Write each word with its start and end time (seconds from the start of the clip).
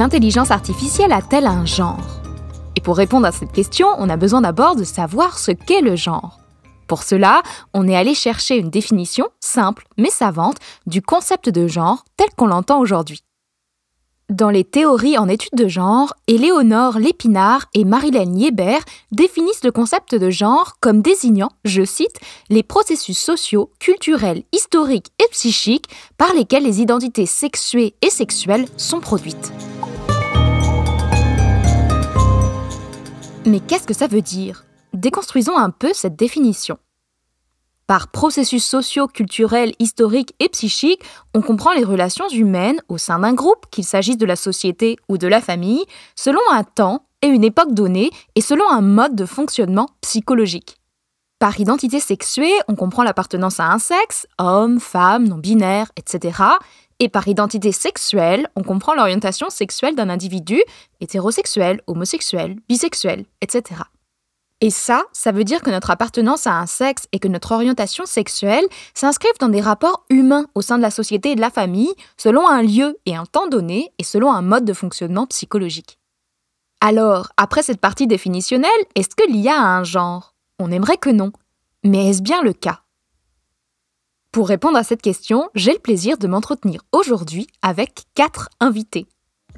l'intelligence 0.00 0.50
artificielle 0.50 1.12
a-t-elle 1.12 1.46
un 1.46 1.66
genre? 1.66 2.22
Et 2.74 2.80
pour 2.80 2.96
répondre 2.96 3.26
à 3.26 3.32
cette 3.32 3.52
question, 3.52 3.86
on 3.98 4.08
a 4.08 4.16
besoin 4.16 4.40
d'abord 4.40 4.74
de 4.74 4.82
savoir 4.82 5.38
ce 5.38 5.50
qu'est 5.50 5.82
le 5.82 5.94
genre. 5.94 6.40
Pour 6.88 7.02
cela, 7.02 7.42
on 7.74 7.86
est 7.86 7.94
allé 7.94 8.14
chercher 8.14 8.56
une 8.56 8.70
définition 8.70 9.28
simple 9.40 9.86
mais 9.98 10.08
savante 10.08 10.56
du 10.86 11.02
concept 11.02 11.50
de 11.50 11.68
genre 11.68 12.02
tel 12.16 12.28
qu'on 12.34 12.46
l'entend 12.46 12.80
aujourd'hui. 12.80 13.20
Dans 14.30 14.48
les 14.48 14.64
théories 14.64 15.18
en 15.18 15.28
études 15.28 15.58
de 15.58 15.68
genre, 15.68 16.14
Éléonore 16.28 16.98
Lépinard 16.98 17.66
et 17.74 17.84
Marilène 17.84 18.38
Yébert 18.38 18.84
définissent 19.12 19.64
le 19.64 19.72
concept 19.72 20.14
de 20.14 20.30
genre 20.30 20.76
comme 20.80 21.02
désignant, 21.02 21.50
je 21.66 21.84
cite, 21.84 22.16
les 22.48 22.62
processus 22.62 23.18
sociaux, 23.18 23.70
culturels, 23.80 24.44
historiques 24.52 25.10
et 25.22 25.28
psychiques 25.30 25.90
par 26.16 26.32
lesquels 26.32 26.64
les 26.64 26.80
identités 26.80 27.26
sexuées 27.26 27.96
et 28.00 28.08
sexuelles 28.08 28.64
sont 28.78 29.00
produites. 29.00 29.52
Mais 33.46 33.60
qu'est-ce 33.60 33.86
que 33.86 33.94
ça 33.94 34.06
veut 34.06 34.20
dire? 34.20 34.64
Déconstruisons 34.92 35.56
un 35.56 35.70
peu 35.70 35.92
cette 35.94 36.16
définition. 36.16 36.78
Par 37.86 38.08
processus 38.08 38.64
sociaux, 38.64 39.08
culturels, 39.08 39.72
historiques 39.78 40.34
et 40.40 40.48
psychiques, 40.48 41.02
on 41.34 41.40
comprend 41.40 41.72
les 41.72 41.82
relations 41.82 42.28
humaines 42.28 42.80
au 42.88 42.98
sein 42.98 43.18
d'un 43.18 43.32
groupe, 43.32 43.66
qu'il 43.70 43.84
s'agisse 43.84 44.18
de 44.18 44.26
la 44.26 44.36
société 44.36 44.96
ou 45.08 45.16
de 45.16 45.26
la 45.26 45.40
famille, 45.40 45.84
selon 46.14 46.40
un 46.52 46.64
temps 46.64 47.06
et 47.22 47.28
une 47.28 47.42
époque 47.42 47.72
donnée 47.72 48.10
et 48.34 48.40
selon 48.42 48.68
un 48.70 48.82
mode 48.82 49.16
de 49.16 49.24
fonctionnement 49.24 49.88
psychologique. 50.02 50.76
Par 51.38 51.58
identité 51.58 51.98
sexuée, 51.98 52.52
on 52.68 52.74
comprend 52.74 53.02
l'appartenance 53.02 53.58
à 53.58 53.72
un 53.72 53.78
sexe, 53.78 54.26
homme, 54.38 54.78
femme, 54.78 55.26
non-binaire, 55.26 55.90
etc. 55.96 56.42
Et 57.02 57.08
par 57.08 57.26
identité 57.28 57.72
sexuelle, 57.72 58.46
on 58.56 58.62
comprend 58.62 58.94
l'orientation 58.94 59.48
sexuelle 59.48 59.96
d'un 59.96 60.10
individu, 60.10 60.62
hétérosexuel, 61.00 61.80
homosexuel, 61.86 62.56
bisexuel, 62.68 63.24
etc. 63.40 63.80
Et 64.60 64.68
ça, 64.68 65.04
ça 65.12 65.32
veut 65.32 65.44
dire 65.44 65.62
que 65.62 65.70
notre 65.70 65.90
appartenance 65.90 66.46
à 66.46 66.52
un 66.52 66.66
sexe 66.66 67.06
et 67.12 67.18
que 67.18 67.28
notre 67.28 67.52
orientation 67.52 68.04
sexuelle 68.04 68.66
s'inscrivent 68.92 69.38
dans 69.40 69.48
des 69.48 69.62
rapports 69.62 70.04
humains 70.10 70.44
au 70.54 70.60
sein 70.60 70.76
de 70.76 70.82
la 70.82 70.90
société 70.90 71.30
et 71.30 71.34
de 71.34 71.40
la 71.40 71.48
famille, 71.48 71.94
selon 72.18 72.46
un 72.46 72.60
lieu 72.60 72.98
et 73.06 73.16
un 73.16 73.24
temps 73.24 73.48
donné 73.48 73.90
et 73.98 74.04
selon 74.04 74.30
un 74.30 74.42
mode 74.42 74.66
de 74.66 74.74
fonctionnement 74.74 75.26
psychologique. 75.26 75.98
Alors, 76.82 77.28
après 77.38 77.62
cette 77.62 77.80
partie 77.80 78.06
définitionnelle, 78.06 78.70
est-ce 78.94 79.16
que 79.16 79.30
l'IA 79.30 79.54
a 79.54 79.78
un 79.78 79.84
genre? 79.84 80.34
On 80.58 80.70
aimerait 80.70 80.98
que 80.98 81.10
non. 81.10 81.32
Mais 81.82 82.10
est-ce 82.10 82.20
bien 82.20 82.42
le 82.42 82.52
cas? 82.52 82.82
Pour 84.32 84.46
répondre 84.46 84.76
à 84.76 84.84
cette 84.84 85.02
question, 85.02 85.48
j'ai 85.56 85.72
le 85.72 85.80
plaisir 85.80 86.16
de 86.16 86.28
m'entretenir 86.28 86.82
aujourd'hui 86.92 87.48
avec 87.62 88.04
quatre 88.14 88.48
invités. 88.60 89.08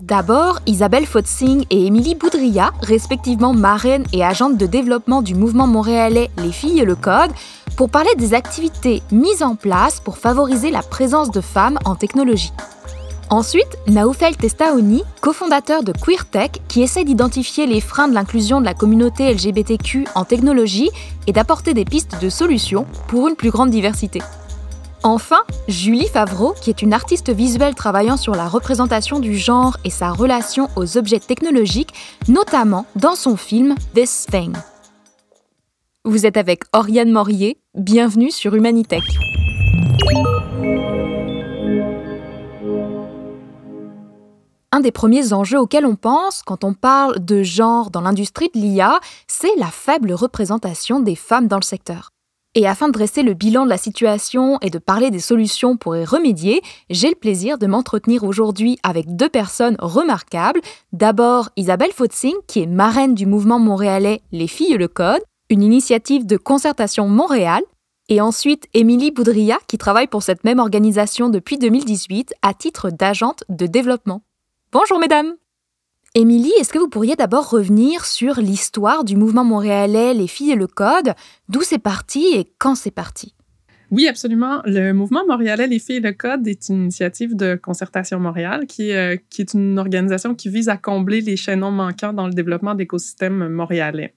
D'abord, 0.01 0.61
Isabelle 0.64 1.05
Fotzing 1.05 1.67
et 1.69 1.84
Émilie 1.84 2.14
Boudria, 2.14 2.73
respectivement 2.81 3.53
marraine 3.53 4.06
et 4.14 4.25
agente 4.25 4.56
de 4.56 4.64
développement 4.64 5.20
du 5.20 5.34
mouvement 5.34 5.67
montréalais 5.67 6.31
Les 6.39 6.53
filles 6.53 6.81
et 6.81 6.87
le 6.87 6.95
code, 6.95 7.33
pour 7.77 7.91
parler 7.91 8.14
des 8.17 8.33
activités 8.33 9.03
mises 9.12 9.42
en 9.42 9.56
place 9.56 10.01
pour 10.01 10.17
favoriser 10.17 10.70
la 10.70 10.83
présence 10.83 11.31
de 11.31 11.42
femmes 11.42 11.79
en 11.84 11.95
technologie. 11.95 12.55
Ensuite, 13.29 13.77
Naoufel 13.89 14.39
Testaoni, 14.39 15.03
cofondateur 15.20 15.83
de 15.83 15.92
QueerTech, 15.92 16.62
qui 16.69 16.81
essaie 16.81 17.05
d'identifier 17.05 17.67
les 17.67 17.83
freins 17.83 18.09
de 18.09 18.14
l'inclusion 18.14 18.59
de 18.59 18.64
la 18.64 18.75
communauté 18.75 19.34
LGBTQ 19.34 20.07
en 20.14 20.25
technologie 20.25 20.91
et 21.27 21.33
d'apporter 21.33 21.75
des 21.75 21.84
pistes 21.84 22.23
de 22.23 22.31
solutions 22.31 22.86
pour 23.09 23.29
une 23.29 23.36
plus 23.36 23.51
grande 23.51 23.70
diversité. 23.70 24.20
Enfin, 25.05 25.42
Julie 25.67 26.06
Favreau, 26.06 26.55
qui 26.61 26.70
est 26.70 26.80
une 26.80 26.92
artiste 26.92 27.30
visuelle 27.30 27.74
travaillant 27.74 28.17
sur 28.17 28.36
la 28.36 28.46
représentation 28.46 29.18
du 29.18 29.36
genre 29.36 29.77
et 29.85 29.90
sa 29.90 30.13
relation 30.13 30.68
aux 30.77 30.96
objets 30.96 31.18
technologiques, 31.18 31.92
notamment 32.29 32.86
dans 32.95 33.17
son 33.17 33.36
film 33.36 33.74
This 33.95 34.27
Thing. 34.30 34.52
Vous 36.05 36.24
êtes 36.24 36.36
avec 36.36 36.62
Oriane 36.73 37.11
Morier, 37.11 37.58
bienvenue 37.74 38.30
sur 38.30 38.55
Humanitech. 38.55 39.02
Un 44.70 44.80
des 44.80 44.92
premiers 44.92 45.33
enjeux 45.33 45.58
auxquels 45.58 45.85
on 45.85 45.96
pense 45.96 46.42
quand 46.42 46.62
on 46.62 46.74
parle 46.74 47.24
de 47.24 47.42
genre 47.42 47.91
dans 47.91 48.01
l'industrie 48.02 48.51
de 48.55 48.61
l'IA, 48.61 49.01
c'est 49.27 49.55
la 49.57 49.67
faible 49.67 50.12
représentation 50.12 51.01
des 51.01 51.17
femmes 51.17 51.48
dans 51.48 51.58
le 51.58 51.62
secteur. 51.62 52.12
Et 52.55 52.67
afin 52.67 52.89
de 52.89 52.92
dresser 52.92 53.23
le 53.23 53.33
bilan 53.33 53.64
de 53.64 53.70
la 53.70 53.79
situation 53.79 54.58
et 54.61 54.68
de 54.68 54.79
parler 54.79 55.11
des 55.11 55.20
solutions 55.20 55.79
pour 55.79 55.96
y 55.96 56.05
remédier, 56.05 56.61
j'ai 56.90 57.08
le 57.08 57.14
plaisir 57.14 57.57
de 57.57 57.67
m'entretenir 57.67 58.24
aujourd'hui 58.24 58.79
avec 58.83 59.17
deux 59.17 59.30
personnes 59.30 59.77
remarquables. 59.79 60.61
D'abord 60.92 61.48
Isabelle 61.57 61.92
Fotzing, 61.92 62.35
qui 62.46 62.61
est 62.61 62.67
marraine 62.67 63.14
du 63.14 63.24
mouvement 63.24 63.58
montréalais 63.58 64.20
Les 64.33 64.48
Filles 64.48 64.77
le 64.77 64.89
Code, 64.89 65.23
une 65.48 65.62
initiative 65.62 66.27
de 66.27 66.36
concertation 66.36 67.08
Montréal. 67.08 67.62
Et 68.11 68.20
ensuite 68.20 68.67
Émilie 68.74 69.12
Boudria, 69.12 69.58
qui 69.67 69.79
travaille 69.79 70.08
pour 70.08 70.23
cette 70.23 70.45
même 70.45 70.58
organisation 70.58 71.30
depuis 71.30 71.57
2018 71.57 72.35
à 72.42 72.52
titre 72.52 72.91
d'agente 72.91 73.45
de 73.48 73.64
développement. 73.64 74.20
Bonjour 74.73 74.98
mesdames 74.98 75.36
Émilie, 76.14 76.52
est-ce 76.61 76.74
que 76.74 76.78
vous 76.78 76.90
pourriez 76.90 77.17
d'abord 77.17 77.48
revenir 77.48 78.05
sur 78.05 78.39
l'histoire 78.39 79.02
du 79.02 79.17
mouvement 79.17 79.45
montréalais 79.45 80.12
Les 80.12 80.27
filles 80.27 80.50
et 80.50 80.56
le 80.56 80.67
code, 80.67 81.14
d'où 81.48 81.62
c'est 81.62 81.78
parti 81.78 82.27
et 82.34 82.52
quand 82.58 82.74
c'est 82.74 82.90
parti? 82.90 83.34
Oui, 83.90 84.06
absolument. 84.06 84.61
Le 84.67 84.92
mouvement 84.92 85.23
montréalais 85.27 85.67
Les 85.68 85.78
filles 85.78 85.96
et 85.96 86.00
le 86.00 86.12
code 86.12 86.46
est 86.46 86.68
une 86.68 86.83
initiative 86.83 87.34
de 87.34 87.55
concertation 87.55 88.20
Montréal 88.20 88.67
qui, 88.67 88.92
euh, 88.92 89.17
qui 89.30 89.40
est 89.40 89.55
une 89.55 89.78
organisation 89.78 90.34
qui 90.34 90.50
vise 90.50 90.68
à 90.68 90.77
combler 90.77 91.23
les 91.23 91.36
chaînons 91.36 91.70
manquants 91.70 92.12
dans 92.12 92.27
le 92.27 92.34
développement 92.34 92.74
d'écosystèmes 92.74 93.48
montréalais. 93.48 94.12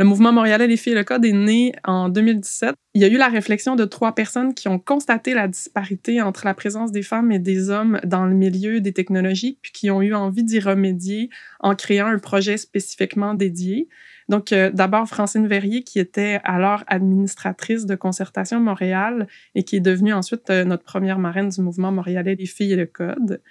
Le 0.00 0.06
mouvement 0.06 0.32
montréalais 0.32 0.66
Les 0.66 0.78
filles 0.78 0.94
et 0.94 0.96
le 0.96 1.04
code 1.04 1.26
est 1.26 1.32
né 1.32 1.74
en 1.84 2.08
2017. 2.08 2.74
Il 2.94 3.02
y 3.02 3.04
a 3.04 3.08
eu 3.08 3.18
la 3.18 3.28
réflexion 3.28 3.76
de 3.76 3.84
trois 3.84 4.14
personnes 4.14 4.54
qui 4.54 4.66
ont 4.66 4.78
constaté 4.78 5.34
la 5.34 5.46
disparité 5.46 6.22
entre 6.22 6.46
la 6.46 6.54
présence 6.54 6.90
des 6.90 7.02
femmes 7.02 7.30
et 7.32 7.38
des 7.38 7.68
hommes 7.68 8.00
dans 8.04 8.24
le 8.24 8.34
milieu 8.34 8.80
des 8.80 8.94
technologies, 8.94 9.58
puis 9.60 9.72
qui 9.72 9.90
ont 9.90 10.00
eu 10.00 10.14
envie 10.14 10.42
d'y 10.42 10.58
remédier 10.58 11.28
en 11.60 11.74
créant 11.74 12.06
un 12.06 12.18
projet 12.18 12.56
spécifiquement 12.56 13.34
dédié. 13.34 13.90
Donc, 14.30 14.54
euh, 14.54 14.70
d'abord, 14.70 15.06
Francine 15.06 15.46
Verrier, 15.46 15.82
qui 15.82 15.98
était 15.98 16.40
alors 16.44 16.82
administratrice 16.86 17.84
de 17.84 17.94
Concertation 17.94 18.58
Montréal 18.58 19.26
et 19.54 19.64
qui 19.64 19.76
est 19.76 19.80
devenue 19.80 20.14
ensuite 20.14 20.48
euh, 20.48 20.64
notre 20.64 20.84
première 20.84 21.18
marraine 21.18 21.50
du 21.50 21.60
mouvement 21.60 21.92
montréalais 21.92 22.36
Les 22.36 22.46
filles 22.46 22.72
et 22.72 22.76
le 22.76 22.86
code. 22.86 23.42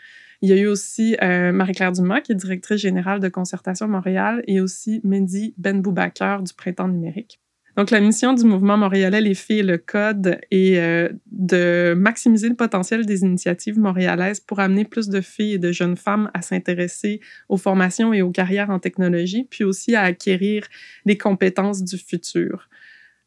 Il 0.42 0.50
y 0.50 0.54
a 0.54 0.58
eu 0.58 0.68
aussi 0.68 1.18
euh, 1.22 1.52
Marie-Claire 1.52 1.92
Dumas, 1.92 2.22
qui 2.22 2.32
est 2.32 2.36
directrice 2.36 2.80
générale 2.80 3.20
de 3.20 3.28
Concertation 3.28 3.88
Montréal, 3.88 4.42
et 4.48 4.62
aussi 4.62 5.02
Mendy 5.04 5.54
Benboubaker 5.58 6.44
du 6.44 6.54
Printemps 6.54 6.88
numérique. 6.88 7.40
Donc, 7.76 7.92
la 7.92 8.02
mission 8.02 8.34
du 8.34 8.44
mouvement 8.44 8.78
montréalais 8.78 9.22
Les 9.22 9.36
filles 9.36 9.60
et 9.60 9.64
le 9.64 9.78
code 9.78 10.40
est 10.52 10.78
euh, 10.80 11.10
de 11.32 11.94
maximiser 11.96 12.50
le 12.50 12.56
potentiel 12.56 13.06
des 13.06 13.22
initiatives 13.22 13.80
montréalaises 13.80 14.40
pour 14.40 14.60
amener 14.60 14.86
plus 14.86 15.08
de 15.08 15.22
filles 15.22 15.54
et 15.54 15.60
de 15.60 15.72
jeunes 15.72 15.96
femmes 15.96 16.32
à 16.34 16.42
s'intéresser 16.42 17.22
aux 17.48 17.58
formations 17.58 18.14
et 18.14 18.22
aux 18.22 18.32
carrières 18.32 18.70
en 18.70 18.80
technologie, 18.80 19.46
puis 19.50 19.64
aussi 19.64 19.96
à 19.96 20.02
acquérir 20.02 20.66
les 21.06 21.18
compétences 21.18 21.84
du 21.84 21.98
futur. 21.98 22.70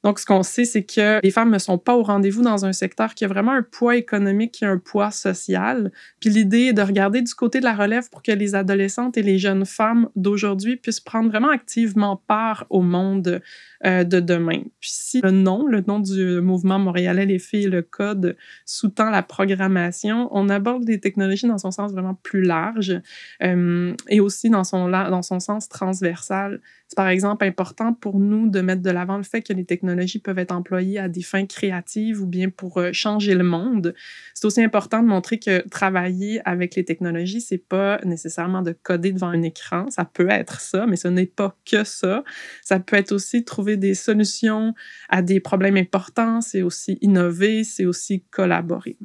Donc, 0.04 0.18
ce 0.18 0.26
qu'on 0.26 0.42
sait, 0.42 0.64
c'est 0.64 0.82
que 0.82 1.20
les 1.22 1.30
femmes 1.30 1.50
ne 1.50 1.58
sont 1.58 1.78
pas 1.78 1.96
au 1.96 2.02
rendez-vous 2.02 2.42
dans 2.42 2.64
un 2.64 2.72
secteur 2.72 3.14
qui 3.14 3.24
a 3.24 3.28
vraiment 3.28 3.52
un 3.52 3.62
poids 3.62 3.96
économique 3.96 4.62
et 4.62 4.66
un 4.66 4.78
poids 4.78 5.10
social. 5.10 5.92
Puis 6.20 6.30
l'idée 6.30 6.66
est 6.66 6.72
de 6.72 6.82
regarder 6.82 7.22
du 7.22 7.34
côté 7.34 7.60
de 7.60 7.64
la 7.64 7.74
relève 7.74 8.10
pour 8.10 8.22
que 8.22 8.32
les 8.32 8.54
adolescentes 8.54 9.16
et 9.16 9.22
les 9.22 9.38
jeunes 9.38 9.64
femmes 9.64 10.08
d'aujourd'hui 10.16 10.76
puissent 10.76 11.00
prendre 11.00 11.30
vraiment 11.30 11.50
activement 11.50 12.16
part 12.26 12.66
au 12.70 12.82
monde 12.82 13.40
euh, 13.84 14.04
de 14.04 14.20
demain. 14.20 14.62
Puis 14.81 14.90
si 14.93 15.20
le 15.22 15.31
nom, 15.31 15.66
le 15.66 15.82
nom 15.87 15.99
du 15.99 16.40
mouvement 16.40 16.78
montréalais 16.78 17.26
Les 17.26 17.38
filles 17.38 17.66
le 17.66 17.82
code 17.82 18.37
sous-tend 18.64 19.10
la 19.10 19.22
programmation, 19.22 20.28
on 20.31 20.48
aborde 20.48 20.87
les 20.88 21.00
technologies 21.00 21.48
dans 21.48 21.58
son 21.58 21.70
sens 21.70 21.93
vraiment 21.93 22.14
plus 22.14 22.43
large 22.43 23.00
euh, 23.43 23.93
et 24.08 24.20
aussi 24.20 24.50
dans 24.50 24.64
son, 24.64 24.88
dans 24.88 25.22
son 25.22 25.40
sens 25.40 25.69
transversal. 25.69 26.60
C'est 26.93 26.97
par 26.97 27.09
exemple 27.09 27.47
important 27.47 27.94
pour 27.94 28.19
nous 28.19 28.50
de 28.50 28.61
mettre 28.61 28.83
de 28.83 28.91
l'avant 28.91 29.17
le 29.17 29.23
fait 29.23 29.41
que 29.41 29.55
les 29.55 29.65
technologies 29.65 30.19
peuvent 30.19 30.39
être 30.39 30.53
employées 30.53 30.99
à 30.99 31.09
des 31.09 31.23
fins 31.23 31.47
créatives 31.47 32.21
ou 32.21 32.27
bien 32.27 32.50
pour 32.50 32.77
euh, 32.77 32.91
changer 32.93 33.35
le 33.35 33.44
monde. 33.44 33.94
C'est 34.35 34.44
aussi 34.44 34.62
important 34.62 35.03
de 35.03 35.09
montrer 35.09 35.39
que 35.39 35.67
travailler 35.71 36.47
avec 36.47 36.75
les 36.75 36.85
technologies, 36.85 37.41
c'est 37.41 37.56
pas 37.56 37.99
nécessairement 38.05 38.61
de 38.61 38.73
coder 38.73 39.12
devant 39.12 39.29
un 39.29 39.41
écran. 39.41 39.89
Ça 39.89 40.05
peut 40.05 40.29
être 40.29 40.61
ça, 40.61 40.85
mais 40.87 40.97
ce 40.97 41.09
n'est 41.09 41.25
pas 41.25 41.56
que 41.65 41.83
ça. 41.83 42.25
Ça 42.61 42.79
peut 42.79 42.97
être 42.97 43.12
aussi 43.12 43.43
trouver 43.43 43.79
des 43.79 43.94
solutions 43.94 44.75
à 45.09 45.23
des 45.23 45.41
problèmes 45.41 45.79
importants. 45.79 46.43
C'est 46.43 46.61
aussi 46.61 46.99
innover, 47.00 47.65
c'est 47.65 47.87
aussi 47.87 48.23
collaborer. 48.31 48.99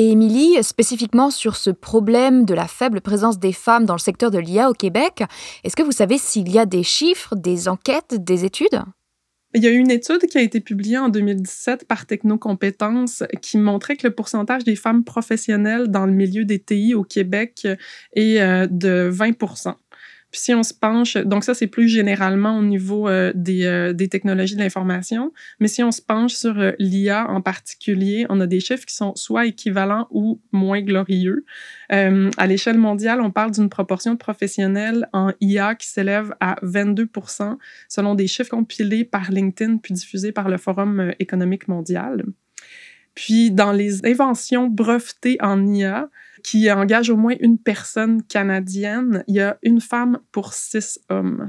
Et 0.00 0.12
Émilie, 0.12 0.62
spécifiquement 0.62 1.28
sur 1.32 1.56
ce 1.56 1.70
problème 1.70 2.44
de 2.44 2.54
la 2.54 2.68
faible 2.68 3.00
présence 3.00 3.40
des 3.40 3.52
femmes 3.52 3.84
dans 3.84 3.94
le 3.94 3.98
secteur 3.98 4.30
de 4.30 4.38
l'IA 4.38 4.70
au 4.70 4.72
Québec, 4.72 5.24
est-ce 5.64 5.74
que 5.74 5.82
vous 5.82 5.90
savez 5.90 6.18
s'il 6.18 6.48
y 6.52 6.58
a 6.60 6.66
des 6.66 6.84
chiffres, 6.84 7.34
des 7.34 7.66
enquêtes, 7.66 8.14
des 8.14 8.44
études? 8.44 8.80
Il 9.54 9.64
y 9.64 9.66
a 9.66 9.70
une 9.70 9.90
étude 9.90 10.20
qui 10.26 10.38
a 10.38 10.42
été 10.42 10.60
publiée 10.60 10.98
en 10.98 11.08
2017 11.08 11.88
par 11.88 12.06
Technocompétences 12.06 13.24
qui 13.42 13.58
montrait 13.58 13.96
que 13.96 14.06
le 14.06 14.14
pourcentage 14.14 14.62
des 14.62 14.76
femmes 14.76 15.02
professionnelles 15.02 15.88
dans 15.88 16.06
le 16.06 16.12
milieu 16.12 16.44
des 16.44 16.60
TI 16.60 16.94
au 16.94 17.02
Québec 17.02 17.66
est 18.12 18.40
euh, 18.40 18.68
de 18.70 19.08
20 19.10 19.32
puis 20.30 20.40
si 20.40 20.54
on 20.54 20.62
se 20.62 20.74
penche, 20.74 21.16
donc 21.16 21.44
ça 21.44 21.54
c'est 21.54 21.66
plus 21.66 21.88
généralement 21.88 22.58
au 22.58 22.62
niveau 22.62 23.08
euh, 23.08 23.32
des, 23.34 23.64
euh, 23.64 23.92
des, 23.94 24.08
technologies 24.08 24.56
de 24.56 24.60
l'information, 24.60 25.32
mais 25.58 25.68
si 25.68 25.82
on 25.82 25.90
se 25.90 26.02
penche 26.02 26.34
sur 26.34 26.58
euh, 26.58 26.72
l'IA 26.78 27.26
en 27.30 27.40
particulier, 27.40 28.26
on 28.28 28.40
a 28.40 28.46
des 28.46 28.60
chiffres 28.60 28.84
qui 28.84 28.94
sont 28.94 29.14
soit 29.16 29.46
équivalents 29.46 30.06
ou 30.10 30.40
moins 30.52 30.82
glorieux. 30.82 31.44
à 31.88 32.46
l'échelle 32.46 32.78
mondiale, 32.78 33.20
on 33.20 33.30
parle 33.30 33.52
d'une 33.52 33.70
proportion 33.70 34.12
de 34.12 34.18
professionnels 34.18 35.08
en 35.12 35.32
IA 35.40 35.74
qui 35.74 35.88
s'élève 35.88 36.34
à 36.40 36.56
22% 36.62 37.56
selon 37.88 38.14
des 38.14 38.26
chiffres 38.26 38.50
compilés 38.50 39.04
par 39.04 39.30
LinkedIn 39.30 39.78
puis 39.78 39.94
diffusés 39.94 40.32
par 40.32 40.48
le 40.48 40.58
Forum 40.58 41.12
économique 41.18 41.68
mondial. 41.68 42.24
Puis 43.18 43.50
dans 43.50 43.72
les 43.72 44.06
inventions 44.06 44.68
brevetées 44.68 45.38
en 45.40 45.66
IA, 45.66 46.08
qui 46.44 46.70
engage 46.70 47.10
au 47.10 47.16
moins 47.16 47.34
une 47.40 47.58
personne 47.58 48.22
canadienne. 48.22 49.24
Il 49.26 49.34
y 49.34 49.40
a 49.40 49.58
une 49.64 49.80
femme 49.80 50.20
pour 50.30 50.52
six 50.52 51.00
hommes. 51.08 51.48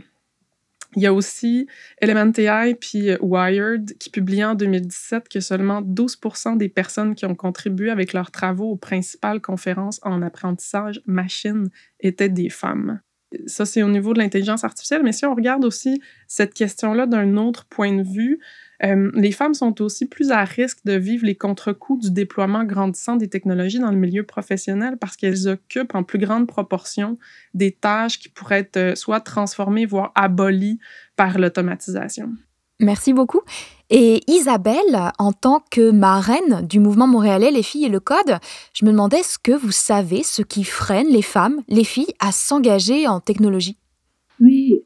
Il 0.95 1.03
y 1.03 1.05
a 1.05 1.13
aussi 1.13 1.67
AI 2.01 2.73
puis 2.73 3.11
Wired 3.21 3.99
qui 3.99 4.09
publiaient 4.09 4.45
en 4.45 4.55
2017 4.55 5.29
que 5.29 5.41
seulement 5.41 5.83
12% 5.83 6.57
des 6.57 6.69
personnes 6.69 7.13
qui 7.13 7.27
ont 7.27 7.35
contribué 7.35 7.91
avec 7.91 8.13
leurs 8.13 8.31
travaux 8.31 8.71
aux 8.71 8.75
principales 8.75 9.39
conférences 9.39 9.99
en 10.01 10.23
apprentissage 10.23 11.03
machine 11.05 11.69
étaient 11.99 12.29
des 12.29 12.49
femmes. 12.49 12.99
Ça, 13.45 13.67
c'est 13.67 13.83
au 13.83 13.89
niveau 13.89 14.15
de 14.15 14.17
l'intelligence 14.17 14.63
artificielle, 14.63 15.03
mais 15.03 15.11
si 15.11 15.27
on 15.27 15.35
regarde 15.35 15.63
aussi 15.63 16.01
cette 16.27 16.55
question-là 16.55 17.05
d'un 17.05 17.37
autre 17.37 17.67
point 17.67 17.95
de 17.95 18.01
vue, 18.01 18.39
euh, 18.83 19.11
les 19.13 19.31
femmes 19.31 19.53
sont 19.53 19.81
aussi 19.81 20.07
plus 20.07 20.31
à 20.31 20.43
risque 20.43 20.79
de 20.85 20.93
vivre 20.93 21.25
les 21.25 21.35
contre-coups 21.35 22.05
du 22.05 22.11
déploiement 22.11 22.63
grandissant 22.63 23.15
des 23.15 23.27
technologies 23.27 23.79
dans 23.79 23.91
le 23.91 23.97
milieu 23.97 24.23
professionnel 24.23 24.97
parce 24.99 25.17
qu'elles 25.17 25.47
occupent 25.47 25.95
en 25.95 26.03
plus 26.03 26.19
grande 26.19 26.47
proportion 26.47 27.17
des 27.53 27.71
tâches 27.71 28.19
qui 28.19 28.29
pourraient 28.29 28.59
être 28.59 28.77
euh, 28.77 28.95
soit 28.95 29.19
transformées, 29.19 29.85
voire 29.85 30.11
abolies 30.15 30.79
par 31.15 31.37
l'automatisation. 31.37 32.31
Merci 32.79 33.11
beaucoup. 33.11 33.41
Et 33.89 34.21
Isabelle, 34.27 35.11
en 35.17 35.33
tant 35.33 35.61
que 35.69 35.91
marraine 35.91 36.65
du 36.65 36.79
mouvement 36.79 37.07
montréalais 37.07 37.51
Les 37.51 37.63
filles 37.63 37.85
et 37.85 37.89
le 37.89 37.99
code, 37.99 38.37
je 38.73 38.85
me 38.85 38.91
demandais 38.91 39.23
ce 39.23 39.37
que 39.37 39.51
vous 39.51 39.71
savez 39.71 40.23
ce 40.23 40.41
qui 40.43 40.63
freine 40.63 41.09
les 41.09 41.21
femmes, 41.21 41.61
les 41.67 41.83
filles, 41.83 42.13
à 42.19 42.31
s'engager 42.31 43.07
en 43.07 43.19
technologie. 43.19 43.77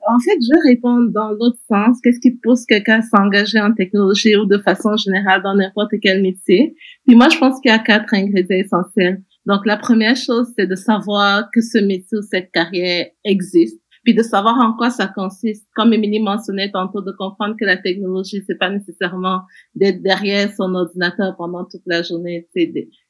En 0.07 0.19
fait, 0.19 0.37
je 0.41 0.67
réponds 0.67 1.01
dans 1.01 1.31
l'autre 1.31 1.59
sens. 1.69 1.99
Qu'est-ce 2.01 2.19
qui 2.19 2.31
pousse 2.31 2.65
quelqu'un 2.65 2.99
à 2.99 3.01
s'engager 3.01 3.59
en 3.59 3.73
technologie 3.73 4.35
ou 4.35 4.45
de 4.45 4.57
façon 4.57 4.95
générale 4.97 5.41
dans 5.43 5.55
n'importe 5.55 5.93
quel 6.01 6.21
métier? 6.21 6.75
Puis 7.07 7.15
moi, 7.15 7.29
je 7.29 7.37
pense 7.37 7.59
qu'il 7.61 7.71
y 7.71 7.73
a 7.73 7.79
quatre 7.79 8.13
ingrédients 8.13 8.57
essentiels. 8.57 9.21
Donc, 9.45 9.65
la 9.65 9.77
première 9.77 10.15
chose, 10.15 10.47
c'est 10.57 10.67
de 10.67 10.75
savoir 10.75 11.49
que 11.53 11.61
ce 11.61 11.77
métier 11.77 12.17
ou 12.17 12.21
cette 12.21 12.51
carrière 12.51 13.07
existe. 13.25 13.81
Puis 14.03 14.13
de 14.13 14.21
savoir 14.21 14.57
en 14.59 14.75
quoi 14.75 14.89
ça 14.89 15.07
consiste. 15.07 15.65
Comme 15.75 15.93
Émilie 15.93 16.19
mentionnait 16.19 16.71
tantôt, 16.71 17.01
de 17.01 17.11
comprendre 17.11 17.55
que 17.57 17.65
la 17.65 17.77
technologie, 17.77 18.43
c'est 18.45 18.57
pas 18.57 18.69
nécessairement 18.69 19.41
d'être 19.75 20.01
derrière 20.01 20.51
son 20.53 20.75
ordinateur 20.75 21.35
pendant 21.37 21.63
toute 21.63 21.83
la 21.85 22.01
journée, 22.01 22.47
c'est 22.53 22.65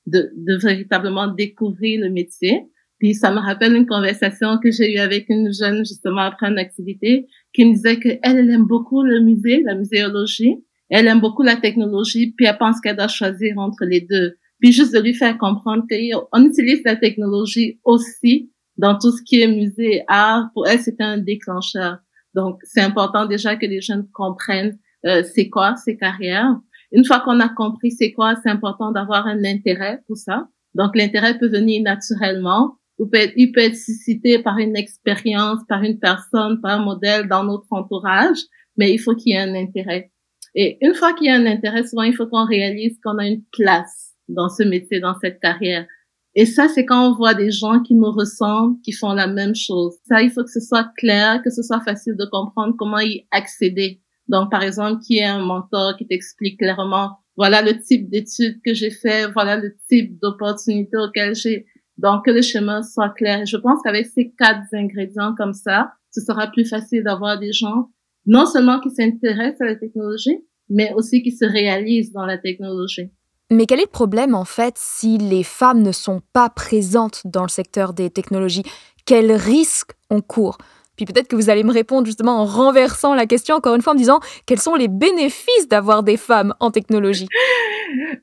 de, 0.05 0.31
de 0.35 0.55
véritablement 0.57 1.27
découvrir 1.27 2.01
le 2.01 2.11
métier. 2.11 2.67
Puis 3.03 3.15
ça 3.15 3.31
me 3.31 3.39
rappelle 3.39 3.75
une 3.75 3.85
conversation 3.85 4.59
que 4.63 4.71
j'ai 4.71 4.93
eue 4.93 4.99
avec 4.99 5.25
une 5.27 5.51
jeune 5.51 5.79
justement 5.79 6.21
après 6.21 6.47
une 6.47 6.57
activité 6.57 7.27
qui 7.51 7.65
me 7.65 7.73
disait 7.73 7.99
qu'elle 7.99 8.17
elle 8.23 8.49
aime 8.49 8.65
beaucoup 8.65 9.03
le 9.03 9.19
musée, 9.19 9.61
la 9.65 9.75
muséologie, 9.75 10.63
elle 10.89 11.07
aime 11.07 11.19
beaucoup 11.19 11.43
la 11.43 11.57
technologie, 11.57 12.31
puis 12.31 12.45
elle 12.45 12.57
pense 12.57 12.79
qu'elle 12.79 12.95
doit 12.95 13.09
choisir 13.09 13.57
entre 13.57 13.83
les 13.83 13.99
deux. 13.99 14.35
Puis 14.61 14.71
juste 14.71 14.93
de 14.93 15.01
lui 15.01 15.13
faire 15.13 15.37
comprendre 15.37 15.83
qu'on 15.83 16.45
utilise 16.45 16.81
la 16.85 16.95
technologie 16.95 17.77
aussi 17.83 18.53
dans 18.77 18.97
tout 18.97 19.11
ce 19.11 19.21
qui 19.21 19.41
est 19.41 19.49
musée, 19.49 20.03
art. 20.07 20.51
Pour 20.53 20.65
elle, 20.65 20.79
c'était 20.79 21.03
un 21.03 21.17
déclencheur. 21.17 21.97
Donc 22.33 22.61
c'est 22.63 22.79
important 22.79 23.25
déjà 23.25 23.57
que 23.57 23.65
les 23.65 23.81
jeunes 23.81 24.07
comprennent 24.13 24.79
euh, 25.05 25.23
c'est 25.35 25.49
quoi 25.49 25.75
ces 25.75 25.97
carrières. 25.97 26.55
Une 26.93 27.03
fois 27.03 27.19
qu'on 27.19 27.41
a 27.41 27.49
compris 27.49 27.91
c'est 27.91 28.13
quoi, 28.13 28.35
c'est 28.41 28.49
important 28.49 28.93
d'avoir 28.93 29.27
un 29.27 29.43
intérêt 29.43 29.99
pour 30.07 30.15
ça. 30.15 30.47
Donc 30.73 30.95
l'intérêt 30.95 31.37
peut 31.37 31.49
venir 31.49 31.83
naturellement 31.83 32.77
il 32.99 33.51
peut 33.51 33.61
être 33.61 33.75
suscité 33.75 34.39
par 34.39 34.57
une 34.57 34.75
expérience, 34.75 35.59
par 35.67 35.83
une 35.83 35.99
personne, 35.99 36.61
par 36.61 36.79
un 36.79 36.83
modèle 36.83 37.27
dans 37.27 37.43
notre 37.43 37.67
entourage, 37.71 38.37
mais 38.77 38.93
il 38.93 38.97
faut 38.97 39.15
qu'il 39.15 39.33
y 39.33 39.35
ait 39.35 39.39
un 39.39 39.55
intérêt. 39.55 40.11
Et 40.55 40.77
une 40.81 40.93
fois 40.93 41.13
qu'il 41.13 41.27
y 41.27 41.29
a 41.29 41.35
un 41.35 41.45
intérêt, 41.45 41.85
souvent 41.85 42.03
il 42.03 42.15
faut 42.15 42.27
qu'on 42.27 42.45
réalise 42.45 42.99
qu'on 43.03 43.17
a 43.17 43.25
une 43.25 43.43
place 43.51 44.13
dans 44.27 44.49
ce 44.49 44.63
métier, 44.63 44.99
dans 44.99 45.15
cette 45.19 45.39
carrière. 45.39 45.87
Et 46.35 46.45
ça, 46.45 46.67
c'est 46.67 46.85
quand 46.85 47.11
on 47.11 47.15
voit 47.15 47.35
des 47.35 47.51
gens 47.51 47.79
qui 47.81 47.93
nous 47.93 48.11
ressemblent, 48.11 48.79
qui 48.83 48.91
font 48.91 49.13
la 49.13 49.27
même 49.27 49.53
chose. 49.53 49.95
Ça, 50.07 50.21
il 50.23 50.31
faut 50.31 50.43
que 50.43 50.49
ce 50.49 50.59
soit 50.59 50.91
clair, 50.97 51.41
que 51.43 51.51
ce 51.51 51.61
soit 51.61 51.81
facile 51.81 52.15
de 52.17 52.25
comprendre 52.25 52.75
comment 52.77 52.99
y 52.99 53.27
accéder. 53.29 54.01
Donc, 54.27 54.49
par 54.49 54.63
exemple, 54.63 55.01
qui 55.05 55.17
est 55.17 55.25
un 55.25 55.43
mentor 55.43 55.95
qui 55.97 56.07
t'explique 56.07 56.57
clairement, 56.57 57.17
voilà 57.35 57.61
le 57.61 57.79
type 57.79 58.09
d'études 58.09 58.59
que 58.65 58.73
j'ai 58.73 58.89
fait, 58.89 59.31
voilà 59.31 59.57
le 59.57 59.75
type 59.87 60.19
d'opportunités 60.19 60.97
auxquelles 60.97 61.35
j'ai 61.35 61.65
donc, 61.97 62.25
que 62.25 62.31
le 62.31 62.41
chemin 62.41 62.81
soit 62.83 63.09
clair. 63.09 63.45
Je 63.45 63.57
pense 63.57 63.81
qu'avec 63.83 64.07
ces 64.07 64.33
quatre 64.37 64.61
ingrédients 64.73 65.35
comme 65.35 65.53
ça, 65.53 65.93
ce 66.11 66.21
sera 66.21 66.47
plus 66.47 66.65
facile 66.65 67.03
d'avoir 67.03 67.39
des 67.39 67.53
gens, 67.53 67.89
non 68.25 68.45
seulement 68.45 68.79
qui 68.79 68.89
s'intéressent 68.89 69.61
à 69.61 69.65
la 69.65 69.75
technologie, 69.75 70.39
mais 70.69 70.93
aussi 70.95 71.21
qui 71.21 71.31
se 71.31 71.45
réalisent 71.45 72.11
dans 72.11 72.25
la 72.25 72.37
technologie. 72.37 73.11
Mais 73.51 73.65
quel 73.65 73.79
est 73.79 73.85
le 73.85 73.89
problème 73.89 74.33
en 74.33 74.45
fait 74.45 74.75
si 74.77 75.17
les 75.17 75.43
femmes 75.43 75.81
ne 75.81 75.91
sont 75.91 76.21
pas 76.33 76.49
présentes 76.49 77.21
dans 77.25 77.43
le 77.43 77.49
secteur 77.49 77.93
des 77.93 78.09
technologies? 78.09 78.63
Quels 79.05 79.31
risques 79.31 79.91
on 80.09 80.21
court? 80.21 80.57
Puis 80.95 81.05
peut-être 81.05 81.27
que 81.27 81.35
vous 81.35 81.49
allez 81.49 81.63
me 81.63 81.71
répondre 81.71 82.05
justement 82.05 82.39
en 82.41 82.45
renversant 82.45 83.15
la 83.15 83.25
question 83.25 83.55
encore 83.55 83.75
une 83.75 83.81
fois 83.81 83.93
en 83.93 83.95
me 83.95 83.99
disant 83.99 84.19
quels 84.45 84.61
sont 84.61 84.75
les 84.75 84.87
bénéfices 84.87 85.67
d'avoir 85.67 86.03
des 86.03 86.17
femmes 86.17 86.53
en 86.59 86.71
technologie? 86.71 87.27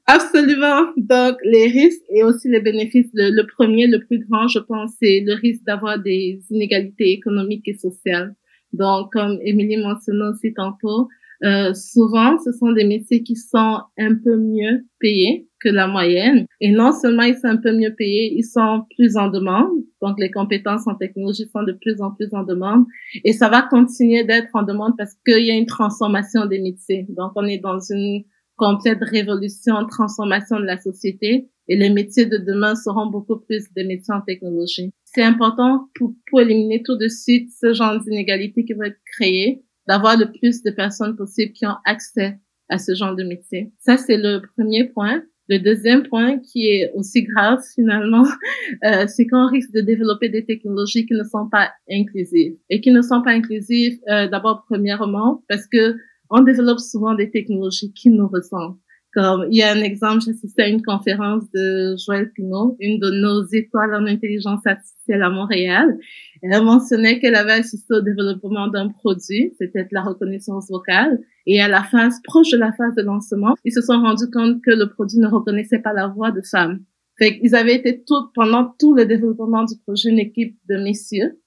Absolument. 0.06 0.92
Donc 0.96 1.36
les 1.44 1.66
risques 1.66 2.02
et 2.10 2.22
aussi 2.22 2.48
les 2.48 2.60
bénéfices. 2.60 3.10
Le, 3.14 3.42
premier, 3.46 3.86
le 3.86 4.00
plus 4.04 4.18
grand, 4.26 4.48
je 4.48 4.58
pense, 4.58 4.92
c'est 5.00 5.22
le 5.26 5.34
risque 5.34 5.64
d'avoir 5.64 5.98
des 5.98 6.40
inégalités 6.50 7.12
économiques 7.12 7.68
et 7.68 7.74
sociales. 7.74 8.34
Donc 8.72 9.12
comme 9.12 9.38
Émilie 9.42 9.76
mentionnait 9.76 10.30
aussi 10.32 10.54
tantôt, 10.54 11.08
euh, 11.42 11.72
souvent, 11.72 12.38
ce 12.38 12.52
sont 12.52 12.72
des 12.72 12.84
métiers 12.84 13.22
qui 13.22 13.34
sont 13.34 13.80
un 13.98 14.14
peu 14.14 14.36
mieux 14.36 14.84
payés 14.98 15.48
que 15.60 15.68
la 15.68 15.86
moyenne. 15.86 16.46
Et 16.60 16.70
non 16.70 16.92
seulement 16.92 17.22
ils 17.22 17.36
sont 17.36 17.48
un 17.48 17.56
peu 17.56 17.72
mieux 17.72 17.94
payés, 17.94 18.34
ils 18.36 18.44
sont 18.44 18.84
plus 18.96 19.16
en 19.16 19.28
demande. 19.28 19.70
Donc, 20.02 20.18
les 20.18 20.30
compétences 20.30 20.86
en 20.86 20.94
technologie 20.94 21.48
sont 21.52 21.62
de 21.62 21.72
plus 21.72 22.00
en 22.00 22.10
plus 22.10 22.28
en 22.32 22.44
demande. 22.44 22.84
Et 23.24 23.32
ça 23.32 23.48
va 23.48 23.62
continuer 23.62 24.24
d'être 24.24 24.50
en 24.54 24.62
demande 24.62 24.94
parce 24.98 25.14
qu'il 25.26 25.44
y 25.44 25.50
a 25.50 25.54
une 25.54 25.66
transformation 25.66 26.46
des 26.46 26.60
métiers. 26.60 27.06
Donc, 27.10 27.32
on 27.36 27.44
est 27.46 27.58
dans 27.58 27.78
une 27.90 28.24
complète 28.60 28.98
révolution, 29.00 29.74
transformation 29.86 30.60
de 30.60 30.66
la 30.66 30.78
société. 30.78 31.48
Et 31.68 31.76
les 31.76 31.88
métiers 31.88 32.26
de 32.26 32.36
demain 32.36 32.74
seront 32.74 33.06
beaucoup 33.06 33.38
plus 33.38 33.64
des 33.74 33.84
métiers 33.84 34.12
en 34.12 34.20
technologie. 34.20 34.90
C'est 35.04 35.22
important 35.22 35.88
pour, 35.94 36.12
pour 36.28 36.40
éliminer 36.42 36.82
tout 36.82 36.96
de 36.96 37.08
suite 37.08 37.48
ce 37.58 37.72
genre 37.72 37.98
d'inégalité 38.00 38.64
qui 38.64 38.74
va 38.74 38.88
être 38.88 39.00
créé 39.16 39.62
d'avoir 39.88 40.18
le 40.18 40.30
plus 40.30 40.62
de 40.62 40.70
personnes 40.70 41.16
possibles 41.16 41.52
qui 41.52 41.64
ont 41.66 41.76
accès 41.84 42.38
à 42.68 42.78
ce 42.78 42.94
genre 42.94 43.16
de 43.16 43.24
métier. 43.24 43.72
Ça, 43.78 43.96
c'est 43.96 44.18
le 44.18 44.42
premier 44.56 44.84
point. 44.84 45.22
Le 45.48 45.58
deuxième 45.58 46.04
point 46.04 46.38
qui 46.38 46.68
est 46.68 46.92
aussi 46.94 47.22
grave 47.24 47.60
finalement, 47.74 48.24
euh, 48.84 49.06
c'est 49.08 49.26
qu'on 49.26 49.48
risque 49.48 49.72
de 49.72 49.80
développer 49.80 50.28
des 50.28 50.44
technologies 50.44 51.06
qui 51.06 51.14
ne 51.14 51.24
sont 51.24 51.48
pas 51.48 51.70
inclusives. 51.90 52.56
Et 52.68 52.80
qui 52.80 52.90
ne 52.90 53.00
sont 53.00 53.22
pas 53.22 53.30
inclusives, 53.30 53.98
euh, 54.08 54.28
d'abord 54.28 54.64
premièrement, 54.68 55.42
parce 55.48 55.66
que 55.66 55.96
on 56.30 56.42
développe 56.42 56.80
souvent 56.80 57.14
des 57.14 57.30
technologies 57.30 57.92
qui 57.92 58.10
nous 58.10 58.28
ressemblent. 58.28 58.76
Comme 59.12 59.46
il 59.50 59.58
y 59.58 59.62
a 59.62 59.72
un 59.72 59.82
exemple, 59.82 60.22
j'assistais 60.24 60.62
à 60.62 60.68
une 60.68 60.82
conférence 60.82 61.42
de 61.52 61.96
Joël 61.96 62.30
Pinot, 62.32 62.76
une 62.78 63.00
de 63.00 63.10
nos 63.10 63.44
étoiles 63.46 63.92
en 63.92 64.06
intelligence 64.06 64.64
artificielle 64.64 65.22
à 65.22 65.30
Montréal. 65.30 65.98
Elle 66.42 66.62
mentionnait 66.62 67.18
qu'elle 67.18 67.34
avait 67.34 67.54
assisté 67.54 67.94
au 67.94 68.00
développement 68.02 68.68
d'un 68.68 68.88
produit, 68.88 69.52
c'était 69.58 69.88
la 69.90 70.02
reconnaissance 70.02 70.70
vocale, 70.70 71.18
et 71.46 71.60
à 71.60 71.66
la 71.66 71.82
phase 71.82 72.20
proche 72.22 72.50
de 72.50 72.58
la 72.58 72.72
phase 72.72 72.94
de 72.94 73.02
lancement, 73.02 73.56
ils 73.64 73.72
se 73.72 73.80
sont 73.80 74.00
rendus 74.00 74.30
compte 74.32 74.62
que 74.62 74.70
le 74.70 74.88
produit 74.88 75.18
ne 75.18 75.26
reconnaissait 75.26 75.80
pas 75.80 75.92
la 75.92 76.06
voix 76.06 76.30
de 76.30 76.42
femme. 76.48 76.84
Fait 77.18 77.36
qu'ils 77.36 77.56
avaient 77.56 77.74
été 77.74 78.04
tout, 78.04 78.30
pendant 78.32 78.72
tout 78.78 78.94
le 78.94 79.06
développement 79.06 79.64
du 79.64 79.74
projet, 79.84 80.10
une 80.10 80.20
équipe 80.20 80.56
de 80.68 80.76
messieurs, 80.76 81.40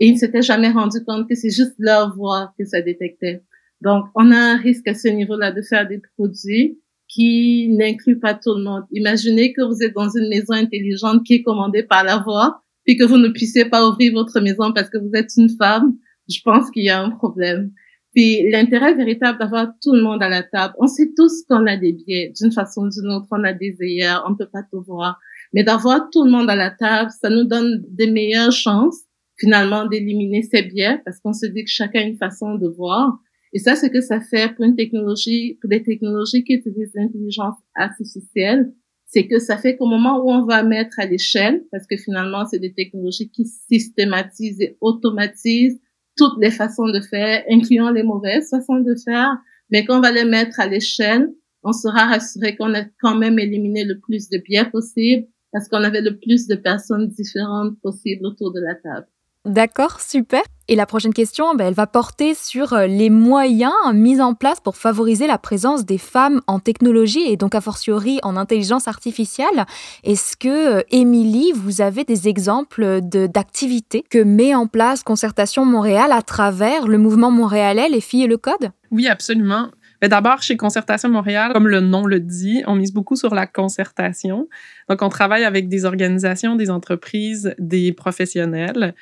et 0.00 0.06
ils 0.06 0.14
ne 0.14 0.18
s'étaient 0.18 0.42
jamais 0.42 0.70
rendus 0.70 1.04
compte 1.06 1.28
que 1.28 1.34
c'est 1.34 1.50
juste 1.50 1.74
leur 1.78 2.16
voix 2.16 2.54
que 2.58 2.64
ça 2.64 2.80
détectait. 2.80 3.42
Donc, 3.82 4.06
on 4.14 4.30
a 4.30 4.36
un 4.36 4.56
risque 4.56 4.86
à 4.86 4.94
ce 4.94 5.08
niveau-là 5.08 5.50
de 5.52 5.60
faire 5.62 5.88
des 5.88 6.00
produits 6.16 6.78
qui 7.08 7.68
n'inclut 7.70 8.18
pas 8.18 8.34
tout 8.34 8.54
le 8.54 8.62
monde. 8.62 8.84
Imaginez 8.92 9.52
que 9.52 9.62
vous 9.62 9.82
êtes 9.82 9.94
dans 9.94 10.08
une 10.08 10.28
maison 10.28 10.52
intelligente 10.52 11.24
qui 11.24 11.34
est 11.34 11.42
commandée 11.42 11.82
par 11.82 12.04
la 12.04 12.18
voix, 12.18 12.62
puis 12.84 12.96
que 12.96 13.04
vous 13.04 13.18
ne 13.18 13.28
puissiez 13.28 13.64
pas 13.64 13.86
ouvrir 13.86 14.12
votre 14.12 14.40
maison 14.40 14.72
parce 14.72 14.88
que 14.88 14.98
vous 14.98 15.10
êtes 15.14 15.30
une 15.36 15.50
femme. 15.50 15.94
Je 16.28 16.40
pense 16.44 16.70
qu'il 16.70 16.84
y 16.84 16.90
a 16.90 17.02
un 17.02 17.10
problème. 17.10 17.72
Puis 18.14 18.48
l'intérêt 18.50 18.94
véritable 18.94 19.38
d'avoir 19.38 19.68
tout 19.82 19.94
le 19.94 20.02
monde 20.02 20.22
à 20.22 20.28
la 20.28 20.42
table. 20.42 20.74
On 20.78 20.86
sait 20.86 21.10
tous 21.16 21.44
qu'on 21.48 21.66
a 21.66 21.76
des 21.76 21.92
biais. 21.92 22.32
D'une 22.40 22.52
façon 22.52 22.82
ou 22.82 22.88
d'une 22.88 23.10
autre, 23.10 23.26
on 23.30 23.42
a 23.42 23.52
des 23.52 23.76
œillères, 23.80 24.24
on 24.28 24.36
peut 24.36 24.48
pas 24.50 24.62
tout 24.70 24.82
voir. 24.82 25.18
Mais 25.52 25.64
d'avoir 25.64 26.08
tout 26.10 26.24
le 26.24 26.30
monde 26.30 26.48
à 26.48 26.56
la 26.56 26.70
table, 26.70 27.10
ça 27.20 27.30
nous 27.30 27.44
donne 27.44 27.84
des 27.88 28.10
meilleures 28.10 28.52
chances 28.52 29.00
finalement 29.38 29.86
d'éliminer 29.86 30.42
ces 30.42 30.62
biais 30.62 31.00
parce 31.04 31.18
qu'on 31.20 31.32
se 31.32 31.46
dit 31.46 31.64
que 31.64 31.70
chacun 31.70 32.00
a 32.00 32.04
une 32.04 32.16
façon 32.16 32.54
de 32.54 32.68
voir. 32.68 33.18
Et 33.52 33.58
ça, 33.58 33.76
c'est 33.76 33.90
que 33.90 34.00
ça 34.00 34.20
fait 34.20 34.54
pour 34.54 34.64
une 34.64 34.76
technologie, 34.76 35.58
pour 35.60 35.68
des 35.68 35.82
technologies 35.82 36.42
qui 36.44 36.54
utilisent 36.54 36.94
l'intelligence 36.94 37.56
artificielle, 37.74 38.72
c'est 39.06 39.26
que 39.26 39.38
ça 39.38 39.58
fait 39.58 39.76
qu'au 39.76 39.86
moment 39.86 40.24
où 40.24 40.30
on 40.30 40.46
va 40.46 40.62
mettre 40.62 40.98
à 40.98 41.04
l'échelle, 41.04 41.62
parce 41.70 41.86
que 41.86 41.98
finalement, 41.98 42.46
c'est 42.46 42.58
des 42.58 42.72
technologies 42.72 43.28
qui 43.30 43.44
systématisent 43.44 44.60
et 44.60 44.78
automatisent 44.80 45.78
toutes 46.16 46.40
les 46.40 46.50
façons 46.50 46.88
de 46.88 47.00
faire, 47.00 47.44
incluant 47.50 47.90
les 47.90 48.02
mauvaises 48.02 48.48
façons 48.48 48.80
de 48.80 48.94
faire, 49.04 49.36
mais 49.70 49.84
quand 49.84 49.98
on 49.98 50.00
va 50.00 50.12
les 50.12 50.24
mettre 50.24 50.60
à 50.60 50.66
l'échelle, 50.66 51.28
on 51.62 51.72
sera 51.72 52.06
rassuré 52.06 52.56
qu'on 52.56 52.74
a 52.74 52.84
quand 53.00 53.16
même 53.16 53.38
éliminé 53.38 53.84
le 53.84 53.98
plus 54.00 54.28
de 54.28 54.38
biais 54.38 54.64
possible 54.64 55.26
parce 55.52 55.68
qu'on 55.68 55.82
avait 55.82 56.00
le 56.00 56.18
plus 56.18 56.46
de 56.46 56.54
personnes 56.54 57.08
différentes 57.08 57.78
possibles 57.82 58.26
autour 58.26 58.52
de 58.52 58.60
la 58.60 58.74
table. 58.74 59.06
D'accord, 59.44 60.00
super. 60.00 60.42
Et 60.68 60.76
la 60.76 60.86
prochaine 60.86 61.12
question, 61.12 61.56
ben, 61.56 61.66
elle 61.66 61.74
va 61.74 61.88
porter 61.88 62.32
sur 62.34 62.72
euh, 62.72 62.86
les 62.86 63.10
moyens 63.10 63.72
mis 63.92 64.20
en 64.20 64.34
place 64.34 64.60
pour 64.60 64.76
favoriser 64.76 65.26
la 65.26 65.36
présence 65.36 65.84
des 65.84 65.98
femmes 65.98 66.40
en 66.46 66.60
technologie 66.60 67.24
et 67.26 67.36
donc 67.36 67.56
a 67.56 67.60
fortiori 67.60 68.20
en 68.22 68.36
intelligence 68.36 68.86
artificielle. 68.86 69.66
Est-ce 70.04 70.36
que, 70.36 70.78
euh, 70.78 70.82
Émilie, 70.92 71.50
vous 71.56 71.80
avez 71.80 72.04
des 72.04 72.28
exemples 72.28 73.00
d'activités 73.02 74.04
que 74.08 74.22
met 74.22 74.54
en 74.54 74.68
place 74.68 75.02
Concertation 75.02 75.64
Montréal 75.64 76.12
à 76.12 76.22
travers 76.22 76.86
le 76.86 76.98
mouvement 76.98 77.32
montréalais 77.32 77.88
Les 77.88 78.00
filles 78.00 78.24
et 78.24 78.28
le 78.28 78.38
code? 78.38 78.70
Oui, 78.92 79.08
absolument. 79.08 79.70
Ben, 80.00 80.08
d'abord, 80.08 80.42
chez 80.42 80.56
Concertation 80.56 81.08
Montréal, 81.08 81.52
comme 81.52 81.66
le 81.66 81.80
nom 81.80 82.06
le 82.06 82.20
dit, 82.20 82.62
on 82.68 82.76
mise 82.76 82.92
beaucoup 82.92 83.16
sur 83.16 83.34
la 83.34 83.48
concertation. 83.48 84.48
Donc, 84.88 85.02
on 85.02 85.08
travaille 85.08 85.44
avec 85.44 85.68
des 85.68 85.84
organisations, 85.84 86.54
des 86.54 86.70
entreprises, 86.70 87.54
des 87.58 87.92
professionnels 87.92 88.94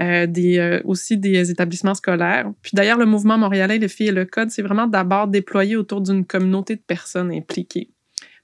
euh, 0.00 0.26
euh, 0.26 0.80
aussi 0.84 1.16
des 1.16 1.50
établissements 1.50 1.94
scolaires. 1.94 2.50
Puis 2.62 2.72
d'ailleurs, 2.74 2.98
le 2.98 3.06
mouvement 3.06 3.38
montréalais, 3.38 3.78
les 3.78 3.88
filles 3.88 4.08
et 4.08 4.12
le 4.12 4.24
code, 4.24 4.50
c'est 4.50 4.62
vraiment 4.62 4.86
d'abord 4.86 5.28
déployé 5.28 5.76
autour 5.76 6.00
d'une 6.00 6.24
communauté 6.24 6.76
de 6.76 6.82
personnes 6.86 7.32
impliquées. 7.32 7.90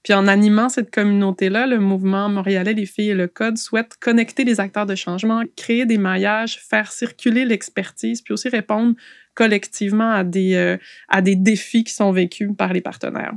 Puis 0.03 0.13
en 0.13 0.27
animant 0.27 0.67
cette 0.67 0.91
communauté-là, 0.91 1.65
le 1.65 1.79
mouvement 1.79 2.27
montréalais, 2.27 2.73
les 2.73 2.85
filles 2.85 3.11
et 3.11 3.15
le 3.15 3.27
code 3.27 3.57
souhaite 3.57 3.95
connecter 3.99 4.43
les 4.43 4.59
acteurs 4.59 4.85
de 4.85 4.95
changement, 4.95 5.43
créer 5.55 5.85
des 5.85 5.97
maillages, 5.97 6.59
faire 6.59 6.91
circuler 6.91 7.45
l'expertise, 7.45 8.21
puis 8.21 8.33
aussi 8.33 8.49
répondre 8.49 8.95
collectivement 9.33 10.11
à 10.11 10.25
des, 10.25 10.55
euh, 10.55 10.77
à 11.07 11.21
des 11.21 11.35
défis 11.35 11.85
qui 11.85 11.93
sont 11.93 12.11
vécus 12.11 12.49
par 12.57 12.73
les 12.73 12.81
partenaires. 12.81 13.33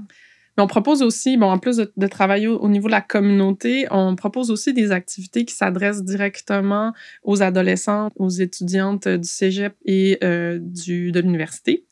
On 0.59 0.67
propose 0.67 1.03
aussi, 1.03 1.37
bon, 1.37 1.51
en 1.51 1.59
plus 1.59 1.77
de, 1.77 2.07
travailler 2.07 2.49
au, 2.49 2.69
niveau 2.69 2.87
de 2.87 2.93
la 2.93 3.03
communauté, 3.03 3.87
on 3.91 4.17
propose 4.17 4.51
aussi 4.51 4.73
des 4.73 4.91
activités 4.91 5.45
qui 5.45 5.55
s'adressent 5.55 6.03
directement 6.03 6.95
aux 7.25 7.43
adolescentes, 7.43 8.13
aux 8.17 8.31
étudiantes 8.31 9.07
du 9.07 9.29
cégep 9.29 9.75
et 9.85 10.19
euh, 10.25 10.59
de 10.61 11.21
l'université. 11.21 11.85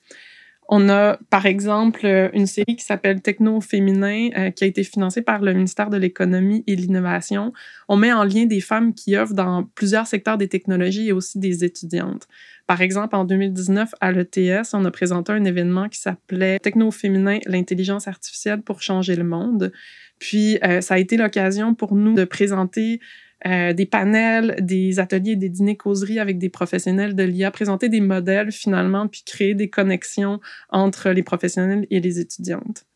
On 0.68 0.88
a, 0.88 1.18
par 1.28 1.44
exemple, 1.44 2.30
une 2.32 2.46
série 2.46 2.76
qui 2.76 2.84
s'appelle 2.84 3.20
Techno 3.20 3.60
féminin, 3.60 4.30
euh, 4.36 4.50
qui 4.50 4.64
a 4.64 4.66
été 4.66 4.82
financée 4.82 5.20
par 5.20 5.42
le 5.42 5.52
ministère 5.52 5.90
de 5.90 5.98
l'Économie 5.98 6.64
et 6.66 6.74
de 6.74 6.80
l'Innovation. 6.80 7.52
On 7.88 7.96
met 7.96 8.12
en 8.12 8.24
lien 8.24 8.46
des 8.46 8.60
femmes 8.60 8.94
qui 8.94 9.14
œuvrent 9.14 9.34
dans 9.34 9.64
plusieurs 9.74 10.06
secteurs 10.06 10.38
des 10.38 10.48
technologies 10.48 11.08
et 11.08 11.12
aussi 11.12 11.38
des 11.38 11.64
étudiantes. 11.64 12.26
Par 12.66 12.80
exemple, 12.80 13.14
en 13.14 13.24
2019, 13.24 13.94
à 14.00 14.10
l'ETS, 14.10 14.72
on 14.72 14.84
a 14.84 14.90
présenté 14.90 15.32
un 15.32 15.44
événement 15.44 15.88
qui 15.88 16.00
s'appelait 16.00 16.58
Techno 16.58 16.90
féminin, 16.90 17.38
l'intelligence 17.46 18.08
artificielle 18.08 18.62
pour 18.62 18.80
changer 18.80 19.16
le 19.16 19.24
monde. 19.24 19.70
Puis, 20.18 20.58
euh, 20.64 20.80
ça 20.80 20.94
a 20.94 20.98
été 20.98 21.18
l'occasion 21.18 21.74
pour 21.74 21.94
nous 21.94 22.14
de 22.14 22.24
présenter 22.24 23.00
euh, 23.46 23.74
des 23.74 23.84
panels, 23.84 24.56
des 24.60 24.98
ateliers, 24.98 25.36
des 25.36 25.50
dîners 25.50 25.76
causeries 25.76 26.18
avec 26.18 26.38
des 26.38 26.48
professionnels 26.48 27.14
de 27.14 27.22
l'IA, 27.24 27.50
présenter 27.50 27.90
des 27.90 28.00
modèles 28.00 28.50
finalement, 28.50 29.06
puis 29.08 29.22
créer 29.26 29.54
des 29.54 29.68
connexions 29.68 30.40
entre 30.70 31.10
les 31.10 31.22
professionnels 31.22 31.86
et 31.90 32.00
les 32.00 32.20
étudiantes. 32.20 32.86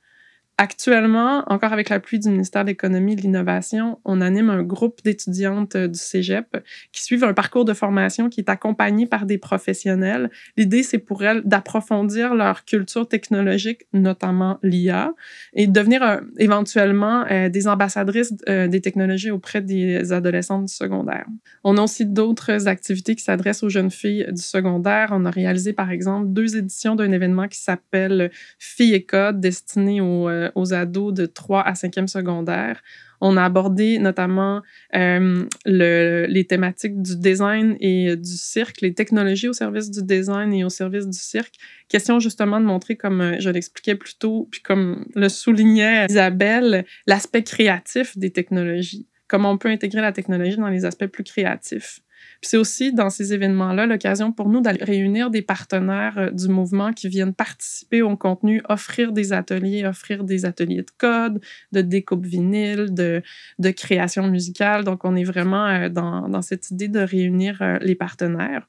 Actuellement, 0.61 1.45
encore 1.47 1.73
avec 1.73 1.89
l'appui 1.89 2.19
du 2.19 2.31
ministère 2.31 2.65
de 2.65 2.71
l'Économie 2.71 3.13
et 3.13 3.17
de 3.17 3.21
l'Innovation, 3.21 4.01
on 4.05 4.21
anime 4.21 4.51
un 4.51 4.65
groupe 4.65 5.01
d'étudiantes 5.05 5.77
euh, 5.77 5.87
du 5.87 6.01
Cégep 6.01 6.57
qui 6.91 7.05
suivent 7.05 7.23
un 7.23 7.33
parcours 7.33 7.65
de 7.65 7.73
formation 7.73 8.29
qui 8.29 8.41
est 8.41 8.51
accompagné 8.51 9.07
par 9.07 9.25
des 9.25 9.39
professionnels. 9.39 10.33
L'idée, 10.57 10.83
c'est 10.83 10.99
pour 10.99 11.23
elles 11.23 11.43
d'approfondir 11.45 12.35
leur 12.35 12.65
culture 12.65 13.07
technologique, 13.07 13.83
notamment 13.93 14.59
l'IA, 14.65 15.15
et 15.53 15.69
de 15.69 15.73
devenir 15.73 16.03
euh, 16.03 16.17
éventuellement 16.39 17.25
euh, 17.31 17.49
des 17.49 17.69
ambassadrices 17.69 18.35
des 18.49 18.81
technologies 18.81 19.31
auprès 19.31 19.61
des 19.61 20.13
adolescentes 20.13 20.65
du 20.65 20.73
secondaire. 20.73 21.27
On 21.63 21.77
a 21.77 21.83
aussi 21.83 22.05
d'autres 22.05 22.67
activités 22.67 23.15
qui 23.15 23.23
s'adressent 23.23 23.63
aux 23.63 23.69
jeunes 23.69 23.93
filles 23.93 24.27
du 24.31 24.43
secondaire. 24.43 25.11
On 25.13 25.25
a 25.25 25.31
réalisé, 25.31 25.73
par 25.73 25.93
exemple, 25.93 26.29
deux 26.31 26.57
éditions 26.57 26.97
d'un 26.97 27.13
événement 27.13 27.47
qui 27.47 27.61
s'appelle 27.61 28.33
Filles 28.59 28.95
et 28.95 29.05
Code, 29.05 29.41
destiné 29.41 30.01
aux 30.01 30.29
euh, 30.49 30.53
aux 30.55 30.75
ados 30.75 31.15
de 31.15 31.27
3 31.27 31.61
à 31.61 31.73
5e 31.73 32.07
secondaire. 32.07 32.83
On 33.21 33.37
a 33.37 33.45
abordé 33.45 33.99
notamment 33.99 34.63
euh, 34.95 35.45
le, 35.65 36.27
les 36.29 36.47
thématiques 36.47 37.03
du 37.03 37.17
design 37.17 37.77
et 37.81 38.17
du 38.17 38.37
cirque, 38.37 38.81
les 38.81 38.95
technologies 38.95 39.49
au 39.49 39.53
service 39.53 39.91
du 39.91 40.03
design 40.03 40.53
et 40.53 40.65
au 40.65 40.69
service 40.69 41.07
du 41.07 41.19
cirque. 41.19 41.55
Question 41.89 42.21
justement 42.21 42.61
de 42.61 42.67
montrer, 42.67 42.97
comme 42.97 43.21
euh, 43.21 43.37
je 43.41 43.51
l'expliquais 43.51 43.97
plus 43.97 44.17
tôt, 44.17 44.49
puis 44.51 44.63
comme 44.63 45.07
le 45.15 45.29
soulignait 45.29 46.07
Isabelle, 46.09 46.85
l'aspect 47.07 47.43
créatif 47.43 48.17
des 48.17 48.31
technologies. 48.31 49.09
Comment 49.27 49.51
on 49.51 49.59
peut 49.59 49.69
intégrer 49.69 50.01
la 50.01 50.13
technologie 50.13 50.57
dans 50.57 50.69
les 50.69 50.85
aspects 50.85 51.07
plus 51.07 51.25
créatifs. 51.25 52.01
Puis 52.41 52.51
c'est 52.51 52.57
aussi 52.57 52.93
dans 52.93 53.11
ces 53.11 53.33
événements-là 53.33 53.87
l'occasion 53.87 54.33
pour 54.33 54.49
nous 54.49 54.61
d'aller 54.61 54.83
réunir 54.83 55.31
des 55.31 55.43
partenaires 55.43 56.19
euh, 56.19 56.31
du 56.31 56.49
mouvement 56.49 56.93
qui 56.93 57.09
viennent 57.09 57.35
participer 57.35 58.03
au 58.03 58.17
contenu, 58.17 58.63
offrir 58.69 59.13
des 59.13 59.33
ateliers, 59.33 59.85
offrir 59.85 60.25
des 60.25 60.45
ateliers 60.45 60.83
de 60.83 60.91
code, 60.99 61.41
de 61.73 61.81
découpe 61.81 62.27
vinyle, 62.27 62.95
de, 62.95 63.23
création 63.71 64.29
musicale. 64.29 64.85
Donc, 64.85 65.05
on 65.05 65.17
est 65.17 65.25
vraiment 65.25 65.67
euh, 65.67 65.89
dans, 65.89 66.29
dans 66.29 66.43
cette 66.43 66.71
idée 66.71 66.89
de 66.89 67.01
réunir 67.01 67.61
euh, 67.61 67.79
les 67.81 67.95
partenaires. 67.95 68.67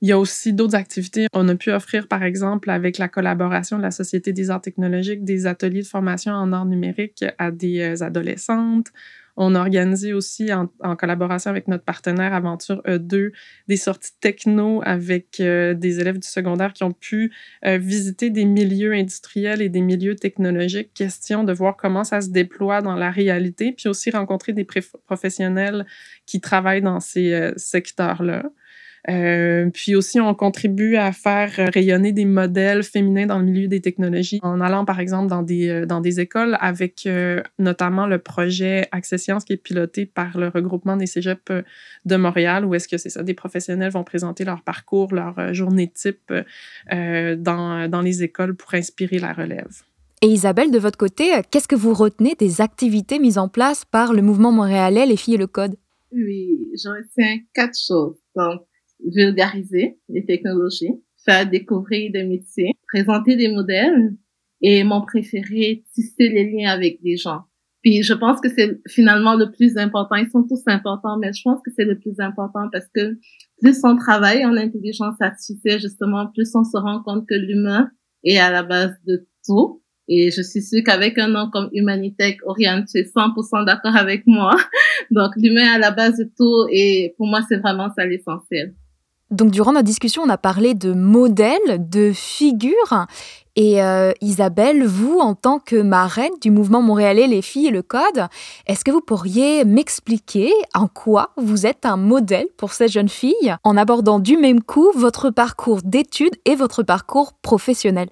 Il 0.00 0.08
y 0.08 0.12
a 0.12 0.18
aussi 0.18 0.52
d'autres 0.52 0.76
activités. 0.76 1.26
On 1.32 1.48
a 1.48 1.56
pu 1.56 1.72
offrir, 1.72 2.06
par 2.06 2.22
exemple, 2.22 2.70
avec 2.70 2.98
la 2.98 3.08
collaboration 3.08 3.78
de 3.78 3.82
la 3.82 3.90
Société 3.90 4.32
des 4.32 4.48
arts 4.50 4.60
technologiques, 4.60 5.24
des 5.24 5.46
ateliers 5.46 5.82
de 5.82 5.88
formation 5.88 6.32
en 6.32 6.52
arts 6.52 6.66
numériques 6.66 7.24
à 7.38 7.50
des 7.50 8.00
adolescentes. 8.00 8.92
On 9.40 9.54
a 9.54 9.60
organisé 9.60 10.12
aussi, 10.14 10.50
en, 10.52 10.66
collaboration 10.96 11.50
avec 11.50 11.68
notre 11.68 11.84
partenaire 11.84 12.34
Aventure 12.34 12.82
E2, 12.84 13.30
des 13.68 13.76
sorties 13.76 14.10
techno 14.20 14.82
avec 14.84 15.38
euh, 15.38 15.74
des 15.74 16.00
élèves 16.00 16.18
du 16.18 16.26
secondaire 16.26 16.72
qui 16.72 16.82
ont 16.82 16.92
pu 16.92 17.32
euh, 17.64 17.78
visiter 17.78 18.30
des 18.30 18.44
milieux 18.44 18.92
industriels 18.92 19.62
et 19.62 19.68
des 19.68 19.80
milieux 19.80 20.16
technologiques. 20.16 20.92
Question 20.92 21.44
de 21.44 21.52
voir 21.52 21.76
comment 21.76 22.02
ça 22.02 22.20
se 22.20 22.30
déploie 22.30 22.82
dans 22.82 22.96
la 22.96 23.12
réalité, 23.12 23.70
puis 23.70 23.88
aussi 23.88 24.10
rencontrer 24.10 24.52
des 24.52 24.66
professionnels 25.06 25.86
qui 26.26 26.40
travaillent 26.40 26.82
dans 26.82 26.98
ces 26.98 27.32
euh, 27.32 27.52
secteurs-là. 27.56 28.42
Euh, 29.08 29.70
puis 29.72 29.94
aussi, 29.94 30.20
on 30.20 30.34
contribue 30.34 30.96
à 30.96 31.12
faire 31.12 31.50
rayonner 31.72 32.12
des 32.12 32.24
modèles 32.24 32.82
féminins 32.82 33.26
dans 33.26 33.38
le 33.38 33.44
milieu 33.44 33.68
des 33.68 33.80
technologies 33.80 34.38
en 34.42 34.60
allant, 34.60 34.84
par 34.84 35.00
exemple, 35.00 35.28
dans 35.28 35.42
des, 35.42 35.68
euh, 35.68 35.86
dans 35.86 36.00
des 36.00 36.20
écoles 36.20 36.56
avec 36.60 37.06
euh, 37.06 37.42
notamment 37.58 38.06
le 38.06 38.18
projet 38.18 38.86
Accès 38.92 39.18
Sciences 39.18 39.44
qui 39.44 39.54
est 39.54 39.56
piloté 39.56 40.04
par 40.04 40.36
le 40.36 40.48
regroupement 40.48 40.96
des 40.96 41.06
cégeps 41.06 41.52
de 42.04 42.16
Montréal, 42.16 42.64
où 42.64 42.74
est-ce 42.74 42.88
que 42.88 42.98
c'est 42.98 43.10
ça, 43.10 43.22
des 43.22 43.34
professionnels 43.34 43.90
vont 43.90 44.04
présenter 44.04 44.44
leur 44.44 44.62
parcours, 44.62 45.14
leur 45.14 45.54
journée 45.54 45.88
type 45.88 46.32
dans, 46.90 47.88
dans 47.88 48.02
les 48.02 48.22
écoles 48.22 48.54
pour 48.54 48.74
inspirer 48.74 49.18
la 49.18 49.32
relève. 49.32 49.82
Et 50.20 50.26
Isabelle, 50.26 50.70
de 50.70 50.78
votre 50.78 50.98
côté, 50.98 51.30
qu'est-ce 51.50 51.68
que 51.68 51.76
vous 51.76 51.94
retenez 51.94 52.34
des 52.38 52.60
activités 52.60 53.18
mises 53.18 53.38
en 53.38 53.48
place 53.48 53.84
par 53.84 54.12
le 54.12 54.22
mouvement 54.22 54.52
montréalais 54.52 55.06
Les 55.06 55.16
filles 55.16 55.34
et 55.34 55.38
le 55.38 55.46
code? 55.46 55.76
Oui, 56.12 56.70
j'en 56.82 56.92
retiens 56.92 57.38
quatre 57.54 57.78
choses. 57.78 58.16
Donc, 58.34 58.62
vulgariser 59.04 59.98
les 60.08 60.24
technologies, 60.24 60.94
faire 61.24 61.48
découvrir 61.48 62.12
des 62.12 62.24
métiers, 62.24 62.72
présenter 62.92 63.36
des 63.36 63.48
modèles 63.48 64.14
et 64.60 64.82
mon 64.84 65.02
préféré, 65.02 65.84
tisser 65.94 66.28
les 66.28 66.50
liens 66.50 66.70
avec 66.70 67.02
des 67.02 67.16
gens. 67.16 67.42
Puis 67.82 68.02
je 68.02 68.12
pense 68.12 68.40
que 68.40 68.48
c'est 68.48 68.80
finalement 68.88 69.34
le 69.34 69.50
plus 69.50 69.76
important. 69.76 70.16
Ils 70.16 70.30
sont 70.30 70.42
tous 70.42 70.62
importants, 70.66 71.16
mais 71.18 71.32
je 71.32 71.42
pense 71.44 71.60
que 71.64 71.70
c'est 71.76 71.84
le 71.84 71.98
plus 71.98 72.18
important 72.18 72.68
parce 72.72 72.88
que 72.92 73.18
plus 73.60 73.78
on 73.84 73.96
travaille 73.96 74.44
en 74.44 74.56
intelligence 74.56 75.14
artificielle, 75.20 75.80
justement, 75.80 76.26
plus 76.26 76.50
on 76.54 76.64
se 76.64 76.76
rend 76.76 77.02
compte 77.02 77.26
que 77.28 77.34
l'humain 77.34 77.90
est 78.24 78.38
à 78.38 78.50
la 78.50 78.62
base 78.62 78.94
de 79.06 79.26
tout. 79.44 79.82
Et 80.08 80.30
je 80.30 80.40
suis 80.42 80.62
sûre 80.62 80.82
qu'avec 80.84 81.18
un 81.18 81.28
nom 81.28 81.50
comme 81.50 81.68
Humanitech, 81.72 82.38
Oriane, 82.46 82.84
tu 82.90 82.98
es 82.98 83.02
100% 83.02 83.66
d'accord 83.66 83.94
avec 83.94 84.26
moi. 84.26 84.56
Donc, 85.10 85.32
l'humain 85.36 85.62
est 85.62 85.76
à 85.76 85.78
la 85.78 85.90
base 85.90 86.16
de 86.16 86.24
tout 86.36 86.66
et 86.72 87.14
pour 87.18 87.26
moi, 87.26 87.40
c'est 87.46 87.58
vraiment 87.58 87.90
ça 87.94 88.06
l'essentiel. 88.06 88.74
Donc 89.30 89.50
durant 89.50 89.72
notre 89.72 89.84
discussion, 89.84 90.22
on 90.22 90.28
a 90.30 90.38
parlé 90.38 90.74
de 90.74 90.92
modèles, 90.92 91.88
de 91.88 92.12
figures. 92.14 93.06
Et 93.56 93.82
euh, 93.82 94.12
Isabelle, 94.20 94.84
vous, 94.84 95.18
en 95.18 95.34
tant 95.34 95.58
que 95.58 95.76
marraine 95.76 96.32
du 96.40 96.50
mouvement 96.50 96.80
montréalais 96.80 97.26
Les 97.26 97.42
filles 97.42 97.66
et 97.66 97.70
le 97.70 97.82
code, 97.82 98.28
est-ce 98.66 98.84
que 98.84 98.90
vous 98.90 99.00
pourriez 99.00 99.64
m'expliquer 99.64 100.50
en 100.74 100.86
quoi 100.86 101.32
vous 101.36 101.66
êtes 101.66 101.84
un 101.84 101.96
modèle 101.96 102.46
pour 102.56 102.72
ces 102.72 102.88
jeunes 102.88 103.08
filles 103.08 103.56
en 103.64 103.76
abordant 103.76 104.18
du 104.18 104.36
même 104.36 104.62
coup 104.62 104.90
votre 104.94 105.30
parcours 105.30 105.82
d'études 105.82 106.36
et 106.44 106.54
votre 106.54 106.82
parcours 106.82 107.34
professionnel? 107.42 108.08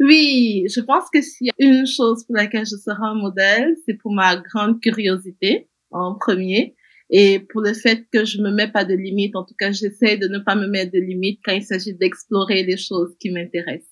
Oui, 0.00 0.64
je 0.74 0.80
pense 0.80 1.04
que 1.12 1.22
s'il 1.22 1.46
y 1.46 1.50
a 1.50 1.54
une 1.58 1.86
chose 1.86 2.24
pour 2.24 2.36
laquelle 2.36 2.66
je 2.66 2.76
serai 2.76 2.98
un 3.00 3.14
modèle, 3.14 3.76
c'est 3.86 3.94
pour 3.94 4.12
ma 4.12 4.36
grande 4.36 4.80
curiosité 4.80 5.68
en 5.92 6.14
premier 6.14 6.74
et 7.10 7.40
pour 7.40 7.60
le 7.60 7.74
fait 7.74 8.04
que 8.12 8.24
je 8.24 8.40
me 8.40 8.50
mets 8.50 8.70
pas 8.70 8.84
de 8.84 8.94
limites. 8.94 9.36
En 9.36 9.44
tout 9.44 9.54
cas, 9.58 9.72
j'essaie 9.72 10.16
de 10.16 10.28
ne 10.28 10.38
pas 10.38 10.54
me 10.54 10.66
mettre 10.66 10.92
de 10.92 10.98
limites 10.98 11.40
quand 11.44 11.52
il 11.52 11.62
s'agit 11.62 11.94
d'explorer 11.94 12.62
les 12.62 12.76
choses 12.76 13.14
qui 13.20 13.30
m'intéressent. 13.30 13.90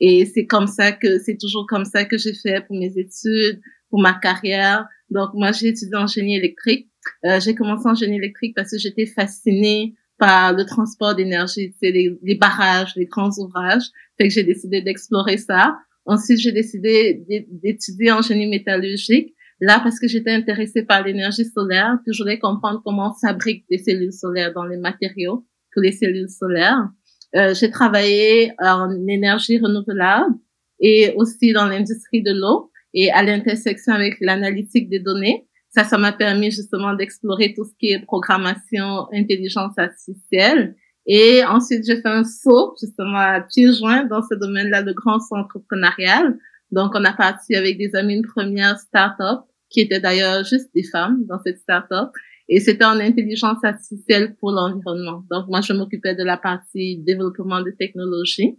Et 0.00 0.24
c'est 0.24 0.46
comme 0.46 0.66
ça 0.66 0.92
que, 0.92 1.18
c'est 1.18 1.36
toujours 1.38 1.66
comme 1.66 1.84
ça 1.84 2.04
que 2.04 2.16
j'ai 2.18 2.34
fait 2.34 2.64
pour 2.66 2.78
mes 2.78 2.92
études, 2.96 3.60
pour 3.90 4.00
ma 4.00 4.14
carrière. 4.14 4.86
Donc, 5.10 5.30
moi, 5.34 5.52
j'ai 5.52 5.68
étudié 5.68 5.96
en 5.96 6.06
génie 6.06 6.36
électrique. 6.36 6.88
Euh, 7.24 7.40
j'ai 7.40 7.54
commencé 7.54 7.86
en 7.86 7.94
génie 7.94 8.16
électrique 8.16 8.54
parce 8.54 8.70
que 8.70 8.78
j'étais 8.78 9.06
fascinée 9.06 9.94
par 10.18 10.52
le 10.52 10.66
transport 10.66 11.14
d'énergie, 11.14 11.74
c'est 11.80 11.90
les, 11.90 12.14
les, 12.22 12.34
barrages, 12.34 12.92
les 12.94 13.06
grands 13.06 13.30
ouvrages. 13.38 13.84
Fait 14.18 14.28
que 14.28 14.34
j'ai 14.34 14.44
décidé 14.44 14.82
d'explorer 14.82 15.38
ça. 15.38 15.78
Ensuite, 16.04 16.38
j'ai 16.40 16.52
décidé 16.52 17.24
d'étudier 17.48 18.12
en 18.12 18.20
génie 18.20 18.46
métallurgique. 18.46 19.34
Là, 19.60 19.80
parce 19.82 20.00
que 20.00 20.08
j'étais 20.08 20.30
intéressée 20.30 20.84
par 20.84 21.04
l'énergie 21.04 21.44
solaire, 21.44 21.98
je 22.06 22.22
voulais 22.22 22.38
comprendre 22.38 22.80
comment 22.82 23.10
on 23.10 23.26
fabrique 23.28 23.66
des 23.70 23.78
cellules 23.78 24.12
solaires 24.12 24.54
dans 24.54 24.64
les 24.64 24.78
matériaux 24.78 25.46
pour 25.72 25.82
les 25.82 25.92
cellules 25.92 26.30
solaires. 26.30 26.88
Euh, 27.36 27.54
j'ai 27.54 27.70
travaillé 27.70 28.52
en 28.58 28.90
énergie 29.06 29.58
renouvelable 29.58 30.34
et 30.80 31.12
aussi 31.16 31.52
dans 31.52 31.66
l'industrie 31.66 32.22
de 32.22 32.32
l'eau 32.32 32.70
et 32.94 33.12
à 33.12 33.22
l'intersection 33.22 33.92
avec 33.92 34.16
l'analytique 34.20 34.88
des 34.88 34.98
données. 34.98 35.46
Ça, 35.68 35.84
ça 35.84 35.98
m'a 35.98 36.12
permis 36.12 36.50
justement 36.50 36.94
d'explorer 36.94 37.54
tout 37.54 37.64
ce 37.64 37.72
qui 37.78 37.92
est 37.92 38.00
programmation, 38.04 39.06
intelligence 39.12 39.74
artificielle. 39.76 40.74
Et 41.06 41.44
ensuite, 41.44 41.84
j'ai 41.86 42.00
fait 42.00 42.08
un 42.08 42.24
saut 42.24 42.74
justement 42.80 43.18
à 43.18 43.40
pieds 43.42 43.72
joints 43.72 44.04
dans 44.04 44.22
ce 44.22 44.34
domaine-là, 44.34 44.80
le 44.80 44.94
grand 44.94 45.20
saut 45.20 45.36
entrepreneurial. 45.36 46.38
Donc, 46.72 46.92
on 46.94 47.04
a 47.04 47.12
parti 47.12 47.54
avec 47.54 47.78
des 47.78 47.94
amis 47.94 48.14
une 48.14 48.26
première 48.26 48.78
start-up 48.78 49.40
qui 49.70 49.80
était 49.80 50.00
d'ailleurs 50.00 50.44
juste 50.44 50.70
des 50.74 50.82
femmes 50.82 51.24
dans 51.28 51.38
cette 51.44 51.58
start-up. 51.58 52.10
Et 52.48 52.58
c'était 52.58 52.84
en 52.84 52.98
intelligence 52.98 53.62
artificielle 53.62 54.34
pour 54.36 54.50
l'environnement. 54.50 55.24
Donc, 55.30 55.46
moi, 55.48 55.60
je 55.60 55.72
m'occupais 55.72 56.16
de 56.16 56.24
la 56.24 56.36
partie 56.36 56.98
développement 56.98 57.62
de 57.62 57.70
technologie. 57.70 58.58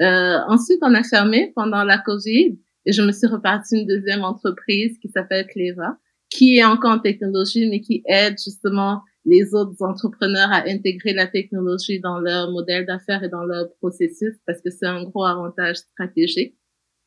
Euh, 0.00 0.38
ensuite, 0.48 0.78
on 0.82 0.94
a 0.94 1.02
fermé 1.02 1.52
pendant 1.56 1.82
la 1.82 1.98
COVID 1.98 2.58
et 2.86 2.92
je 2.92 3.02
me 3.02 3.12
suis 3.12 3.26
repartie 3.26 3.80
une 3.80 3.86
deuxième 3.86 4.24
entreprise 4.24 4.98
qui 5.00 5.08
s'appelle 5.08 5.46
Cleva, 5.46 5.96
qui 6.28 6.58
est 6.58 6.64
encore 6.64 6.92
en 6.92 6.98
technologie, 6.98 7.68
mais 7.68 7.80
qui 7.80 8.02
aide 8.06 8.36
justement 8.42 9.00
les 9.24 9.54
autres 9.54 9.82
entrepreneurs 9.82 10.50
à 10.50 10.68
intégrer 10.68 11.12
la 11.12 11.26
technologie 11.26 12.00
dans 12.00 12.18
leur 12.18 12.50
modèle 12.50 12.86
d'affaires 12.86 13.22
et 13.22 13.28
dans 13.28 13.44
leur 13.44 13.66
processus 13.80 14.34
parce 14.46 14.60
que 14.62 14.70
c'est 14.70 14.86
un 14.86 15.04
gros 15.04 15.24
avantage 15.24 15.76
stratégique. 15.76 16.54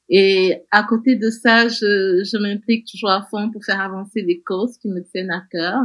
Et 0.09 0.55
à 0.71 0.83
côté 0.83 1.15
de 1.15 1.29
ça, 1.29 1.67
je, 1.67 2.23
je 2.23 2.37
m'implique 2.37 2.87
toujours 2.91 3.09
à 3.09 3.25
fond 3.29 3.49
pour 3.51 3.63
faire 3.63 3.79
avancer 3.79 4.21
les 4.21 4.41
causes 4.41 4.77
qui 4.77 4.89
me 4.89 5.01
tiennent 5.01 5.31
à 5.31 5.43
cœur. 5.49 5.79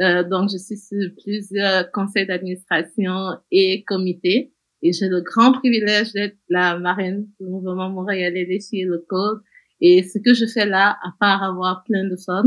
Euh, 0.00 0.24
donc, 0.24 0.50
je 0.50 0.56
suis 0.56 0.76
sur 0.76 1.10
plusieurs 1.22 1.90
conseils 1.92 2.26
d'administration 2.26 3.36
et 3.50 3.84
comités. 3.84 4.52
Et 4.82 4.92
j'ai 4.92 5.08
le 5.08 5.20
grand 5.20 5.52
privilège 5.52 6.12
d'être 6.12 6.36
la 6.48 6.78
marraine 6.78 7.26
du 7.38 7.46
mouvement 7.46 7.90
montréalais 7.90 8.46
des 8.46 8.60
filles 8.60 8.84
le 8.84 9.04
code. 9.06 9.40
Et 9.82 10.02
ce 10.02 10.18
que 10.18 10.34
je 10.34 10.46
fais 10.46 10.66
là, 10.66 10.96
à 11.02 11.12
part 11.18 11.42
avoir 11.42 11.84
plein 11.84 12.04
de 12.04 12.16
fun, 12.16 12.44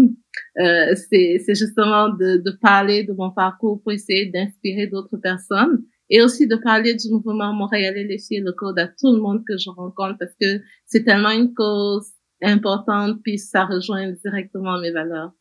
euh, 0.59 0.95
c'est 0.95 1.55
justement 1.55 2.09
de, 2.09 2.37
de 2.37 2.51
parler 2.61 3.03
de 3.03 3.13
mon 3.13 3.31
parcours 3.31 3.81
pour 3.81 3.91
essayer 3.91 4.27
d'inspirer 4.27 4.87
d'autres 4.87 5.17
personnes 5.17 5.83
et 6.13 6.21
aussi 6.21 6.45
de 6.45 6.55
parler 6.55 6.93
du 6.93 7.09
mouvement 7.09 7.53
montréalais 7.53 8.07
filles 8.19 8.41
le 8.41 8.51
code 8.51 8.77
à 8.77 8.87
tout 8.87 9.11
le 9.15 9.19
monde 9.19 9.43
que 9.47 9.57
je 9.57 9.71
rencontre 9.71 10.15
parce 10.19 10.35
que 10.39 10.61
c'est 10.85 11.03
tellement 11.03 11.31
une 11.31 11.55
cause 11.55 12.07
importante 12.43 13.19
puis 13.23 13.39
ça 13.39 13.65
rejoint 13.65 14.11
directement 14.23 14.79
mes 14.79 14.91
valeurs. 14.91 15.31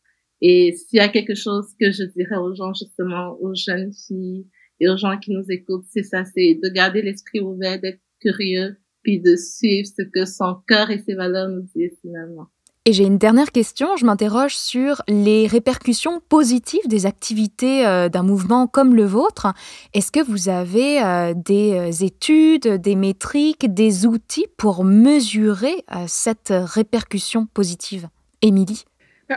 Et 0.41 0.73
s'il 0.75 0.97
y 0.97 0.99
a 0.99 1.09
quelque 1.09 1.35
chose 1.35 1.67
que 1.79 1.91
je 1.91 2.03
dirais 2.03 2.37
aux 2.37 2.55
gens, 2.55 2.73
justement, 2.73 3.37
aux 3.39 3.53
jeunes 3.53 3.93
filles 3.93 4.47
et 4.79 4.89
aux 4.89 4.97
gens 4.97 5.19
qui 5.19 5.31
nous 5.31 5.45
écoutent, 5.47 5.85
c'est 5.91 6.01
ça, 6.01 6.25
c'est 6.25 6.59
de 6.61 6.69
garder 6.69 7.03
l'esprit 7.03 7.39
ouvert, 7.39 7.79
d'être 7.79 8.01
curieux, 8.19 8.75
puis 9.03 9.21
de 9.21 9.35
suivre 9.35 9.87
ce 9.87 10.01
que 10.01 10.25
son 10.25 10.55
cœur 10.67 10.89
et 10.89 10.97
ses 10.97 11.13
valeurs 11.13 11.49
nous 11.49 11.67
disent 11.75 11.99
finalement. 12.01 12.47
Et 12.85 12.91
j'ai 12.91 13.05
une 13.05 13.17
dernière 13.17 13.53
question, 13.53 13.95
je 13.95 14.05
m'interroge 14.05 14.57
sur 14.57 15.01
les 15.07 15.47
répercussions 15.47 16.21
positives 16.27 16.85
des 16.85 17.05
activités 17.05 17.87
euh, 17.87 18.09
d'un 18.09 18.23
mouvement 18.23 18.67
comme 18.67 18.93
le 18.93 19.05
vôtre. 19.05 19.47
Est-ce 19.93 20.11
que 20.11 20.19
vous 20.19 20.49
avez 20.49 21.01
euh, 21.01 21.33
des 21.33 21.75
euh, 21.75 22.05
études, 22.05 22.67
des 22.67 22.95
métriques, 22.95 23.73
des 23.73 24.05
outils 24.05 24.47
pour 24.57 24.83
mesurer 24.83 25.85
cette 26.07 26.51
répercussion 26.53 27.45
positive? 27.45 28.09
Émilie? 28.41 28.83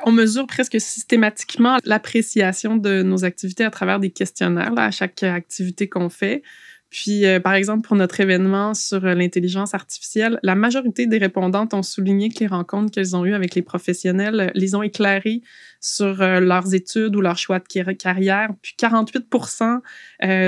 On 0.05 0.11
mesure 0.11 0.49
presque 0.49 0.81
systématiquement 0.81 1.79
l'appréciation 1.85 2.77
de 2.77 3.03
nos 3.03 3.25
activités 3.25 3.65
à 3.65 3.71
travers 3.71 4.01
des 4.01 4.11
questionnaires 4.11 4.73
à 4.77 4.91
chaque 4.91 5.23
activité 5.23 5.89
qu'on 5.89 6.09
fait. 6.09 6.43
Puis, 6.91 7.27
euh, 7.27 7.41
par 7.41 7.55
exemple, 7.55 7.87
pour 7.87 7.97
notre 7.97 8.21
événement 8.21 8.73
sur 8.75 9.05
euh, 9.05 9.15
l'intelligence 9.15 9.75
artificielle, 9.75 10.39
la 10.43 10.55
majorité 10.55 11.07
des 11.07 11.19
répondantes 11.19 11.75
ont 11.75 11.83
souligné 11.83 12.29
que 12.29 12.39
les 12.41 12.47
rencontres 12.47 12.93
qu'elles 12.93 13.17
ont 13.17 13.25
eues 13.25 13.35
avec 13.35 13.55
les 13.55 13.63
professionnels 13.63 14.53
les 14.55 14.75
ont 14.75 14.83
éclairées 14.83 15.43
sur 15.81 16.17
leurs 16.17 16.75
études 16.75 17.15
ou 17.17 17.21
leur 17.21 17.39
choix 17.39 17.59
de 17.59 17.93
carrière. 17.93 18.51
Puis 18.63 18.75
48% 18.79 19.81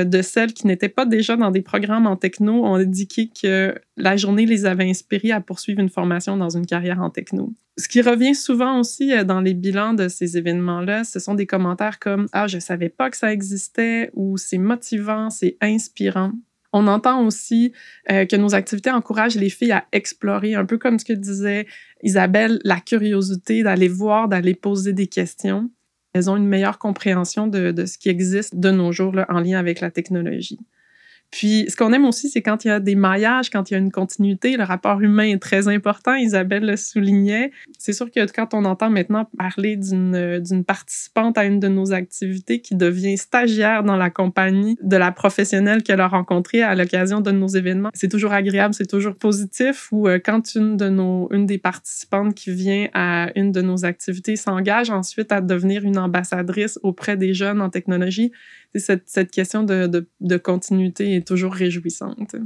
de 0.04 0.22
celles 0.22 0.52
qui 0.52 0.66
n'étaient 0.66 0.88
pas 0.88 1.06
déjà 1.06 1.36
dans 1.36 1.50
des 1.50 1.62
programmes 1.62 2.06
en 2.06 2.16
techno 2.16 2.64
ont 2.64 2.74
indiqué 2.74 3.30
que 3.30 3.74
la 3.96 4.16
journée 4.16 4.46
les 4.46 4.66
avait 4.66 4.88
inspirées 4.88 5.32
à 5.32 5.40
poursuivre 5.40 5.80
une 5.80 5.88
formation 5.88 6.36
dans 6.36 6.50
une 6.50 6.66
carrière 6.66 7.00
en 7.00 7.10
techno. 7.10 7.52
Ce 7.76 7.88
qui 7.88 8.02
revient 8.02 8.34
souvent 8.34 8.80
aussi 8.80 9.12
dans 9.24 9.40
les 9.40 9.54
bilans 9.54 9.94
de 9.94 10.08
ces 10.08 10.36
événements-là, 10.36 11.04
ce 11.04 11.20
sont 11.20 11.34
des 11.34 11.46
commentaires 11.46 12.00
comme 12.00 12.26
Ah, 12.32 12.48
je 12.48 12.58
savais 12.58 12.88
pas 12.88 13.08
que 13.08 13.16
ça 13.16 13.32
existait 13.32 14.10
ou 14.14 14.36
c'est 14.36 14.58
motivant, 14.58 15.30
c'est 15.30 15.56
inspirant. 15.60 16.32
On 16.72 16.86
entend 16.86 17.24
aussi 17.24 17.72
euh, 18.10 18.26
que 18.26 18.36
nos 18.36 18.54
activités 18.54 18.90
encouragent 18.90 19.36
les 19.36 19.48
filles 19.48 19.72
à 19.72 19.86
explorer, 19.92 20.54
un 20.54 20.66
peu 20.66 20.76
comme 20.76 20.98
ce 20.98 21.04
que 21.04 21.14
disait 21.14 21.66
Isabelle, 22.02 22.60
la 22.64 22.80
curiosité 22.80 23.62
d'aller 23.62 23.88
voir, 23.88 24.28
d'aller 24.28 24.54
poser 24.54 24.92
des 24.92 25.06
questions. 25.06 25.70
Elles 26.12 26.30
ont 26.30 26.36
une 26.36 26.46
meilleure 26.46 26.78
compréhension 26.78 27.46
de, 27.46 27.72
ce 27.86 27.98
qui 27.98 28.08
existe 28.08 28.56
de 28.58 28.70
nos 28.70 28.92
jours 28.92 29.14
en 29.28 29.40
lien 29.40 29.58
avec 29.58 29.80
la 29.80 29.90
technologie. 29.90 30.58
Puis, 31.30 31.66
ce 31.68 31.76
qu'on 31.76 31.92
aime 31.92 32.06
aussi, 32.06 32.30
c'est 32.30 32.40
quand 32.40 32.64
il 32.64 32.68
y 32.68 32.70
a 32.70 32.80
des 32.80 32.94
maillages, 32.94 33.50
quand 33.50 33.70
il 33.70 33.74
y 33.74 33.76
a 33.76 33.80
une 33.80 33.90
continuité, 33.90 34.56
le 34.56 34.64
rapport 34.64 35.00
humain 35.00 35.24
est 35.24 35.38
très 35.38 35.68
important. 35.68 36.14
Isabelle 36.14 36.64
le 36.64 36.76
soulignait. 36.76 37.50
C'est 37.78 37.92
sûr 37.92 38.10
que 38.10 38.32
quand 38.32 38.54
on 38.54 38.64
entend 38.64 38.88
maintenant 38.88 39.28
parler 39.36 39.76
d'une 39.76 40.64
participante 40.66 41.36
à 41.36 41.44
une 41.44 41.60
de 41.60 41.68
nos 41.68 41.92
activités 41.92 42.60
qui 42.60 42.74
devient 42.74 43.18
stagiaire 43.18 43.84
dans 43.84 43.96
la 43.96 44.08
compagnie 44.08 44.78
de 44.82 44.96
la 44.96 45.12
professionnelle 45.12 45.82
qu'elle 45.82 46.00
a 46.00 46.08
rencontrée 46.08 46.62
à 46.62 46.74
l'occasion 46.74 47.20
de 47.20 47.30
nos 47.30 47.48
événements, 47.48 47.90
c'est 47.92 48.08
toujours 48.08 48.32
agréable, 48.32 48.72
c'est 48.72 48.88
toujours 48.88 49.14
positif. 49.14 49.88
Ou 49.92 50.08
euh, 50.08 50.18
quand 50.24 50.54
une 50.54 50.76
de 50.76 50.88
nos, 50.88 51.28
une 51.30 51.44
des 51.44 51.58
participantes 51.58 52.34
qui 52.34 52.52
vient 52.52 52.88
à 52.94 53.30
une 53.36 53.52
de 53.52 53.60
nos 53.60 53.84
activités 53.84 54.36
s'engage 54.36 54.90
ensuite 54.90 55.30
à 55.30 55.42
devenir 55.42 55.84
une 55.84 55.98
ambassadrice 55.98 56.78
auprès 56.82 57.16
des 57.16 57.34
jeunes 57.34 57.60
en 57.60 57.68
technologie, 57.68 58.32
cette, 58.74 59.08
cette 59.08 59.30
question 59.30 59.62
de, 59.62 59.86
de, 59.86 60.08
de, 60.20 60.36
continuité 60.36 61.16
est 61.16 61.26
toujours 61.26 61.52
réjouissante. 61.52 62.36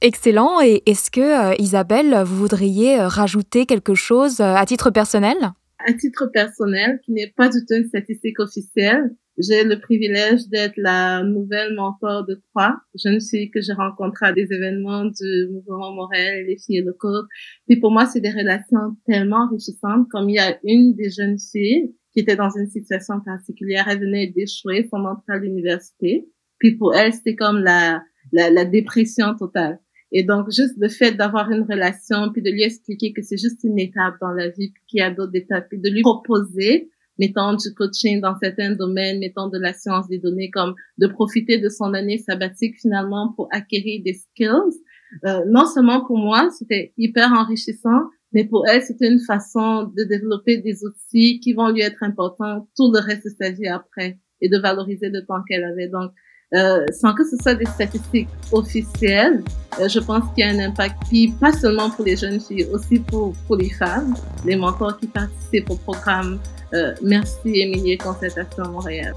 Excellent. 0.00 0.60
Et 0.60 0.82
est-ce 0.86 1.10
que, 1.10 1.52
euh, 1.52 1.54
Isabelle, 1.58 2.22
vous 2.24 2.36
voudriez 2.36 3.00
euh, 3.00 3.08
rajouter 3.08 3.66
quelque 3.66 3.94
chose 3.94 4.40
euh, 4.40 4.54
à 4.54 4.66
titre 4.66 4.90
personnel? 4.90 5.36
À 5.78 5.92
titre 5.92 6.26
personnel, 6.26 7.00
qui 7.04 7.12
n'est 7.12 7.32
pas 7.36 7.48
du 7.48 7.58
tout 7.66 7.74
une 7.74 7.86
statistique 7.86 8.38
officielle, 8.40 9.14
j'ai 9.38 9.64
le 9.64 9.78
privilège 9.78 10.48
d'être 10.48 10.76
la 10.76 11.22
nouvelle 11.22 11.74
mentor 11.74 12.24
de 12.24 12.40
trois 12.50 12.74
jeunes 12.94 13.20
filles 13.20 13.50
que 13.50 13.60
j'ai 13.60 13.74
rencontrées 13.74 14.26
à 14.26 14.32
des 14.32 14.50
événements 14.50 15.04
du 15.04 15.48
mouvement 15.52 16.10
et 16.12 16.44
les 16.44 16.56
filles 16.56 16.82
le 16.82 16.94
code. 16.94 17.26
Puis 17.68 17.78
pour 17.78 17.90
moi, 17.90 18.06
c'est 18.06 18.20
des 18.20 18.30
relations 18.30 18.96
tellement 19.04 19.46
enrichissantes. 19.48 20.08
Comme 20.10 20.30
il 20.30 20.36
y 20.36 20.38
a 20.38 20.58
une 20.64 20.94
des 20.94 21.10
jeunes 21.10 21.38
filles 21.38 21.94
qui 22.16 22.22
était 22.22 22.36
dans 22.36 22.48
une 22.48 22.66
situation 22.66 23.20
particulière. 23.20 23.86
Elle 23.90 24.00
venait 24.00 24.28
d'échouer 24.28 24.88
son 24.90 25.04
entrée 25.04 25.34
à 25.34 25.38
l'université. 25.38 26.26
Puis 26.58 26.76
pour 26.76 26.94
elle, 26.94 27.12
c'était 27.12 27.36
comme 27.36 27.58
la, 27.58 28.02
la, 28.32 28.48
la, 28.48 28.64
dépression 28.64 29.34
totale. 29.36 29.80
Et 30.12 30.24
donc, 30.24 30.46
juste 30.50 30.76
le 30.78 30.88
fait 30.88 31.12
d'avoir 31.12 31.50
une 31.50 31.64
relation, 31.70 32.32
puis 32.32 32.40
de 32.40 32.50
lui 32.50 32.62
expliquer 32.62 33.12
que 33.12 33.20
c'est 33.20 33.36
juste 33.36 33.62
une 33.64 33.78
étape 33.78 34.14
dans 34.22 34.30
la 34.30 34.48
vie, 34.48 34.72
puis 34.72 34.82
qu'il 34.88 35.00
y 35.00 35.02
a 35.02 35.10
d'autres 35.10 35.34
étapes, 35.34 35.66
puis 35.68 35.78
de 35.78 35.90
lui 35.90 36.00
proposer 36.00 36.88
mettant 37.18 37.54
du 37.54 37.74
coaching 37.74 38.20
dans 38.20 38.36
certains 38.42 38.72
domaines, 38.72 39.18
mettant 39.18 39.48
de 39.48 39.58
la 39.58 39.74
science 39.74 40.08
des 40.08 40.18
données, 40.18 40.50
comme 40.50 40.74
de 40.98 41.06
profiter 41.06 41.58
de 41.58 41.68
son 41.68 41.92
année 41.94 42.18
sabbatique 42.18 42.76
finalement 42.80 43.32
pour 43.34 43.48
acquérir 43.52 44.02
des 44.04 44.14
skills. 44.14 44.80
Euh, 45.24 45.40
non 45.48 45.66
seulement 45.66 46.04
pour 46.04 46.18
moi, 46.18 46.48
c'était 46.50 46.92
hyper 46.96 47.32
enrichissant, 47.32 48.10
mais 48.32 48.44
pour 48.44 48.66
elle, 48.68 48.82
c'était 48.82 49.08
une 49.08 49.20
façon 49.20 49.90
de 49.96 50.04
développer 50.04 50.58
des 50.58 50.84
outils 50.84 51.40
qui 51.40 51.52
vont 51.52 51.70
lui 51.70 51.82
être 51.82 52.02
importants 52.02 52.68
tout 52.76 52.92
le 52.92 53.00
reste 53.00 53.24
de 53.24 53.32
sa 53.40 53.50
vie 53.50 53.68
après 53.68 54.18
et 54.40 54.48
de 54.48 54.58
valoriser 54.58 55.08
le 55.08 55.24
temps 55.24 55.42
qu'elle 55.48 55.64
avait. 55.64 55.88
Donc, 55.88 56.10
euh, 56.54 56.84
sans 56.92 57.12
que 57.12 57.24
ce 57.24 57.36
soit 57.42 57.54
des 57.54 57.66
statistiques 57.66 58.28
officielles, 58.52 59.42
euh, 59.80 59.88
je 59.88 59.98
pense 59.98 60.22
qu'il 60.34 60.44
y 60.44 60.48
a 60.48 60.50
un 60.50 60.58
impact, 60.60 60.96
puis 61.08 61.32
pas 61.40 61.52
seulement 61.52 61.90
pour 61.90 62.04
les 62.04 62.16
jeunes 62.16 62.40
filles, 62.40 62.66
aussi 62.72 63.00
pour, 63.00 63.34
pour 63.46 63.56
les 63.56 63.70
femmes, 63.70 64.14
les 64.44 64.54
mentors 64.54 64.96
qui 64.98 65.08
participent 65.08 65.70
au 65.70 65.76
programme. 65.76 66.38
Euh, 66.74 66.94
merci 67.02 67.48
Émilie 67.60 67.98
Concertation 67.98 68.70
Montréal. 68.70 69.14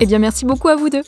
Eh 0.00 0.06
bien, 0.06 0.18
merci 0.18 0.44
beaucoup 0.44 0.68
à 0.68 0.76
vous 0.76 0.88
deux. 0.88 1.02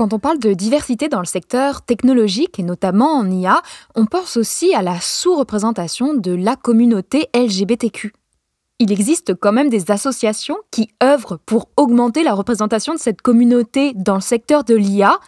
Quand 0.00 0.14
on 0.14 0.18
parle 0.18 0.38
de 0.38 0.54
diversité 0.54 1.10
dans 1.10 1.18
le 1.18 1.26
secteur 1.26 1.82
technologique 1.82 2.58
et 2.58 2.62
notamment 2.62 3.18
en 3.18 3.30
IA, 3.30 3.60
on 3.94 4.06
pense 4.06 4.38
aussi 4.38 4.74
à 4.74 4.80
la 4.80 4.98
sous-représentation 4.98 6.14
de 6.14 6.32
la 6.32 6.56
communauté 6.56 7.28
LGBTQ. 7.34 8.14
Il 8.78 8.92
existe 8.92 9.34
quand 9.34 9.52
même 9.52 9.68
des 9.68 9.90
associations 9.90 10.56
qui 10.70 10.88
œuvrent 11.02 11.38
pour 11.44 11.68
augmenter 11.76 12.22
la 12.22 12.32
représentation 12.32 12.94
de 12.94 12.98
cette 12.98 13.20
communauté 13.20 13.92
dans 13.92 14.14
le 14.14 14.22
secteur 14.22 14.64
de 14.64 14.74
l'IA, 14.74 15.20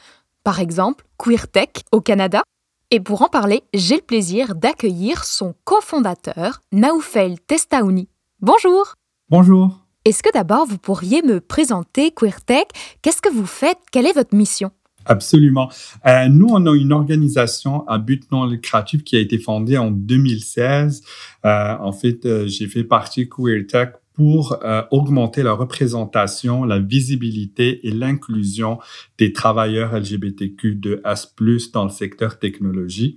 par 0.43 0.59
exemple 0.59 1.05
QueerTech 1.19 1.85
au 1.93 2.01
Canada. 2.01 2.43
Et 2.91 3.01
pour 3.01 3.21
en 3.21 3.29
parler, 3.29 3.65
j'ai 3.75 3.97
le 3.97 4.01
plaisir 4.01 4.55
d'accueillir 4.55 5.25
son 5.25 5.55
cofondateur, 5.65 6.63
Naoufel 6.73 7.39
Testaouni. 7.41 8.09
Bonjour 8.41 8.95
Bonjour 9.29 9.82
est-ce 10.05 10.23
que 10.23 10.33
d'abord 10.33 10.67
vous 10.67 10.79
pourriez 10.79 11.23
me 11.23 11.41
présenter 11.41 12.11
QueerTech? 12.11 12.69
Qu'est-ce 13.03 13.23
que 13.23 13.33
vous 13.33 13.47
faites? 13.47 13.79
Quelle 13.93 14.07
est 14.07 14.15
votre 14.15 14.35
mission? 14.35 14.71
Absolument. 15.05 15.71
Euh, 16.07 16.29
nous, 16.29 16.49
on 16.51 16.67
a 16.67 16.75
une 16.75 16.93
organisation 16.93 17.87
à 17.89 17.99
but 17.99 18.31
non 18.31 18.47
lucratif 18.47 19.03
qui 19.03 19.17
a 19.17 19.21
été 19.21 19.39
fondée 19.39 19.77
en 19.77 19.91
2016. 19.91 21.03
Euh, 21.45 21.77
en 21.81 21.93
fait, 21.93 22.25
euh, 22.25 22.47
j'ai 22.47 22.69
fait 22.69 22.85
partie 22.85 23.29
QueerTech 23.29 23.95
pour 24.15 24.59
augmenter 24.91 25.43
la 25.43 25.55
représentation, 25.55 26.65
la 26.65 26.79
visibilité 26.79 27.87
et 27.89 27.91
l'inclusion 27.91 28.79
des 29.17 29.33
travailleurs 29.33 29.99
LGBTQ 29.99 30.75
de 30.75 31.01
S+, 31.07 31.35
dans 31.73 31.85
le 31.85 31.91
secteur 31.91 32.39
technologie. 32.39 33.17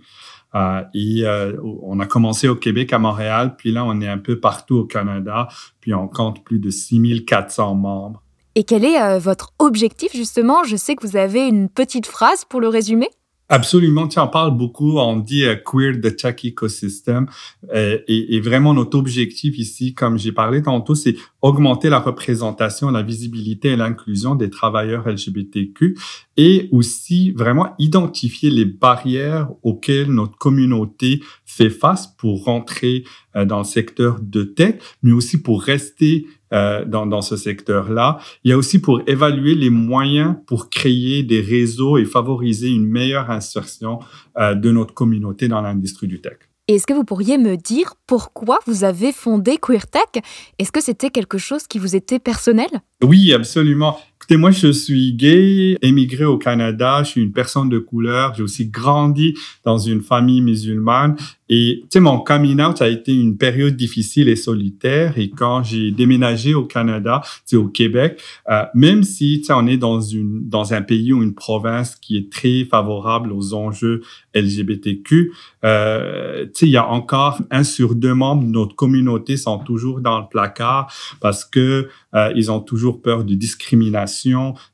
Euh, 0.56 0.82
euh, 0.96 1.58
on 1.84 2.00
a 2.00 2.06
commencé 2.06 2.48
au 2.48 2.56
Québec, 2.56 2.94
à 2.94 3.00
Montréal, 3.00 3.56
puis 3.58 3.72
là, 3.72 3.84
on 3.86 4.00
est 4.02 4.08
un 4.08 4.18
peu 4.18 4.40
partout 4.40 4.78
au 4.78 4.86
Canada, 4.86 5.48
puis 5.82 5.94
on 5.94 6.08
compte 6.08 6.44
plus 6.44 6.60
de 6.60 6.70
6400 6.70 7.76
membres. 7.76 8.22
Et 8.56 8.64
quel 8.64 8.86
est 8.86 9.02
euh, 9.02 9.20
votre 9.20 9.54
objectif 9.60 10.16
justement? 10.16 10.64
Je 10.64 10.78
sais 10.78 10.96
que 10.96 11.06
vous 11.06 11.18
avez 11.18 11.46
une 11.46 11.68
petite 11.68 12.06
phrase 12.06 12.46
pour 12.46 12.62
le 12.62 12.70
résumer. 12.70 13.10
Absolument, 13.48 14.08
tu 14.08 14.18
en 14.18 14.28
parles 14.28 14.58
beaucoup, 14.58 14.98
on 14.98 15.18
dit 15.18 15.46
queer 15.66 16.02
the 16.02 16.16
tech 16.16 16.44
ecosystem. 16.44 17.28
Et, 17.72 18.36
et, 18.36 18.40
vraiment 18.40 18.74
notre 18.74 18.98
objectif 18.98 19.60
ici, 19.60 19.94
comme 19.94 20.18
j'ai 20.18 20.32
parlé 20.32 20.64
tantôt, 20.64 20.96
c'est 20.96 21.16
augmenter 21.44 21.90
la 21.90 22.00
représentation, 22.00 22.90
la 22.90 23.04
visibilité 23.04 23.70
et 23.70 23.76
l'inclusion 23.76 24.34
des 24.34 24.50
travailleurs 24.50 25.08
LGBTQ 25.08 25.96
et 26.38 26.70
aussi 26.72 27.32
vraiment 27.32 27.76
identifier 27.78 28.50
les 28.50 28.66
barrières 28.66 29.50
auxquelles 29.62 30.12
notre 30.12 30.38
communauté 30.38 31.22
fait 31.46 31.70
face 31.70 32.08
pour 32.08 32.46
rentrer 32.46 33.04
euh, 33.36 33.46
dans 33.46 33.60
le 33.60 33.64
secteur 33.64 34.18
de 34.22 34.44
tech, 34.44 34.76
mais 35.04 35.12
aussi 35.12 35.42
pour 35.42 35.62
rester 35.62 36.26
euh, 36.56 36.86
dans, 36.86 37.06
dans 37.06 37.22
ce 37.22 37.36
secteur-là. 37.36 38.18
Il 38.44 38.50
y 38.50 38.54
a 38.54 38.58
aussi 38.58 38.80
pour 38.80 39.02
évaluer 39.08 39.54
les 39.56 39.70
moyens 39.70 40.36
pour 40.48 40.70
créer 40.70 41.22
des 41.22 41.42
réseaux 41.42 41.98
et 41.98 42.06
favoriser 42.06 42.70
une 42.70 42.88
meilleure 42.88 43.30
insertion 43.30 44.00
euh, 44.38 44.56
de 44.56 44.72
notre 44.72 44.94
communauté 44.94 45.48
dans 45.48 45.62
l'industrie 45.62 46.08
du 46.08 46.22
tech. 46.22 46.38
Est-ce 46.68 46.88
que 46.88 46.94
vous 46.94 47.04
pourriez 47.04 47.38
me 47.38 47.58
dire 47.58 47.94
pourquoi 48.08 48.58
vous 48.66 48.84
avez 48.84 49.12
fondé 49.12 49.58
QueerTech 49.62 50.24
Est-ce 50.58 50.72
que 50.72 50.82
c'était 50.82 51.12
quelque 51.12 51.38
chose 51.38 51.68
qui 51.68 51.78
vous 51.78 51.96
était 51.96 52.18
personnel? 52.18 52.70
Oui, 53.04 53.34
absolument. 53.34 54.00
Écoutez, 54.26 54.38
moi, 54.38 54.50
je 54.50 54.72
suis 54.72 55.14
gay, 55.14 55.78
émigré 55.84 56.26
au 56.26 56.40
Canada, 56.40 57.04
je 57.04 57.10
suis 57.10 57.22
une 57.22 57.32
personne 57.32 57.70
de 57.70 57.78
couleur, 57.78 58.34
j'ai 58.34 58.42
aussi 58.42 58.66
grandi 58.66 59.36
dans 59.64 59.78
une 59.78 60.02
famille 60.02 60.42
musulmane. 60.42 61.16
Et, 61.48 61.82
tu 61.84 61.88
sais, 61.92 62.00
mon 62.00 62.18
coming 62.22 62.60
out 62.60 62.82
a 62.82 62.88
été 62.88 63.14
une 63.14 63.38
période 63.38 63.76
difficile 63.76 64.28
et 64.30 64.36
solitaire. 64.36 65.20
Et 65.20 65.30
quand 65.30 65.62
j'ai 65.62 65.92
déménagé 65.92 66.56
au 66.56 66.64
Canada, 66.64 67.22
tu 67.24 67.30
sais, 67.46 67.56
au 67.56 67.68
Québec, 67.68 68.20
euh, 68.50 68.64
même 68.74 69.04
si, 69.04 69.42
tu 69.42 69.46
sais, 69.46 69.54
on 69.54 69.68
est 69.68 69.78
dans 69.78 70.02
une, 70.02 70.50
dans 70.50 70.74
un 70.74 70.82
pays 70.82 71.14
ou 71.14 71.22
une 71.22 71.36
province 71.36 71.96
qui 71.96 72.18
est 72.18 72.32
très 72.32 72.66
favorable 72.66 73.32
aux 73.32 73.54
enjeux 73.54 74.02
LGBTQ, 74.34 75.34
euh, 75.64 76.48
tu 76.56 76.66
il 76.66 76.72
y 76.72 76.78
a 76.78 76.88
encore 76.88 77.40
un 77.52 77.64
sur 77.64 77.94
deux 77.94 78.16
membres 78.16 78.44
de 78.44 78.50
notre 78.50 78.76
communauté 78.76 79.38
sont 79.38 79.60
toujours 79.60 80.02
dans 80.02 80.20
le 80.20 80.26
placard 80.28 80.92
parce 81.22 81.46
que 81.46 81.90
euh, 82.16 82.34
ils 82.36 82.52
ont 82.52 82.60
toujours 82.60 83.04
peur 83.04 83.24
de 83.24 83.36
discrimination 83.36 84.15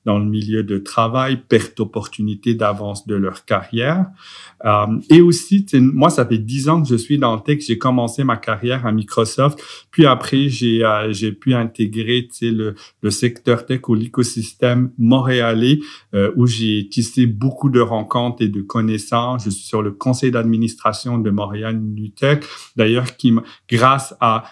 dans 0.05 0.19
le 0.19 0.25
milieu 0.25 0.63
de 0.63 0.77
travail, 0.77 1.37
perte 1.47 1.77
d'opportunité 1.77 2.53
d'avance 2.55 3.07
de 3.07 3.15
leur 3.15 3.45
carrière. 3.45 4.05
Euh, 4.65 4.99
et 5.09 5.21
aussi, 5.21 5.65
moi, 5.73 6.09
ça 6.09 6.25
fait 6.25 6.37
dix 6.37 6.69
ans 6.69 6.81
que 6.81 6.87
je 6.87 6.95
suis 6.95 7.17
dans 7.17 7.35
le 7.35 7.41
tech. 7.41 7.63
J'ai 7.65 7.77
commencé 7.77 8.23
ma 8.23 8.37
carrière 8.37 8.85
à 8.85 8.91
Microsoft. 8.91 9.59
Puis 9.91 10.05
après, 10.05 10.49
j'ai 10.49 10.83
euh, 10.83 11.31
pu 11.39 11.53
intégrer 11.53 12.27
le, 12.41 12.75
secteur 13.09 13.65
tech 13.65 13.81
ou 13.87 13.95
l'écosystème 13.95 14.91
montréalais 14.97 15.79
euh, 16.13 16.31
où 16.35 16.45
j'ai 16.45 16.87
tissé 16.89 17.25
beaucoup 17.25 17.69
de 17.69 17.79
rencontres 17.79 18.41
et 18.43 18.47
de 18.47 18.61
connaissances. 18.61 19.45
Je 19.45 19.49
suis 19.49 19.65
sur 19.65 19.81
le 19.81 19.91
conseil 19.91 20.31
d'administration 20.31 21.17
de 21.17 21.29
Montréal 21.29 21.79
Nutech. 21.79 22.43
D'ailleurs, 22.75 23.15
qui 23.17 23.33
grâce 23.69 24.15
à, 24.19 24.43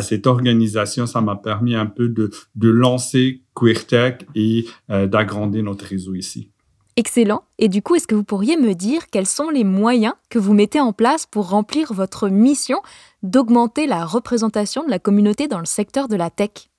cette 0.00 0.26
organisation, 0.26 1.06
ça 1.06 1.20
m'a 1.20 1.36
permis 1.36 1.74
un 1.74 1.86
peu 1.86 2.08
de 2.08 2.68
lancer 2.68 3.42
QueerTech 3.54 4.26
et 4.34 4.66
euh, 4.90 5.06
d'agrandir 5.06 5.62
notre 5.62 5.84
réseau 5.84 6.14
ici. 6.14 6.50
Excellent. 6.96 7.44
Et 7.58 7.68
du 7.68 7.80
coup, 7.80 7.94
est-ce 7.94 8.06
que 8.06 8.14
vous 8.14 8.24
pourriez 8.24 8.56
me 8.56 8.74
dire 8.74 9.08
quels 9.10 9.26
sont 9.26 9.48
les 9.48 9.64
moyens 9.64 10.14
que 10.28 10.38
vous 10.38 10.52
mettez 10.52 10.80
en 10.80 10.92
place 10.92 11.24
pour 11.24 11.48
remplir 11.48 11.92
votre 11.92 12.28
mission 12.28 12.80
d'augmenter 13.22 13.86
la 13.86 14.04
représentation 14.04 14.84
de 14.84 14.90
la 14.90 14.98
communauté 14.98 15.48
dans 15.48 15.58
le 15.58 15.64
secteur 15.64 16.08
de 16.08 16.16
la 16.16 16.28
tech? 16.28 16.71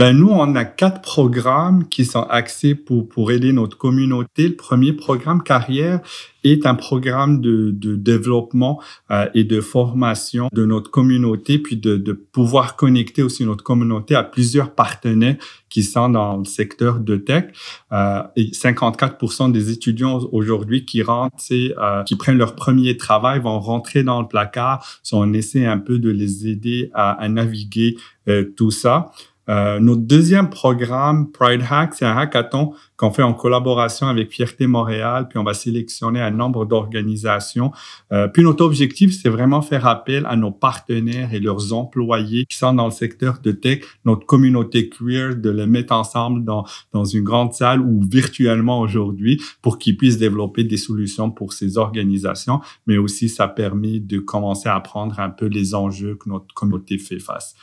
Ben, 0.00 0.16
nous, 0.16 0.30
on 0.30 0.54
a 0.54 0.64
quatre 0.64 1.02
programmes 1.02 1.86
qui 1.86 2.06
sont 2.06 2.22
axés 2.22 2.74
pour, 2.74 3.06
pour 3.06 3.32
aider 3.32 3.52
notre 3.52 3.76
communauté. 3.76 4.48
Le 4.48 4.56
premier 4.56 4.94
programme 4.94 5.42
carrière 5.42 6.00
est 6.42 6.64
un 6.64 6.74
programme 6.74 7.42
de, 7.42 7.70
de 7.70 7.96
développement 7.96 8.80
euh, 9.10 9.28
et 9.34 9.44
de 9.44 9.60
formation 9.60 10.48
de 10.54 10.64
notre 10.64 10.90
communauté, 10.90 11.58
puis 11.58 11.76
de, 11.76 11.98
de 11.98 12.12
pouvoir 12.14 12.76
connecter 12.76 13.22
aussi 13.22 13.44
notre 13.44 13.62
communauté 13.62 14.14
à 14.14 14.22
plusieurs 14.22 14.74
partenaires 14.74 15.36
qui 15.68 15.82
sont 15.82 16.08
dans 16.08 16.38
le 16.38 16.46
secteur 16.46 17.00
de 17.00 17.16
tech. 17.16 17.52
Euh, 17.92 18.22
et 18.36 18.52
54% 18.52 19.52
des 19.52 19.70
étudiants 19.70 20.18
aujourd'hui 20.32 20.86
qui 20.86 21.02
rentrent, 21.02 21.36
euh, 21.52 22.04
qui 22.04 22.16
prennent 22.16 22.38
leur 22.38 22.54
premier 22.54 22.96
travail, 22.96 23.40
vont 23.40 23.60
rentrer 23.60 24.02
dans 24.02 24.22
le 24.22 24.28
placard. 24.28 24.82
So 25.02 25.18
on 25.18 25.34
essaie 25.34 25.66
un 25.66 25.78
peu 25.78 25.98
de 25.98 26.08
les 26.08 26.48
aider 26.48 26.90
à, 26.94 27.12
à 27.12 27.28
naviguer 27.28 27.96
euh, 28.28 28.44
tout 28.56 28.70
ça. 28.70 29.10
Euh, 29.50 29.80
notre 29.80 30.02
deuxième 30.02 30.48
programme, 30.48 31.32
Pride 31.32 31.62
Hack, 31.68 31.94
c'est 31.94 32.04
un 32.06 32.16
hackathon 32.16 32.72
qu'on 32.96 33.10
fait 33.10 33.24
en 33.24 33.34
collaboration 33.34 34.06
avec 34.06 34.30
Fierté 34.30 34.68
Montréal, 34.68 35.26
puis 35.28 35.38
on 35.38 35.42
va 35.42 35.54
sélectionner 35.54 36.20
un 36.20 36.30
nombre 36.30 36.66
d'organisations. 36.66 37.72
Euh, 38.12 38.28
puis 38.28 38.44
notre 38.44 38.64
objectif, 38.64 39.12
c'est 39.12 39.28
vraiment 39.28 39.60
faire 39.60 39.86
appel 39.86 40.24
à 40.26 40.36
nos 40.36 40.52
partenaires 40.52 41.34
et 41.34 41.40
leurs 41.40 41.72
employés 41.72 42.44
qui 42.46 42.56
sont 42.56 42.74
dans 42.74 42.84
le 42.84 42.92
secteur 42.92 43.40
de 43.42 43.50
tech, 43.50 43.80
notre 44.04 44.24
communauté 44.24 44.88
queer, 44.88 45.34
de 45.34 45.50
les 45.50 45.66
mettre 45.66 45.94
ensemble 45.94 46.44
dans, 46.44 46.64
dans 46.92 47.04
une 47.04 47.24
grande 47.24 47.52
salle 47.52 47.80
ou 47.80 48.02
virtuellement 48.02 48.80
aujourd'hui 48.80 49.42
pour 49.62 49.78
qu'ils 49.78 49.96
puissent 49.96 50.18
développer 50.18 50.62
des 50.62 50.76
solutions 50.76 51.30
pour 51.30 51.54
ces 51.54 51.76
organisations, 51.76 52.60
mais 52.86 52.98
aussi 52.98 53.28
ça 53.28 53.48
permet 53.48 53.98
de 53.98 54.18
commencer 54.18 54.68
à 54.68 54.76
apprendre 54.76 55.18
un 55.18 55.30
peu 55.30 55.46
les 55.46 55.74
enjeux 55.74 56.14
que 56.14 56.28
notre 56.28 56.54
communauté 56.54 56.98
fait 56.98 57.18
face. 57.18 57.56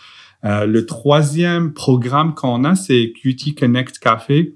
Euh, 0.46 0.66
le 0.66 0.86
troisième 0.86 1.74
programme 1.74 2.34
qu'on 2.34 2.64
a, 2.64 2.76
c'est 2.76 3.14
QT 3.14 3.56
Connect 3.58 4.00
Café. 4.00 4.56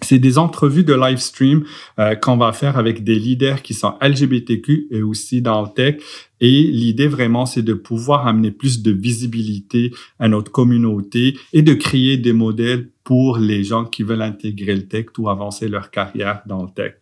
C'est 0.00 0.20
des 0.20 0.38
entrevues 0.38 0.84
de 0.84 0.94
live 0.94 1.18
stream 1.18 1.64
euh, 1.98 2.14
qu'on 2.14 2.36
va 2.36 2.52
faire 2.52 2.78
avec 2.78 3.02
des 3.02 3.18
leaders 3.18 3.62
qui 3.62 3.74
sont 3.74 3.94
LGBTQ 4.00 4.86
et 4.92 5.02
aussi 5.02 5.42
dans 5.42 5.62
le 5.62 5.68
tech. 5.74 5.96
Et 6.40 6.62
l'idée 6.62 7.08
vraiment, 7.08 7.46
c'est 7.46 7.62
de 7.62 7.74
pouvoir 7.74 8.28
amener 8.28 8.52
plus 8.52 8.82
de 8.82 8.92
visibilité 8.92 9.92
à 10.20 10.28
notre 10.28 10.52
communauté 10.52 11.36
et 11.52 11.62
de 11.62 11.74
créer 11.74 12.16
des 12.16 12.32
modèles 12.32 12.90
pour 13.02 13.38
les 13.38 13.64
gens 13.64 13.84
qui 13.84 14.04
veulent 14.04 14.22
intégrer 14.22 14.76
le 14.76 14.86
tech 14.86 15.06
ou 15.18 15.28
avancer 15.28 15.66
leur 15.66 15.90
carrière 15.90 16.42
dans 16.46 16.62
le 16.62 16.70
tech. 16.70 16.94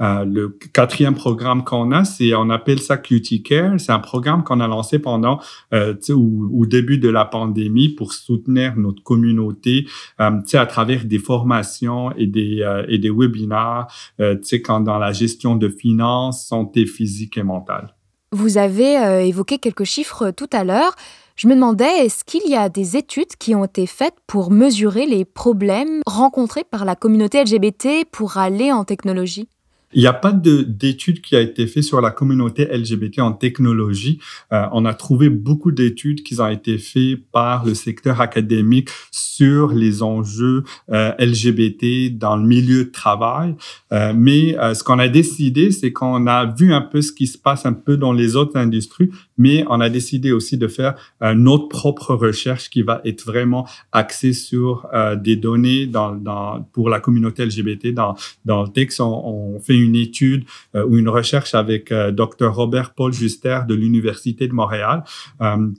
Euh, 0.00 0.24
le 0.24 0.48
quatrième 0.48 1.14
programme 1.14 1.64
qu'on 1.64 1.90
a, 1.90 2.04
c'est 2.04 2.34
on 2.34 2.50
appelle 2.50 2.80
ça 2.80 2.96
Cutie 2.96 3.42
Care. 3.42 3.78
C'est 3.78 3.92
un 3.92 3.98
programme 3.98 4.44
qu'on 4.44 4.60
a 4.60 4.68
lancé 4.68 4.98
pendant 4.98 5.40
euh, 5.74 5.94
au, 6.10 6.50
au, 6.52 6.66
début 6.66 6.98
de 6.98 7.08
la 7.08 7.24
pandémie 7.24 7.88
pour 7.88 8.12
soutenir 8.12 8.76
notre 8.76 9.02
communauté, 9.02 9.86
euh, 10.20 10.40
à 10.52 10.66
travers 10.66 11.04
des 11.04 11.18
formations 11.18 12.12
et 12.12 12.26
des 12.26 12.62
euh, 12.62 12.84
et 12.88 12.98
des 12.98 13.10
webinaires, 13.10 13.86
euh, 14.20 14.36
quand 14.64 14.80
dans 14.80 14.98
la 14.98 15.12
gestion 15.12 15.56
de 15.56 15.68
finances, 15.68 16.46
santé 16.46 16.86
physique 16.86 17.36
et 17.36 17.42
mentale. 17.42 17.94
Vous 18.32 18.58
avez 18.58 19.26
évoqué 19.26 19.58
quelques 19.58 19.84
chiffres 19.84 20.30
tout 20.32 20.50
à 20.52 20.62
l'heure. 20.62 20.94
Je 21.36 21.48
me 21.48 21.54
demandais, 21.54 22.04
est-ce 22.04 22.24
qu'il 22.24 22.46
y 22.50 22.56
a 22.56 22.68
des 22.68 22.96
études 22.96 23.36
qui 23.38 23.54
ont 23.54 23.64
été 23.64 23.86
faites 23.86 24.16
pour 24.26 24.50
mesurer 24.50 25.06
les 25.06 25.24
problèmes 25.24 26.02
rencontrés 26.06 26.64
par 26.64 26.84
la 26.84 26.94
communauté 26.94 27.42
LGBT 27.42 28.04
pour 28.10 28.36
aller 28.36 28.70
en 28.70 28.84
technologie? 28.84 29.48
Il 29.92 30.00
n'y 30.00 30.06
a 30.06 30.12
pas 30.12 30.32
d'études 30.32 31.20
qui 31.20 31.36
a 31.36 31.40
été 31.40 31.66
faite 31.66 31.82
sur 31.82 32.00
la 32.00 32.10
communauté 32.10 32.66
LGBT 32.66 33.20
en 33.20 33.32
technologie. 33.32 34.18
Euh, 34.52 34.66
on 34.72 34.84
a 34.84 34.94
trouvé 34.94 35.28
beaucoup 35.28 35.72
d'études 35.72 36.22
qui 36.22 36.40
ont 36.40 36.48
été 36.48 36.78
faites 36.78 37.18
par 37.32 37.64
le 37.64 37.74
secteur 37.74 38.20
académique 38.20 38.90
sur 39.10 39.68
les 39.72 40.02
enjeux 40.02 40.64
euh, 40.90 41.12
LGBT 41.18 42.16
dans 42.16 42.36
le 42.36 42.46
milieu 42.46 42.84
de 42.84 42.90
travail. 42.90 43.54
Euh, 43.92 44.12
mais 44.14 44.58
euh, 44.58 44.74
ce 44.74 44.84
qu'on 44.84 44.98
a 44.98 45.08
décidé, 45.08 45.70
c'est 45.70 45.92
qu'on 45.92 46.26
a 46.26 46.46
vu 46.46 46.72
un 46.72 46.82
peu 46.82 47.00
ce 47.00 47.12
qui 47.12 47.26
se 47.26 47.38
passe 47.38 47.64
un 47.66 47.72
peu 47.72 47.96
dans 47.96 48.12
les 48.12 48.36
autres 48.36 48.56
industries, 48.56 49.10
mais 49.38 49.64
on 49.68 49.80
a 49.80 49.88
décidé 49.88 50.32
aussi 50.32 50.58
de 50.58 50.68
faire 50.68 50.94
notre 51.34 51.68
propre 51.68 52.14
recherche 52.14 52.68
qui 52.70 52.82
va 52.82 53.00
être 53.04 53.24
vraiment 53.24 53.66
axée 53.92 54.32
sur 54.32 54.88
des 55.16 55.36
données 55.36 55.86
dans, 55.86 56.14
dans, 56.14 56.62
pour 56.72 56.88
la 56.90 57.00
communauté 57.00 57.44
LGBT. 57.44 57.94
Dans, 57.94 58.14
dans 58.44 58.62
le 58.62 58.68
texte, 58.68 59.00
on, 59.00 59.54
on 59.54 59.60
fait 59.60 59.76
une 59.76 59.96
étude 59.96 60.44
ou 60.74 60.96
une 60.96 61.08
recherche 61.08 61.54
avec 61.54 61.92
Dr. 61.92 62.52
Robert 62.52 62.94
Paul 62.94 63.12
Juster 63.12 63.60
de 63.68 63.74
l'Université 63.74 64.48
de 64.48 64.52
Montréal 64.52 65.04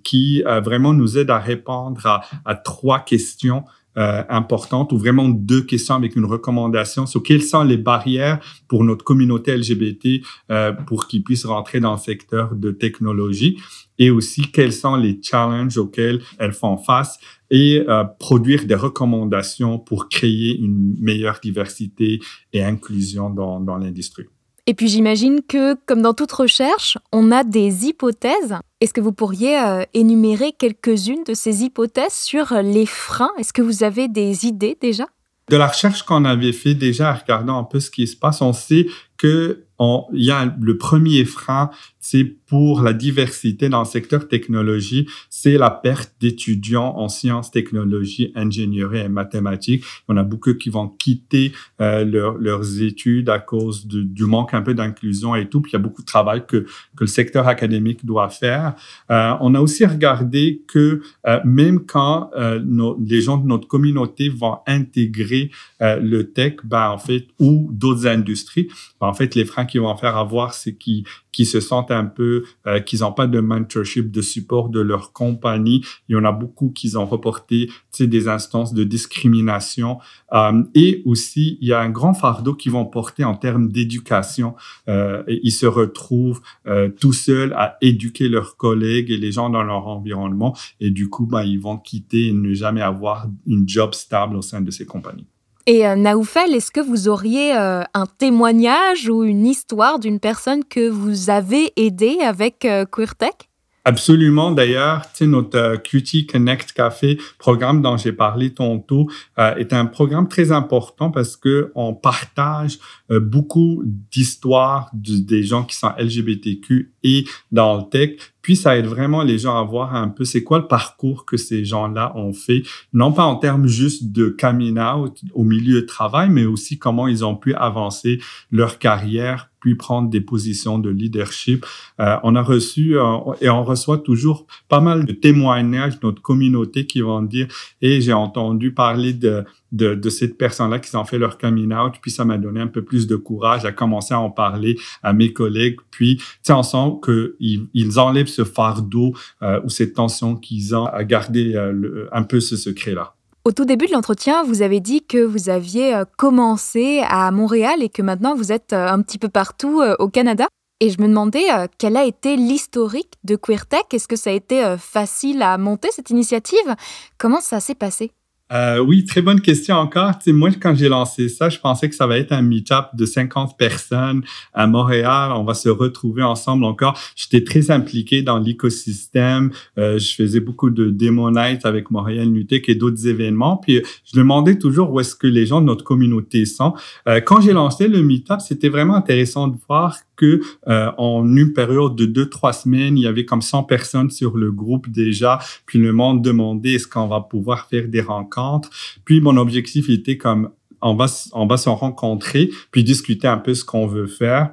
qui 0.03 0.43
vraiment 0.63 0.93
nous 0.93 1.17
aide 1.17 1.29
à 1.29 1.39
répondre 1.39 2.21
à 2.45 2.55
trois 2.55 2.99
questions 2.99 3.63
euh, 3.97 4.23
importantes 4.29 4.91
ou 4.91 4.97
vraiment 4.97 5.27
deux 5.27 5.63
questions 5.63 5.95
avec 5.95 6.15
une 6.15 6.25
recommandation 6.25 7.05
sur 7.07 7.23
quelles 7.23 7.41
sont 7.41 7.63
les 7.63 7.77
barrières 7.77 8.39
pour 8.67 8.83
notre 8.83 9.03
communauté 9.03 9.57
LGBT 9.57 10.21
euh, 10.51 10.73
pour 10.73 11.07
qu'ils 11.07 11.23
puissent 11.23 11.45
rentrer 11.45 11.79
dans 11.79 11.93
le 11.93 11.97
secteur 11.97 12.55
de 12.55 12.71
technologie 12.71 13.59
et 13.97 14.11
aussi 14.11 14.43
quels 14.51 14.73
sont 14.73 14.95
les 14.95 15.19
challenges 15.21 15.77
auxquels 15.77 16.21
elles 16.37 16.53
font 16.53 16.77
face 16.77 17.19
et 17.49 17.83
euh, 17.89 18.03
produire 18.03 18.65
des 18.65 18.75
recommandations 18.75 19.79
pour 19.79 20.07
créer 20.07 20.57
une 20.57 20.95
meilleure 20.99 21.39
diversité 21.41 22.19
et 22.53 22.63
inclusion 22.63 23.29
dans, 23.29 23.59
dans 23.59 23.77
l'industrie. 23.77 24.27
Et 24.69 24.75
puis 24.75 24.87
j'imagine 24.87 25.41
que, 25.41 25.73
comme 25.87 26.03
dans 26.03 26.13
toute 26.13 26.31
recherche, 26.31 26.99
on 27.11 27.31
a 27.31 27.43
des 27.43 27.87
hypothèses. 27.87 28.55
Est-ce 28.81 28.93
que 28.93 29.01
vous 29.01 29.11
pourriez 29.11 29.59
euh, 29.59 29.81
énumérer 29.95 30.51
quelques-unes 30.51 31.23
de 31.25 31.33
ces 31.33 31.63
hypothèses 31.63 32.13
sur 32.13 32.53
les 32.61 32.85
freins? 32.85 33.31
Est-ce 33.39 33.51
que 33.51 33.63
vous 33.63 33.83
avez 33.83 34.07
des 34.07 34.45
idées 34.45 34.77
déjà? 34.79 35.05
De 35.49 35.57
la 35.57 35.65
recherche 35.65 36.03
qu'on 36.03 36.23
avait 36.23 36.51
fait 36.51 36.75
déjà, 36.75 37.11
regardant 37.15 37.57
un 37.57 37.63
peu 37.63 37.79
ce 37.79 37.89
qui 37.89 38.05
se 38.05 38.15
passe, 38.15 38.43
on 38.43 38.53
sait 38.53 38.85
que 39.17 39.65
il 40.13 40.23
y 40.23 40.29
a 40.29 40.55
le 40.61 40.77
premier 40.77 41.25
frein, 41.25 41.71
c'est 41.99 42.35
pour 42.49 42.81
la 42.81 42.93
diversité 42.93 43.69
dans 43.69 43.79
le 43.79 43.85
secteur 43.85 44.27
technologie, 44.27 45.07
c'est 45.29 45.57
la 45.57 45.69
perte 45.69 46.13
d'étudiants 46.19 46.95
en 46.97 47.07
sciences, 47.07 47.51
technologies, 47.51 48.31
ingénierie 48.35 48.99
et 48.99 49.09
mathématiques. 49.09 49.83
On 50.07 50.17
a 50.17 50.23
beaucoup 50.23 50.55
qui 50.55 50.69
vont 50.69 50.87
quitter 50.87 51.51
euh, 51.79 52.03
leurs 52.39 52.81
études 52.81 53.29
à 53.29 53.39
cause 53.39 53.85
du 53.85 54.25
manque 54.25 54.53
un 54.53 54.61
peu 54.61 54.73
d'inclusion 54.73 55.35
et 55.35 55.47
tout. 55.47 55.61
Puis 55.61 55.71
il 55.71 55.73
y 55.73 55.75
a 55.75 55.79
beaucoup 55.79 56.01
de 56.01 56.07
travail 56.07 56.43
que, 56.47 56.65
que 56.95 57.01
le 57.01 57.07
secteur 57.07 57.47
académique 57.47 58.05
doit 58.05 58.29
faire. 58.29 58.73
Euh, 59.11 59.33
on 59.41 59.53
a 59.53 59.61
aussi 59.61 59.85
regardé 59.85 60.63
que 60.67 61.01
euh, 61.27 61.39
même 61.45 61.85
quand 61.85 62.31
euh, 62.35 62.59
nos, 62.63 62.97
les 62.99 63.21
gens 63.21 63.37
de 63.37 63.47
notre 63.47 63.67
communauté 63.67 64.29
vont 64.29 64.57
intégrer 64.65 65.51
euh, 65.81 65.99
le 65.99 66.31
tech, 66.31 66.55
ben, 66.63 66.89
en 66.89 66.97
fait, 66.97 67.27
ou 67.39 67.69
d'autres 67.71 68.07
industries, 68.07 68.67
ben, 68.99 69.07
en 69.07 69.13
fait, 69.13 69.35
les 69.35 69.45
freins 69.45 69.65
qui 69.65 69.77
vont 69.77 69.95
faire 69.97 70.17
avoir, 70.17 70.53
c'est 70.53 70.73
qu'ils 70.73 71.03
qui 71.31 71.45
se 71.45 71.59
sentent 71.59 71.91
un 71.91 72.05
peu, 72.05 72.43
euh, 72.67 72.79
qu'ils 72.79 72.99
n'ont 72.99 73.13
pas 73.13 73.27
de 73.27 73.39
mentorship, 73.39 74.11
de 74.11 74.21
support 74.21 74.69
de 74.69 74.79
leur 74.79 75.13
compagnie. 75.13 75.83
Il 76.07 76.13
y 76.13 76.15
en 76.15 76.25
a 76.25 76.31
beaucoup 76.31 76.69
qui 76.69 76.95
ont 76.95 77.05
reporté 77.05 77.69
des 78.07 78.27
instances 78.27 78.73
de 78.73 78.83
discrimination. 78.83 79.99
Euh, 80.33 80.63
et 80.75 81.01
aussi, 81.05 81.57
il 81.61 81.67
y 81.67 81.73
a 81.73 81.79
un 81.79 81.89
grand 81.89 82.13
fardeau 82.13 82.53
qu'ils 82.53 82.71
vont 82.71 82.85
porter 82.85 83.23
en 83.23 83.35
termes 83.35 83.69
d'éducation. 83.71 84.55
Euh, 84.87 85.23
ils 85.27 85.51
se 85.51 85.65
retrouvent 85.65 86.41
euh, 86.67 86.89
tout 86.89 87.13
seuls 87.13 87.53
à 87.53 87.77
éduquer 87.81 88.29
leurs 88.29 88.57
collègues 88.57 89.11
et 89.11 89.17
les 89.17 89.31
gens 89.31 89.49
dans 89.49 89.63
leur 89.63 89.87
environnement. 89.87 90.55
Et 90.79 90.91
du 90.91 91.09
coup, 91.09 91.25
ben, 91.25 91.43
ils 91.43 91.59
vont 91.59 91.77
quitter 91.77 92.27
et 92.27 92.33
ne 92.33 92.53
jamais 92.53 92.81
avoir 92.81 93.27
une 93.45 93.67
job 93.67 93.93
stable 93.93 94.35
au 94.35 94.41
sein 94.41 94.61
de 94.61 94.71
ces 94.71 94.85
compagnies. 94.85 95.27
Et 95.69 95.85
euh, 95.85 95.95
Naoufel, 95.95 96.55
est-ce 96.55 96.71
que 96.71 96.79
vous 96.79 97.09
auriez 97.09 97.55
euh, 97.55 97.83
un 97.93 98.07
témoignage 98.07 99.07
ou 99.07 99.23
une 99.23 99.45
histoire 99.45 99.99
d'une 99.99 100.19
personne 100.19 100.65
que 100.65 100.89
vous 100.89 101.29
avez 101.29 101.71
aidée 101.75 102.17
avec 102.21 102.65
euh, 102.65 102.85
QueerTech? 102.85 103.48
Absolument. 103.85 104.51
D'ailleurs, 104.51 105.03
notre 105.21 105.57
euh, 105.57 105.77
QT 105.77 106.25
Connect 106.29 106.73
Café, 106.73 107.17
programme 107.37 107.81
dont 107.81 107.97
j'ai 107.97 108.11
parlé 108.11 108.53
tantôt, 108.53 109.09
euh, 109.37 109.55
est 109.55 109.73
un 109.73 109.85
programme 109.85 110.27
très 110.27 110.51
important 110.51 111.11
parce 111.11 111.37
que 111.37 111.71
on 111.75 111.93
partage 111.93 112.77
euh, 113.09 113.19
beaucoup 113.19 113.81
d'histoires 113.85 114.91
des 114.93 115.43
gens 115.43 115.63
qui 115.63 115.75
sont 115.75 115.91
LGBTQ 115.97 116.93
et 117.03 117.25
dans 117.51 117.77
le 117.77 117.89
tech. 117.89 118.17
Puis 118.41 118.55
ça 118.55 118.77
aide 118.77 118.85
vraiment 118.85 119.23
les 119.23 119.37
gens 119.37 119.57
à 119.57 119.63
voir 119.63 119.95
un 119.95 120.09
peu 120.09 120.25
c'est 120.25 120.43
quoi 120.43 120.59
le 120.59 120.67
parcours 120.67 121.25
que 121.25 121.37
ces 121.37 121.63
gens-là 121.63 122.13
ont 122.15 122.33
fait, 122.33 122.63
non 122.93 123.11
pas 123.11 123.23
en 123.23 123.35
termes 123.35 123.67
juste 123.67 124.11
de 124.11 124.29
coming 124.29 124.77
out 124.79 125.19
au 125.33 125.43
milieu 125.43 125.81
de 125.81 125.85
travail, 125.85 126.29
mais 126.29 126.45
aussi 126.45 126.77
comment 126.77 127.07
ils 127.07 127.23
ont 127.23 127.35
pu 127.35 127.53
avancer 127.53 128.19
leur 128.51 128.79
carrière 128.79 129.48
puis 129.59 129.75
prendre 129.75 130.09
des 130.09 130.21
positions 130.21 130.79
de 130.79 130.89
leadership. 130.89 131.65
Euh, 131.99 132.17
on 132.23 132.35
a 132.35 132.41
reçu 132.41 132.97
euh, 132.97 133.03
et 133.41 133.49
on 133.49 133.63
reçoit 133.63 133.97
toujours 133.97 134.45
pas 134.67 134.79
mal 134.79 135.05
de 135.05 135.13
témoignages 135.13 135.99
de 135.99 136.05
notre 136.05 136.21
communauté 136.21 136.85
qui 136.85 137.01
vont 137.01 137.21
dire 137.21 137.47
et 137.81 138.01
j'ai 138.01 138.13
entendu 138.13 138.73
parler 138.73 139.13
de 139.13 139.45
de, 139.71 139.95
de 139.95 140.09
cette 140.09 140.37
personne-là 140.37 140.79
qui 140.79 140.89
s'en 140.89 141.05
fait 141.05 141.17
leur 141.17 141.37
coming 141.37 141.73
out, 141.73 141.95
puis 142.01 142.11
ça 142.11 142.25
m'a 142.25 142.37
donné 142.37 142.59
un 142.59 142.67
peu 142.67 142.83
plus 142.83 143.07
de 143.07 143.15
courage 143.15 143.65
à 143.65 143.71
commencer 143.71 144.13
à 144.13 144.19
en 144.19 144.31
parler 144.31 144.77
à 145.03 145.13
mes 145.13 145.33
collègues, 145.33 145.77
puis 145.91 146.21
tu 146.43 146.51
on 146.51 146.63
sent 146.63 146.99
qu'ils 147.03 147.67
ils 147.73 147.99
enlèvent 147.99 148.27
ce 148.27 148.43
fardeau 148.43 149.13
euh, 149.41 149.61
ou 149.63 149.69
cette 149.69 149.93
tension 149.93 150.35
qu'ils 150.35 150.75
ont 150.75 150.85
à 150.85 151.03
garder 151.03 151.55
euh, 151.55 152.07
un 152.11 152.23
peu 152.23 152.39
ce 152.39 152.57
secret-là. 152.57 153.13
Au 153.45 153.53
tout 153.53 153.63
début 153.63 153.87
de 153.87 153.93
l'entretien, 153.93 154.43
vous 154.43 154.61
avez 154.61 154.81
dit 154.81 155.01
que 155.01 155.17
vous 155.17 155.49
aviez 155.49 155.95
euh, 155.95 156.03
commencé 156.17 157.01
à 157.07 157.31
Montréal 157.31 157.81
et 157.81 157.87
que 157.87 158.01
maintenant 158.01 158.35
vous 158.35 158.51
êtes 158.51 158.73
euh, 158.73 158.87
un 158.89 159.01
petit 159.01 159.17
peu 159.17 159.29
partout 159.29 159.79
euh, 159.79 159.95
au 159.99 160.09
Canada. 160.09 160.47
Et 160.81 160.89
je 160.89 161.01
me 161.01 161.07
demandais 161.07 161.43
quel 161.77 161.97
a 161.97 162.05
été 162.05 162.37
l'historique 162.37 163.15
de 163.25 163.35
QueerTech. 163.35 163.93
Est-ce 163.93 164.07
que 164.07 164.15
ça 164.15 164.29
a 164.29 164.33
été 164.33 164.77
facile 164.77 165.41
à 165.41 165.57
monter 165.57 165.89
cette 165.91 166.09
initiative? 166.09 166.73
Comment 167.17 167.41
ça 167.41 167.59
s'est 167.59 167.75
passé? 167.75 168.13
Euh, 168.51 168.79
oui, 168.79 169.05
très 169.05 169.21
bonne 169.21 169.41
question 169.41 169.75
encore. 169.75 170.17
Tu 170.17 170.33
moi, 170.33 170.49
quand 170.59 170.73
j'ai 170.75 170.89
lancé 170.89 171.29
ça, 171.29 171.49
je 171.49 171.59
pensais 171.59 171.87
que 171.89 171.95
ça 171.95 172.07
va 172.07 172.17
être 172.17 172.31
un 172.31 172.41
meet-up 172.41 172.87
de 172.93 173.05
50 173.05 173.57
personnes 173.57 174.23
à 174.53 174.65
Montréal. 174.65 175.31
On 175.35 175.43
va 175.43 175.53
se 175.53 175.69
retrouver 175.69 176.23
ensemble 176.23 176.63
encore. 176.63 176.99
J'étais 177.15 177.43
très 177.43 177.71
impliqué 177.71 178.21
dans 178.21 178.39
l'écosystème. 178.39 179.51
Euh, 179.77 179.99
je 179.99 180.15
faisais 180.15 180.39
beaucoup 180.39 180.69
de 180.69 180.89
demo 180.89 181.29
nights 181.29 181.65
avec 181.65 181.91
Montréal 181.91 182.29
Nutec 182.29 182.69
et 182.69 182.75
d'autres 182.75 183.07
événements. 183.07 183.57
Puis, 183.57 183.83
je 184.05 184.17
demandais 184.17 184.57
toujours 184.57 184.91
où 184.91 184.99
est-ce 184.99 185.15
que 185.15 185.27
les 185.27 185.45
gens 185.45 185.61
de 185.61 185.65
notre 185.67 185.83
communauté 185.83 186.45
sont. 186.45 186.73
Euh, 187.07 187.21
quand 187.21 187.41
j'ai 187.41 187.53
lancé 187.53 187.87
le 187.87 188.01
meet-up, 188.01 188.39
c'était 188.39 188.69
vraiment 188.69 188.95
intéressant 188.95 189.47
de 189.47 189.57
voir 189.67 189.97
que 190.19 190.41
euh, 190.67 190.91
en 190.97 191.25
une 191.35 191.53
période 191.53 191.95
de 191.95 192.05
deux 192.05 192.29
trois 192.29 192.51
semaines, 192.51 192.97
il 192.97 193.03
y 193.03 193.07
avait 193.07 193.25
comme 193.25 193.41
100 193.41 193.63
personnes 193.63 194.11
sur 194.11 194.35
le 194.35 194.51
groupe 194.51 194.89
déjà. 194.89 195.39
Puis 195.65 195.79
le 195.79 195.93
monde 195.93 196.21
demandait 196.21 196.73
est-ce 196.73 196.87
qu'on 196.87 197.07
va 197.07 197.21
pouvoir 197.21 197.67
faire 197.67 197.87
des 197.87 198.01
rencontres. 198.01 198.69
Puis 199.05 199.21
mon 199.21 199.37
objectif 199.37 199.89
était 199.89 200.17
comme 200.17 200.49
on 200.81 200.95
va 200.95 201.07
on 201.33 201.45
va 201.45 201.57
se 201.57 201.69
rencontrer 201.69 202.49
puis 202.71 202.83
discuter 202.83 203.27
un 203.27 203.37
peu 203.37 203.53
ce 203.53 203.63
qu'on 203.63 203.87
veut 203.87 204.07
faire. 204.07 204.51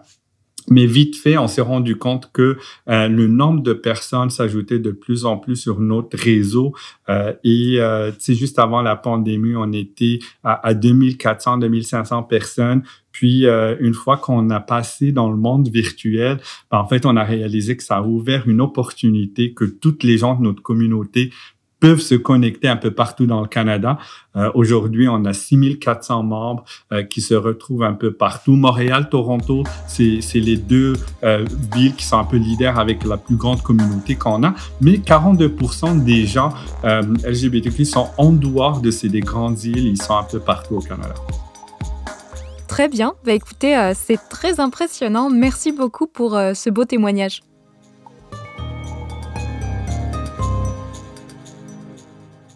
Mais 0.68 0.86
vite 0.86 1.16
fait, 1.16 1.38
on 1.38 1.46
s'est 1.46 1.60
rendu 1.60 1.96
compte 1.96 2.30
que 2.32 2.56
euh, 2.88 3.08
le 3.08 3.26
nombre 3.26 3.62
de 3.62 3.72
personnes 3.72 4.30
s'ajoutait 4.30 4.78
de 4.78 4.90
plus 4.90 5.24
en 5.24 5.36
plus 5.36 5.56
sur 5.56 5.80
notre 5.80 6.18
réseau. 6.18 6.74
Euh, 7.08 7.32
et 7.44 7.80
euh, 7.80 8.10
juste 8.28 8.58
avant 8.58 8.82
la 8.82 8.96
pandémie, 8.96 9.54
on 9.56 9.72
était 9.72 10.18
à, 10.42 10.66
à 10.66 10.74
2400, 10.74 11.58
2500 11.58 12.24
personnes. 12.24 12.82
Puis, 13.16 13.46
euh, 13.46 13.76
une 13.80 13.94
fois 13.94 14.18
qu'on 14.18 14.50
a 14.50 14.60
passé 14.60 15.10
dans 15.10 15.30
le 15.30 15.38
monde 15.38 15.68
virtuel, 15.68 16.38
ben, 16.70 16.78
en 16.80 16.86
fait, 16.86 17.06
on 17.06 17.16
a 17.16 17.24
réalisé 17.24 17.74
que 17.74 17.82
ça 17.82 17.96
a 17.96 18.02
ouvert 18.02 18.46
une 18.46 18.60
opportunité 18.60 19.54
que 19.54 19.64
toutes 19.64 20.02
les 20.02 20.18
gens 20.18 20.34
de 20.34 20.42
notre 20.42 20.60
communauté 20.60 21.32
peuvent 21.80 22.00
se 22.00 22.14
connecter 22.14 22.68
un 22.68 22.76
peu 22.76 22.90
partout 22.90 23.26
dans 23.26 23.40
le 23.40 23.46
Canada. 23.46 23.98
Euh, 24.36 24.50
aujourd'hui, 24.54 25.08
on 25.08 25.24
a 25.24 25.32
6400 25.32 26.22
membres 26.22 26.64
euh, 26.92 27.02
qui 27.02 27.20
se 27.20 27.34
retrouvent 27.34 27.84
un 27.84 27.92
peu 27.92 28.12
partout. 28.12 28.56
Montréal, 28.56 29.08
Toronto, 29.10 29.64
c'est 29.86 30.20
les 30.34 30.56
deux 30.56 30.94
euh, 31.22 31.44
villes 31.74 31.94
qui 31.94 32.04
sont 32.04 32.18
un 32.18 32.24
peu 32.24 32.36
leaders 32.36 32.78
avec 32.78 33.04
la 33.04 33.16
plus 33.16 33.36
grande 33.36 33.62
communauté 33.62 34.14
qu'on 34.14 34.42
a. 34.44 34.54
Mais 34.80 34.92
42% 34.92 36.02
des 36.02 36.26
gens 36.26 36.52
LGBTQ 36.84 37.84
sont 37.84 38.08
en 38.18 38.32
dehors 38.32 38.80
de 38.80 38.90
ces 38.90 39.08
des 39.08 39.20
grandes 39.20 39.62
îles. 39.64 39.86
Ils 39.86 40.00
sont 40.00 40.16
un 40.16 40.24
peu 40.24 40.40
partout 40.40 40.76
au 40.76 40.80
Canada. 40.80 41.14
Très 42.68 42.88
bien. 42.88 43.14
Bah, 43.24 43.32
écoutez, 43.32 43.92
c'est 43.94 44.18
très 44.28 44.60
impressionnant. 44.60 45.30
Merci 45.30 45.72
beaucoup 45.72 46.06
pour 46.06 46.32
ce 46.32 46.70
beau 46.70 46.84
témoignage. 46.84 47.42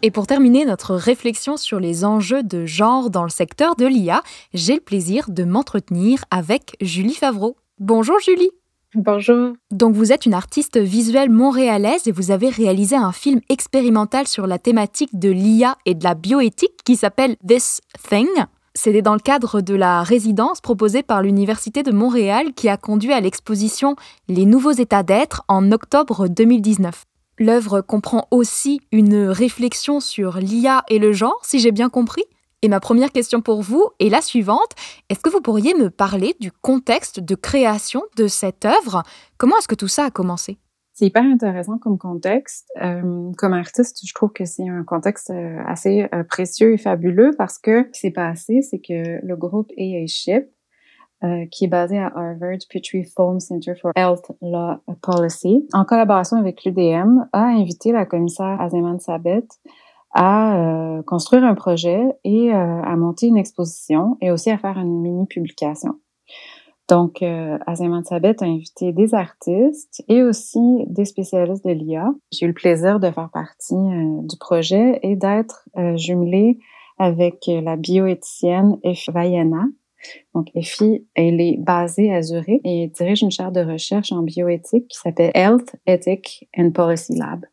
Et 0.02 0.10
pour 0.10 0.26
terminer 0.26 0.64
notre 0.64 0.94
réflexion 0.94 1.58
sur 1.58 1.78
les 1.78 2.06
enjeux 2.06 2.42
de 2.42 2.64
genre 2.64 3.10
dans 3.10 3.22
le 3.22 3.28
secteur 3.28 3.76
de 3.76 3.84
l'IA, 3.84 4.22
j'ai 4.54 4.74
le 4.74 4.80
plaisir 4.80 5.26
de 5.28 5.44
m'entretenir 5.44 6.24
avec 6.30 6.74
Julie 6.80 7.14
Favreau. 7.14 7.56
Bonjour 7.78 8.18
Julie. 8.18 8.50
Bonjour. 8.94 9.52
Donc 9.70 9.94
vous 9.94 10.10
êtes 10.10 10.24
une 10.24 10.32
artiste 10.32 10.78
visuelle 10.78 11.28
montréalaise 11.28 12.08
et 12.08 12.12
vous 12.12 12.30
avez 12.30 12.48
réalisé 12.48 12.96
un 12.96 13.12
film 13.12 13.40
expérimental 13.50 14.26
sur 14.26 14.46
la 14.46 14.58
thématique 14.58 15.18
de 15.18 15.28
l'IA 15.28 15.76
et 15.84 15.94
de 15.94 16.02
la 16.02 16.14
bioéthique 16.14 16.82
qui 16.82 16.96
s'appelle 16.96 17.36
This 17.46 17.82
Thing. 18.08 18.28
C'était 18.74 19.02
dans 19.02 19.14
le 19.14 19.20
cadre 19.20 19.60
de 19.60 19.74
la 19.74 20.02
résidence 20.02 20.62
proposée 20.62 21.02
par 21.02 21.20
l'Université 21.20 21.82
de 21.82 21.92
Montréal 21.92 22.54
qui 22.54 22.70
a 22.70 22.78
conduit 22.78 23.12
à 23.12 23.20
l'exposition 23.20 23.96
Les 24.28 24.46
nouveaux 24.46 24.72
états 24.72 25.02
d'être 25.02 25.42
en 25.48 25.72
octobre 25.72 26.26
2019. 26.28 27.04
L'œuvre 27.40 27.80
comprend 27.80 28.28
aussi 28.30 28.82
une 28.92 29.24
réflexion 29.28 29.98
sur 29.98 30.36
l'IA 30.36 30.84
et 30.90 30.98
le 30.98 31.12
genre, 31.12 31.40
si 31.42 31.58
j'ai 31.58 31.72
bien 31.72 31.88
compris. 31.88 32.24
Et 32.60 32.68
ma 32.68 32.80
première 32.80 33.10
question 33.12 33.40
pour 33.40 33.62
vous 33.62 33.88
est 33.98 34.10
la 34.10 34.20
suivante. 34.20 34.74
Est-ce 35.08 35.20
que 35.20 35.30
vous 35.30 35.40
pourriez 35.40 35.72
me 35.72 35.88
parler 35.88 36.36
du 36.40 36.52
contexte 36.52 37.18
de 37.18 37.34
création 37.34 38.02
de 38.18 38.26
cette 38.26 38.66
œuvre? 38.66 39.04
Comment 39.38 39.56
est-ce 39.56 39.68
que 39.68 39.74
tout 39.74 39.88
ça 39.88 40.04
a 40.04 40.10
commencé? 40.10 40.58
C'est 40.92 41.06
hyper 41.06 41.22
intéressant 41.22 41.78
comme 41.78 41.96
contexte. 41.96 42.68
Euh, 42.82 43.32
comme 43.38 43.54
artiste, 43.54 44.06
je 44.06 44.12
trouve 44.12 44.32
que 44.32 44.44
c'est 44.44 44.68
un 44.68 44.84
contexte 44.84 45.30
euh, 45.30 45.62
assez 45.66 46.06
euh, 46.12 46.24
précieux 46.24 46.74
et 46.74 46.76
fabuleux 46.76 47.30
parce 47.38 47.56
que 47.56 47.84
ce 47.84 47.90
qui 47.92 48.00
s'est 48.00 48.10
passé, 48.10 48.60
c'est 48.60 48.80
que 48.80 49.24
le 49.24 49.36
groupe 49.36 49.72
AA 49.78 50.06
Ship 50.06 50.44
euh, 51.22 51.46
qui 51.50 51.64
est 51.64 51.68
basé 51.68 51.98
à 51.98 52.06
Harvard 52.06 52.58
Petrie 52.72 53.04
Foam 53.04 53.40
Center 53.40 53.74
for 53.74 53.92
Health 53.96 54.32
Law 54.42 54.76
Policy, 55.02 55.66
en 55.72 55.84
collaboration 55.84 56.36
avec 56.36 56.64
l'UDM, 56.64 57.26
a 57.32 57.44
invité 57.44 57.92
la 57.92 58.06
commissaire 58.06 58.60
Azeman 58.60 58.98
Sabet 58.98 59.46
à 60.12 60.56
euh, 60.56 61.02
construire 61.02 61.44
un 61.44 61.54
projet 61.54 62.02
et 62.24 62.52
euh, 62.52 62.82
à 62.82 62.96
monter 62.96 63.26
une 63.26 63.36
exposition 63.36 64.16
et 64.20 64.30
aussi 64.30 64.50
à 64.50 64.58
faire 64.58 64.78
une 64.78 65.00
mini-publication. 65.00 65.94
Donc, 66.88 67.22
euh, 67.22 67.56
Azeman 67.66 68.04
Sabet 68.04 68.42
a 68.42 68.46
invité 68.46 68.92
des 68.92 69.14
artistes 69.14 70.02
et 70.08 70.24
aussi 70.24 70.84
des 70.88 71.04
spécialistes 71.04 71.64
de 71.64 71.70
l'IA. 71.70 72.12
J'ai 72.32 72.46
eu 72.46 72.48
le 72.48 72.54
plaisir 72.54 72.98
de 72.98 73.10
faire 73.10 73.30
partie 73.30 73.76
du 73.76 74.36
projet 74.38 74.98
et 75.02 75.14
d'être 75.14 75.68
jumelée 75.94 76.58
avec 76.98 77.44
la 77.46 77.76
bioéthicienne 77.76 78.76
F. 78.84 79.08
Vaiana, 79.08 79.66
donc, 80.34 80.48
Effie, 80.54 81.06
elle 81.14 81.40
est 81.40 81.56
basée 81.58 82.12
à 82.12 82.22
Zurich 82.22 82.60
et 82.64 82.88
dirige 82.88 83.22
une 83.22 83.30
chaire 83.30 83.52
de 83.52 83.60
recherche 83.60 84.12
en 84.12 84.22
bioéthique 84.22 84.88
qui 84.88 84.98
s'appelle 84.98 85.30
Health, 85.34 85.76
Ethic 85.86 86.48
and 86.56 86.70
Policy 86.70 87.14
Lab. 87.16 87.44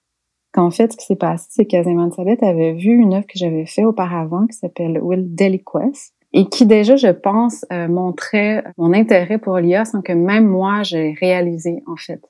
En 0.55 0.71
fait, 0.71 0.91
ce 0.91 0.97
qui 0.97 1.05
s'est 1.05 1.15
passé, 1.15 1.47
c'est 1.49 1.65
qu'Azeman 1.65 2.11
Sabet 2.11 2.43
avait 2.43 2.73
vu 2.73 2.91
une 2.91 3.13
œuvre 3.13 3.27
que 3.27 3.37
j'avais 3.37 3.65
faite 3.65 3.85
auparavant 3.85 4.47
qui 4.47 4.57
s'appelle 4.57 4.99
Will 4.99 5.35
Deliquest 5.35 6.13
et 6.33 6.45
qui 6.49 6.65
déjà, 6.65 6.95
je 6.95 7.09
pense, 7.09 7.63
euh, 7.71 7.87
montrait 7.87 8.63
mon 8.77 8.91
intérêt 8.93 9.37
pour 9.37 9.57
l'IA 9.57 9.85
sans 9.85 10.01
que 10.01 10.13
même 10.13 10.47
moi, 10.47 10.83
j'ai 10.83 11.15
réalisé, 11.19 11.83
en 11.85 11.95
fait. 11.95 12.21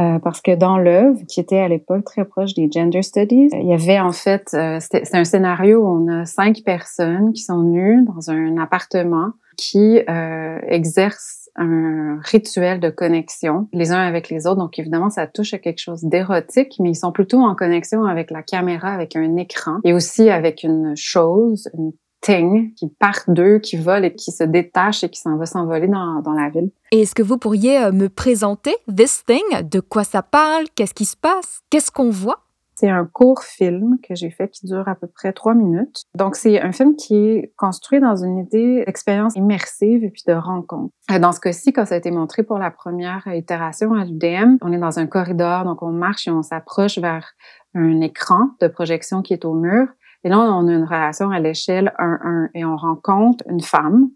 Euh, 0.00 0.20
parce 0.20 0.40
que 0.40 0.54
dans 0.54 0.78
l'œuvre, 0.78 1.20
qui 1.26 1.40
était 1.40 1.58
à 1.58 1.66
l'époque 1.66 2.04
très 2.04 2.24
proche 2.24 2.54
des 2.54 2.70
gender 2.70 3.02
studies, 3.02 3.48
il 3.52 3.66
y 3.66 3.72
avait 3.72 3.98
en 3.98 4.12
fait, 4.12 4.48
euh, 4.54 4.78
c'est 4.80 5.14
un 5.14 5.24
scénario 5.24 5.80
où 5.80 5.88
on 5.88 6.08
a 6.08 6.24
cinq 6.24 6.62
personnes 6.64 7.32
qui 7.32 7.42
sont 7.42 7.64
nues 7.64 8.04
dans 8.04 8.30
un 8.30 8.58
appartement 8.58 9.32
qui 9.58 10.00
euh, 10.08 10.58
exercent 10.68 11.50
un 11.56 12.20
rituel 12.22 12.78
de 12.78 12.88
connexion 12.88 13.68
les 13.72 13.90
uns 13.90 14.00
avec 14.00 14.30
les 14.30 14.46
autres. 14.46 14.60
Donc 14.60 14.78
évidemment, 14.78 15.10
ça 15.10 15.26
touche 15.26 15.52
à 15.52 15.58
quelque 15.58 15.80
chose 15.80 16.04
d'érotique, 16.04 16.76
mais 16.78 16.90
ils 16.90 16.94
sont 16.94 17.12
plutôt 17.12 17.40
en 17.40 17.54
connexion 17.54 18.04
avec 18.04 18.30
la 18.30 18.42
caméra, 18.42 18.92
avec 18.94 19.16
un 19.16 19.36
écran 19.36 19.78
et 19.84 19.92
aussi 19.92 20.30
avec 20.30 20.62
une 20.62 20.94
chose, 20.96 21.68
une 21.76 21.92
thing 22.20 22.72
qui 22.74 22.88
part 22.88 23.22
d'eux, 23.26 23.58
qui 23.58 23.76
vole 23.76 24.04
et 24.04 24.14
qui 24.14 24.30
se 24.30 24.44
détache 24.44 25.04
et 25.04 25.08
qui 25.08 25.20
s'en 25.20 25.36
va 25.36 25.46
s'envoler 25.46 25.88
dans, 25.88 26.20
dans 26.22 26.32
la 26.32 26.48
ville. 26.48 26.70
Et 26.92 27.02
est-ce 27.02 27.14
que 27.14 27.22
vous 27.22 27.38
pourriez 27.38 27.82
euh, 27.82 27.92
me 27.92 28.08
présenter 28.08 28.74
This 28.94 29.24
Thing? 29.26 29.68
De 29.68 29.80
quoi 29.80 30.04
ça 30.04 30.22
parle? 30.22 30.64
Qu'est-ce 30.74 30.94
qui 30.94 31.04
se 31.04 31.16
passe? 31.16 31.60
Qu'est-ce 31.70 31.90
qu'on 31.90 32.10
voit? 32.10 32.40
C'est 32.80 32.88
un 32.88 33.06
court 33.06 33.42
film 33.42 33.98
que 34.08 34.14
j'ai 34.14 34.30
fait 34.30 34.48
qui 34.50 34.64
dure 34.64 34.86
à 34.86 34.94
peu 34.94 35.08
près 35.08 35.32
trois 35.32 35.52
minutes. 35.52 36.04
Donc, 36.14 36.36
c'est 36.36 36.60
un 36.60 36.70
film 36.70 36.94
qui 36.94 37.16
est 37.16 37.52
construit 37.56 37.98
dans 37.98 38.14
une 38.14 38.38
idée 38.38 38.84
d'expérience 38.86 39.34
immersive 39.34 40.04
et 40.04 40.10
puis 40.10 40.22
de 40.28 40.32
rencontre. 40.32 40.94
Euh, 41.10 41.18
dans 41.18 41.32
ce 41.32 41.40
cas-ci, 41.40 41.72
quand 41.72 41.86
ça 41.86 41.96
a 41.96 41.98
été 41.98 42.12
montré 42.12 42.44
pour 42.44 42.56
la 42.56 42.70
première 42.70 43.26
itération 43.26 43.94
à 43.94 44.04
l'UDM, 44.04 44.58
on 44.62 44.70
est 44.70 44.78
dans 44.78 45.00
un 45.00 45.08
corridor, 45.08 45.64
donc 45.64 45.82
on 45.82 45.90
marche 45.90 46.28
et 46.28 46.30
on 46.30 46.44
s'approche 46.44 46.98
vers 46.98 47.32
un 47.74 48.00
écran 48.00 48.50
de 48.60 48.68
projection 48.68 49.22
qui 49.22 49.32
est 49.32 49.44
au 49.44 49.54
mur. 49.54 49.88
Et 50.22 50.28
là, 50.28 50.38
on 50.38 50.68
a 50.68 50.72
une 50.72 50.84
relation 50.84 51.32
à 51.32 51.40
l'échelle 51.40 51.92
1-1 51.98 52.50
et 52.54 52.64
on 52.64 52.76
rencontre 52.76 53.42
une 53.50 53.60
femme 53.60 54.08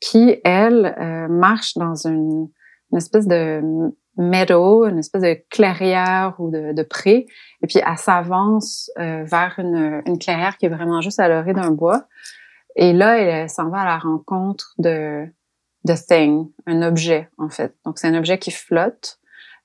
qui, 0.00 0.36
elle, 0.44 0.94
euh, 1.00 1.28
marche 1.28 1.78
dans 1.78 1.94
une, 2.06 2.48
une 2.90 2.98
espèce 2.98 3.26
de 3.26 3.62
meadow, 4.16 4.84
une 4.86 4.98
espèce 4.98 5.22
de 5.22 5.38
clairière 5.50 6.34
ou 6.38 6.50
de, 6.50 6.72
de 6.72 6.82
pré, 6.82 7.26
et 7.62 7.66
puis 7.66 7.78
elle 7.78 7.98
s'avance 7.98 8.90
euh, 8.98 9.24
vers 9.24 9.54
une, 9.58 10.02
une, 10.06 10.18
clairière 10.18 10.58
qui 10.58 10.66
est 10.66 10.68
vraiment 10.68 11.00
juste 11.00 11.20
à 11.20 11.28
l'orée 11.28 11.54
d'un 11.54 11.70
bois. 11.70 12.04
Et 12.76 12.92
là, 12.92 13.18
elle, 13.18 13.48
s'en 13.48 13.68
va 13.68 13.80
à 13.80 13.84
la 13.84 13.98
rencontre 13.98 14.74
de 14.78 15.26
de 15.84 15.94
thing, 15.94 16.48
un 16.66 16.82
objet 16.82 17.28
en 17.38 17.48
fait. 17.48 17.74
Donc 17.84 17.98
c'est 17.98 18.06
un 18.06 18.14
objet 18.14 18.38
qui 18.38 18.52
flotte, 18.52 19.18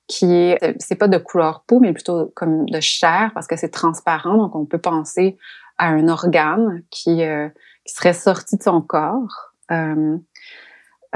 qui 0.08 0.32
est 0.34 0.76
c'est 0.80 0.96
pas 0.96 1.06
de 1.06 1.18
couleur 1.18 1.62
peau, 1.66 1.78
mais 1.78 1.92
plutôt 1.92 2.32
comme 2.34 2.68
de 2.68 2.80
chair 2.80 3.30
parce 3.34 3.46
que 3.46 3.56
c'est 3.56 3.68
transparent, 3.68 4.36
donc 4.36 4.56
on 4.56 4.66
peut 4.66 4.80
penser 4.80 5.38
à 5.76 5.88
un 5.88 6.08
organe 6.08 6.82
qui 6.90 7.22
euh, 7.22 7.48
qui 7.84 7.94
serait 7.94 8.14
sorti 8.14 8.56
de 8.56 8.62
son 8.62 8.80
corps. 8.80 9.52
Euh, 9.70 10.16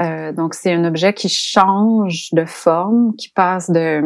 euh, 0.01 0.31
donc, 0.31 0.53
c'est 0.55 0.73
un 0.73 0.85
objet 0.85 1.13
qui 1.13 1.29
change 1.29 2.29
de 2.31 2.45
forme, 2.45 3.15
qui 3.15 3.29
passe 3.29 3.69
de, 3.69 4.01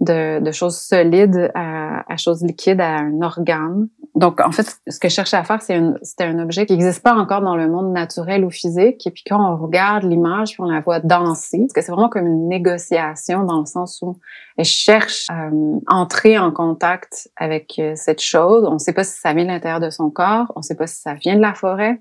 de, 0.00 0.40
de 0.40 0.50
choses 0.52 0.78
solides 0.78 1.50
à, 1.54 2.12
à, 2.12 2.16
choses 2.16 2.42
liquides, 2.44 2.80
à 2.80 2.98
un 2.98 3.20
organe. 3.22 3.88
Donc, 4.14 4.40
en 4.40 4.52
fait, 4.52 4.78
ce 4.86 4.98
que 4.98 5.08
je 5.08 5.14
cherchais 5.14 5.36
à 5.36 5.44
faire, 5.44 5.60
c'est 5.60 5.78
c'était 6.02 6.24
un 6.24 6.38
objet 6.38 6.64
qui 6.64 6.72
n'existe 6.72 7.02
pas 7.02 7.14
encore 7.14 7.42
dans 7.42 7.56
le 7.56 7.68
monde 7.68 7.92
naturel 7.92 8.44
ou 8.44 8.50
physique. 8.50 9.06
Et 9.06 9.10
puis, 9.10 9.24
quand 9.28 9.38
on 9.38 9.56
regarde 9.56 10.04
l'image, 10.04 10.52
puis 10.52 10.62
on 10.62 10.70
la 10.70 10.80
voit 10.80 11.00
danser, 11.00 11.58
parce 11.58 11.72
que 11.72 11.80
c'est 11.82 11.92
vraiment 11.92 12.08
comme 12.08 12.26
une 12.26 12.48
négociation 12.48 13.42
dans 13.42 13.58
le 13.58 13.66
sens 13.66 14.00
où 14.02 14.16
elle 14.56 14.64
cherche 14.64 15.26
à 15.28 15.48
euh, 15.48 15.80
entrer 15.88 16.38
en 16.38 16.52
contact 16.52 17.28
avec 17.36 17.78
euh, 17.78 17.92
cette 17.96 18.22
chose. 18.22 18.64
On 18.66 18.74
ne 18.74 18.78
sait 18.78 18.94
pas 18.94 19.04
si 19.04 19.18
ça 19.18 19.34
vient 19.34 19.44
de 19.44 19.50
l'intérieur 19.50 19.80
de 19.80 19.90
son 19.90 20.08
corps, 20.08 20.52
on 20.54 20.60
ne 20.60 20.64
sait 20.64 20.76
pas 20.76 20.86
si 20.86 21.00
ça 21.00 21.14
vient 21.14 21.36
de 21.36 21.42
la 21.42 21.52
forêt, 21.52 22.00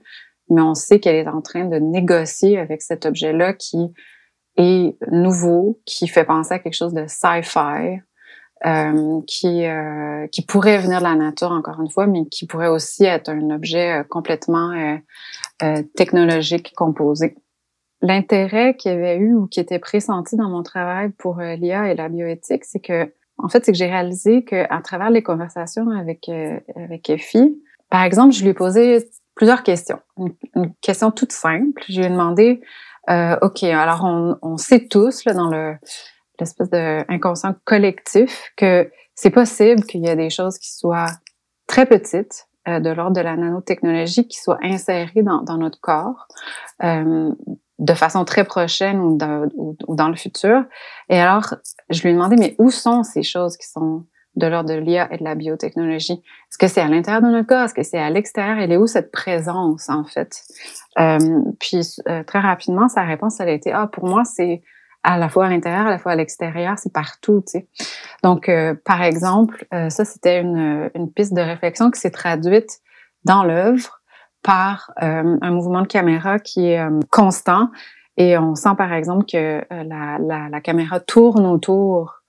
mais 0.50 0.62
on 0.62 0.76
sait 0.76 1.00
qu'elle 1.00 1.16
est 1.16 1.28
en 1.28 1.42
train 1.42 1.66
de 1.66 1.78
négocier 1.78 2.58
avec 2.58 2.82
cet 2.82 3.06
objet-là 3.06 3.54
qui 3.54 3.94
est 4.58 4.96
nouveau, 5.12 5.82
qui 5.86 6.08
fait 6.08 6.24
penser 6.24 6.54
à 6.54 6.60
quelque 6.60 6.76
chose 6.76 6.94
de 6.94 7.06
sci-fi, 7.08 8.00
euh, 8.66 9.22
qui 9.28 9.66
euh, 9.66 10.28
qui 10.28 10.42
pourrait 10.44 10.78
venir 10.78 11.00
de 11.00 11.04
la 11.04 11.16
nature 11.16 11.52
encore 11.52 11.80
une 11.82 11.90
fois, 11.90 12.08
mais 12.08 12.26
qui 12.26 12.46
pourrait 12.46 12.68
aussi 12.68 13.04
être 13.04 13.30
un 13.30 13.50
objet 13.50 14.00
euh, 14.00 14.04
complètement 14.04 14.72
euh, 14.72 14.98
euh, 15.64 15.84
technologique 15.96 16.74
composé. 16.76 17.36
L'intérêt 18.02 18.76
qu'il 18.76 18.92
y 18.92 18.96
avait 18.96 19.18
eu 19.18 19.34
ou 19.34 19.48
qui 19.48 19.60
était 19.60 19.80
pressenti 19.80 20.36
dans 20.36 20.50
mon 20.50 20.64
travail 20.64 21.10
pour 21.18 21.40
l'IA 21.40 21.92
et 21.92 21.96
la 21.96 22.08
bioéthique, 22.08 22.66
c'est 22.66 22.80
que 22.80 23.12
en 23.38 23.50
fait, 23.50 23.66
c'est 23.66 23.74
que 23.74 23.78
j'ai 23.78 23.88
réalisé 23.88 24.46
que 24.46 24.66
à 24.70 24.82
travers 24.82 25.10
les 25.10 25.24
conversations 25.24 25.90
avec 25.90 26.30
avec 26.76 27.10
Effie, 27.10 27.62
par 27.90 28.04
exemple, 28.04 28.34
je 28.34 28.44
lui 28.44 28.50
ai 28.50 28.54
posé 28.54 29.00
plusieurs 29.36 29.64
questions. 29.64 30.00
Une, 30.18 30.74
question 30.82 31.12
toute 31.12 31.32
simple. 31.32 31.84
Je 31.88 32.00
lui 32.00 32.06
ai 32.06 32.10
demandé, 32.10 32.62
euh, 33.10 33.38
OK, 33.42 33.64
alors 33.64 34.04
on, 34.04 34.38
on 34.42 34.58
sait 34.58 34.88
tous 34.88 35.26
là, 35.26 35.34
dans 35.34 35.50
le 35.50 35.76
l'espèce 36.40 36.70
de 36.70 37.04
inconscient 37.12 37.56
collectif 37.66 38.52
que 38.58 38.90
c'est 39.16 39.30
possible 39.30 39.84
qu'il 39.84 40.06
y 40.06 40.08
ait 40.08 40.16
des 40.16 40.30
choses 40.30 40.58
qui 40.58 40.74
soient 40.74 41.12
très 41.68 41.86
petites, 41.86 42.48
euh, 42.68 42.80
de 42.80 42.90
l'ordre 42.90 43.16
de 43.16 43.22
la 43.22 43.36
nanotechnologie, 43.36 44.28
qui 44.28 44.40
soient 44.40 44.60
insérées 44.62 45.24
dans, 45.24 45.42
dans 45.42 45.58
notre 45.58 45.80
corps 45.80 46.28
euh, 46.84 47.32
de 47.80 47.94
façon 47.94 48.26
très 48.26 48.44
prochaine 48.44 49.00
ou 49.00 49.18
dans, 49.18 49.48
ou 49.56 49.96
dans 49.96 50.10
le 50.10 50.16
futur. 50.16 50.64
Et 51.10 51.20
alors, 51.20 51.56
je 51.90 52.02
lui 52.02 52.10
ai 52.10 52.14
demandé, 52.14 52.36
mais 52.38 52.56
où 52.58 52.70
sont 52.70 53.04
ces 53.04 53.24
choses 53.24 53.58
qui 53.58 53.68
sont 53.68 54.06
de 54.36 54.48
l'ordre 54.48 54.70
de 54.70 54.76
l'IA 54.76 55.08
et 55.14 55.18
de 55.18 55.24
la 55.24 55.36
biotechnologie. 55.36 56.22
Est-ce 56.50 56.58
que 56.58 56.68
c'est 56.68 56.82
à 56.82 56.88
l'intérieur 56.88 57.22
de 57.22 57.28
notre 57.28 57.48
corps? 57.48 57.64
Est-ce 57.64 57.74
que 57.74 57.84
c'est 57.84 58.00
à 58.00 58.10
l'extérieur? 58.10 58.58
Elle 58.58 58.72
est 58.72 58.78
où 58.78 58.88
cette 58.88 59.12
présence, 59.12 59.90
en 59.90 60.04
fait? 60.04 60.42
Euh, 61.00 61.20
puis, 61.60 61.82
euh, 62.08 62.24
très 62.24 62.40
rapidement, 62.40 62.88
sa 62.88 63.04
réponse, 63.04 63.40
elle 63.40 63.50
a 63.50 63.54
été, 63.54 63.72
ah, 63.72 63.88
pour 63.88 64.06
moi, 64.06 64.24
c'est 64.26 64.62
à 65.04 65.18
la 65.18 65.30
fois 65.30 65.46
à 65.46 65.50
l'intérieur, 65.50 65.86
à 65.86 65.92
la 65.92 66.00
fois 66.00 66.14
à 66.14 66.16
l'extérieur, 66.16 66.80
c'est 66.80 66.92
partout, 66.92 67.44
tu 67.46 67.60
sais. 67.60 67.68
Donc, 68.24 68.50
euh, 68.50 68.74
par 68.86 69.04
exemple, 69.04 69.66
euh, 69.74 69.90
ça, 69.90 70.04
c'était 70.04 70.42
une, 70.42 70.90
une 70.96 71.12
piste 71.12 71.34
de 71.34 71.42
réflexion 71.42 71.92
qui 71.92 72.00
s'est 72.00 72.12
traduite 72.12 72.80
dans 73.24 73.44
l'œuvre 73.44 74.02
par 74.42 74.92
euh, 75.04 75.38
un 75.42 75.52
mouvement 75.52 75.82
de 75.82 75.88
caméra 75.88 76.40
qui 76.40 76.70
est 76.70 76.84
constant. 77.12 77.70
Et 78.18 78.38
on 78.38 78.56
sent, 78.56 78.76
par 78.78 78.94
exemple, 78.94 79.26
que 79.26 79.64
la, 79.70 80.18
la, 80.20 80.50
la 80.50 80.62
caméra 80.62 81.00
tourne 81.00 81.46
autour 81.46 82.22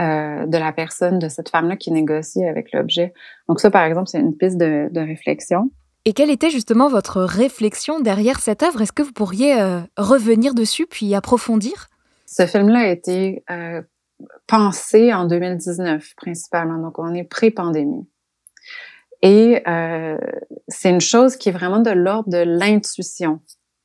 de 0.00 0.56
la 0.56 0.72
personne, 0.72 1.18
de 1.18 1.28
cette 1.28 1.50
femme-là 1.50 1.76
qui 1.76 1.90
négocie 1.90 2.44
avec 2.44 2.72
l'objet. 2.72 3.12
Donc 3.48 3.60
ça, 3.60 3.70
par 3.70 3.84
exemple, 3.84 4.08
c'est 4.08 4.18
une 4.18 4.36
piste 4.36 4.56
de, 4.56 4.88
de, 4.90 5.00
réflexion. 5.00 5.70
Et 6.06 6.14
quelle 6.14 6.30
était 6.30 6.48
justement 6.48 6.88
votre 6.88 7.20
réflexion 7.20 8.00
derrière 8.00 8.40
cette 8.40 8.62
œuvre? 8.62 8.80
Est-ce 8.80 8.92
que 8.92 9.02
vous 9.02 9.12
pourriez 9.12 9.54
revenir 9.98 10.54
dessus 10.54 10.86
puis 10.86 11.14
approfondir? 11.14 11.90
Ce 12.30 12.46
film-là 12.46 12.80
a 12.80 12.86
été 12.86 13.42
euh, 13.50 13.82
pensé 14.46 15.12
en 15.12 15.24
2019 15.24 16.14
principalement, 16.16 16.78
donc 16.78 16.98
on 17.00 17.12
est 17.12 17.24
pré-pandémie. 17.24 18.08
Et 19.22 19.62
euh, 19.66 20.16
c'est 20.68 20.90
une 20.90 21.00
chose 21.00 21.36
qui 21.36 21.48
est 21.48 21.52
vraiment 21.52 21.80
de 21.80 21.90
l'ordre 21.90 22.30
de 22.30 22.38
l'intuition. 22.38 23.40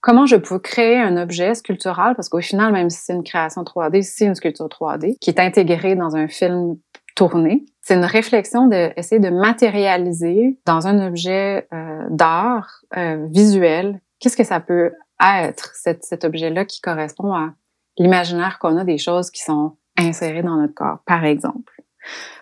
Comment 0.06 0.28
je 0.28 0.36
peux 0.36 0.60
créer 0.60 1.00
un 1.00 1.18
objet 1.18 1.56
sculptural, 1.56 2.14
parce 2.16 2.30
qu'au 2.30 2.40
final, 2.40 2.72
même 2.72 2.92
si 2.92 3.00
c'est 3.02 3.14
une 3.14 3.24
création 3.24 3.64
3D, 3.64 4.04
c'est 4.04 4.26
une 4.26 4.36
sculpture 4.36 4.68
3D 4.68 5.18
qui 5.18 5.32
est 5.32 5.40
intégrée 5.40 5.96
dans 5.96 6.16
un 6.16 6.28
film 6.28 6.78
tourné. 7.16 7.66
C'est 7.82 7.96
une 7.96 8.06
réflexion 8.06 8.68
d'essayer 8.68 9.20
de, 9.20 9.30
de 9.30 9.34
matérialiser 9.34 10.60
dans 10.68 10.86
un 10.86 11.08
objet 11.08 11.68
euh, 11.74 12.04
d'art 12.12 12.82
euh, 12.96 13.26
visuel, 13.32 14.00
qu'est-ce 14.20 14.38
que 14.38 14.44
ça 14.44 14.60
peut 14.60 14.92
être, 15.20 15.72
cet, 15.74 16.04
cet 16.04 16.24
objet-là 16.24 16.66
qui 16.66 16.82
correspond 16.82 17.34
à 17.34 17.56
l'imaginaire 17.98 18.60
qu'on 18.60 18.78
a 18.78 18.84
des 18.84 19.00
choses 19.00 19.32
qui 19.32 19.42
sont 19.42 19.76
insérées 19.98 20.44
dans 20.44 20.58
notre 20.58 20.76
corps, 20.76 21.00
par 21.08 21.26
exemple. 21.26 21.82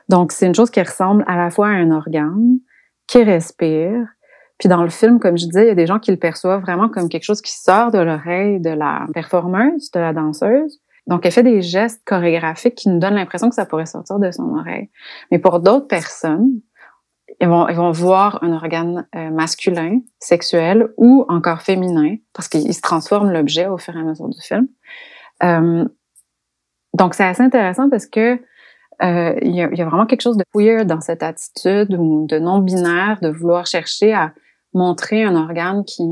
Donc, 0.09 0.33
c'est 0.33 0.47
une 0.47 0.55
chose 0.55 0.69
qui 0.69 0.81
ressemble 0.81 1.23
à 1.27 1.37
la 1.37 1.49
fois 1.49 1.67
à 1.67 1.71
un 1.71 1.91
organe, 1.91 2.59
qui 3.07 3.23
respire. 3.23 4.05
Puis 4.57 4.69
dans 4.69 4.83
le 4.83 4.89
film, 4.89 5.19
comme 5.19 5.37
je 5.37 5.45
disais, 5.45 5.65
il 5.65 5.67
y 5.67 5.71
a 5.71 5.75
des 5.75 5.87
gens 5.87 5.99
qui 5.99 6.11
le 6.11 6.17
perçoivent 6.17 6.61
vraiment 6.61 6.89
comme 6.89 7.09
quelque 7.09 7.23
chose 7.23 7.41
qui 7.41 7.51
sort 7.51 7.91
de 7.91 7.99
l'oreille 7.99 8.59
de 8.59 8.69
la 8.69 9.07
performeuse, 9.13 9.91
de 9.91 9.99
la 9.99 10.13
danseuse. 10.13 10.79
Donc, 11.07 11.25
elle 11.25 11.31
fait 11.31 11.43
des 11.43 11.61
gestes 11.61 12.01
chorégraphiques 12.05 12.75
qui 12.75 12.89
nous 12.89 12.99
donnent 12.99 13.15
l'impression 13.15 13.49
que 13.49 13.55
ça 13.55 13.65
pourrait 13.65 13.85
sortir 13.85 14.19
de 14.19 14.31
son 14.31 14.55
oreille. 14.57 14.89
Mais 15.31 15.39
pour 15.39 15.59
d'autres 15.59 15.87
personnes, 15.87 16.61
ils 17.41 17.47
vont, 17.47 17.67
ils 17.67 17.75
vont 17.75 17.91
voir 17.91 18.41
un 18.41 18.53
organe 18.53 19.05
euh, 19.15 19.29
masculin, 19.31 19.99
sexuel 20.19 20.89
ou 20.97 21.25
encore 21.27 21.61
féminin, 21.61 22.15
parce 22.33 22.47
qu'il 22.47 22.73
se 22.73 22.81
transforme 22.81 23.31
l'objet 23.31 23.67
au 23.67 23.77
fur 23.77 23.95
et 23.97 23.99
à 23.99 24.03
mesure 24.03 24.29
du 24.29 24.39
film. 24.39 24.67
Euh, 25.43 25.85
donc, 26.93 27.15
c'est 27.15 27.25
assez 27.25 27.43
intéressant 27.43 27.89
parce 27.89 28.05
que 28.05 28.39
euh, 29.01 29.35
il, 29.41 29.55
y 29.55 29.61
a, 29.61 29.73
y, 29.73 29.81
a, 29.81 29.85
vraiment 29.85 30.05
quelque 30.05 30.21
chose 30.21 30.37
de 30.37 30.45
weird 30.53 30.87
dans 30.87 31.01
cette 31.01 31.23
attitude 31.23 31.93
ou 31.95 32.27
de 32.27 32.37
non-binaire 32.39 33.19
de 33.21 33.29
vouloir 33.29 33.65
chercher 33.65 34.13
à 34.13 34.33
montrer 34.73 35.23
un 35.23 35.35
organe 35.35 35.83
qui 35.85 36.03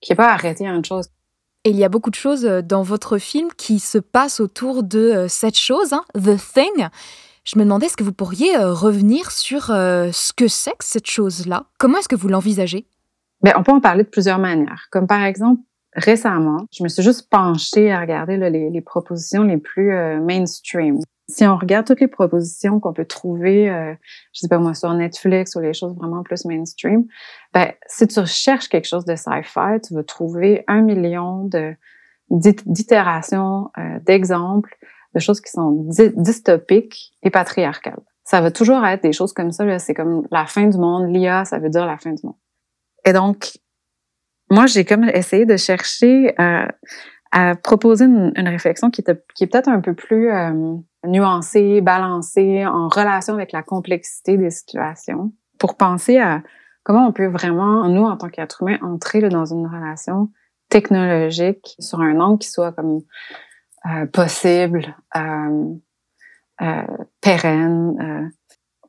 qui 0.00 0.12
est 0.12 0.16
pas 0.16 0.32
arrêté 0.32 0.66
à 0.66 0.70
une 0.70 0.84
chose. 0.84 1.08
Et 1.64 1.70
il 1.70 1.76
y 1.76 1.84
a 1.84 1.90
beaucoup 1.90 2.08
de 2.08 2.14
choses 2.14 2.46
euh, 2.46 2.62
dans 2.62 2.82
votre 2.82 3.18
film 3.18 3.48
qui 3.56 3.78
se 3.80 3.98
passent 3.98 4.40
autour 4.40 4.82
de 4.82 5.26
cette 5.28 5.58
chose, 5.58 5.92
hein, 5.92 6.04
The 6.14 6.36
Thing. 6.38 6.88
Je 7.44 7.58
me 7.58 7.64
demandais, 7.64 7.86
est-ce 7.86 7.96
que 7.96 8.04
vous 8.04 8.12
pourriez 8.12 8.56
revenir 8.56 9.30
sur 9.30 9.70
euh, 9.70 10.10
ce 10.12 10.32
que 10.32 10.46
c'est 10.46 10.72
que 10.72 10.84
cette 10.84 11.08
chose-là? 11.08 11.64
Comment 11.78 11.98
est-ce 11.98 12.08
que 12.08 12.16
vous 12.16 12.28
l'envisagez? 12.28 12.86
Ben, 13.42 13.54
On 13.56 13.62
peut 13.62 13.72
en 13.72 13.80
parler 13.80 14.04
de 14.04 14.08
plusieurs 14.08 14.38
manières. 14.38 14.86
Comme 14.90 15.06
par 15.06 15.22
exemple, 15.22 15.62
récemment, 15.94 16.66
je 16.72 16.82
me 16.82 16.88
suis 16.88 17.02
juste 17.02 17.28
penchée 17.30 17.90
à 17.90 18.00
regarder 18.00 18.36
là, 18.36 18.50
les, 18.50 18.70
les, 18.70 18.80
propositions 18.80 19.42
les 19.42 19.56
plus 19.56 19.94
euh, 19.94 20.20
mainstream. 20.20 20.98
Si 21.30 21.44
on 21.46 21.56
regarde 21.56 21.86
toutes 21.86 22.00
les 22.00 22.08
propositions 22.08 22.80
qu'on 22.80 22.92
peut 22.92 23.04
trouver, 23.04 23.70
euh, 23.70 23.94
je 24.32 24.40
sais 24.40 24.48
pas 24.48 24.58
moi, 24.58 24.74
sur 24.74 24.92
Netflix 24.92 25.54
ou 25.54 25.60
les 25.60 25.72
choses 25.72 25.94
vraiment 25.96 26.22
plus 26.22 26.44
mainstream, 26.44 27.04
ben, 27.54 27.72
si 27.86 28.06
tu 28.06 28.20
recherches 28.20 28.68
quelque 28.68 28.86
chose 28.86 29.04
de 29.04 29.16
sci-fi, 29.16 29.80
tu 29.86 29.94
vas 29.94 30.02
trouver 30.02 30.64
un 30.66 30.82
million 30.82 31.44
de 31.44 31.74
d'itérations, 32.30 33.70
euh, 33.76 33.98
d'exemples, 34.06 34.76
de 35.14 35.20
choses 35.20 35.40
qui 35.40 35.50
sont 35.50 35.88
dystopiques 36.16 37.12
et 37.22 37.30
patriarcales. 37.30 38.02
Ça 38.22 38.40
va 38.40 38.52
toujours 38.52 38.84
être 38.86 39.02
des 39.02 39.12
choses 39.12 39.32
comme 39.32 39.50
ça. 39.50 39.78
C'est 39.80 39.94
comme 39.94 40.26
la 40.30 40.46
fin 40.46 40.66
du 40.66 40.78
monde. 40.78 41.12
L'IA, 41.12 41.44
ça 41.44 41.58
veut 41.58 41.70
dire 41.70 41.86
la 41.86 41.98
fin 41.98 42.12
du 42.12 42.24
monde. 42.24 42.36
Et 43.04 43.12
donc, 43.12 43.58
moi, 44.50 44.66
j'ai 44.66 44.84
comme 44.84 45.04
essayé 45.04 45.46
de 45.46 45.56
chercher 45.56 46.34
à, 46.38 46.68
à 47.32 47.54
proposer 47.54 48.06
une, 48.06 48.32
une, 48.36 48.48
réflexion 48.48 48.90
qui, 48.90 49.04
qui 49.34 49.44
est 49.44 49.46
peut-être 49.46 49.68
un 49.68 49.80
peu 49.80 49.94
plus 49.94 50.30
euh, 50.30 50.74
nuancée, 51.06 51.80
balancée, 51.80 52.66
en 52.66 52.88
relation 52.88 53.34
avec 53.34 53.52
la 53.52 53.62
complexité 53.62 54.36
des 54.36 54.50
situations, 54.50 55.32
pour 55.58 55.76
penser 55.76 56.18
à 56.18 56.42
comment 56.82 57.06
on 57.06 57.12
peut 57.12 57.26
vraiment, 57.26 57.88
nous, 57.88 58.04
en 58.04 58.16
tant 58.16 58.28
qu'être 58.28 58.62
humain, 58.62 58.78
entrer 58.82 59.20
là, 59.20 59.28
dans 59.28 59.44
une 59.44 59.66
relation 59.66 60.30
technologique 60.68 61.76
sur 61.78 62.00
un 62.00 62.20
angle 62.20 62.38
qui 62.38 62.50
soit 62.50 62.72
comme 62.72 63.00
euh, 63.86 64.06
possible, 64.06 64.94
euh, 65.16 65.74
euh 66.62 66.82
pérenne. 67.20 67.96
Euh. 68.00 68.28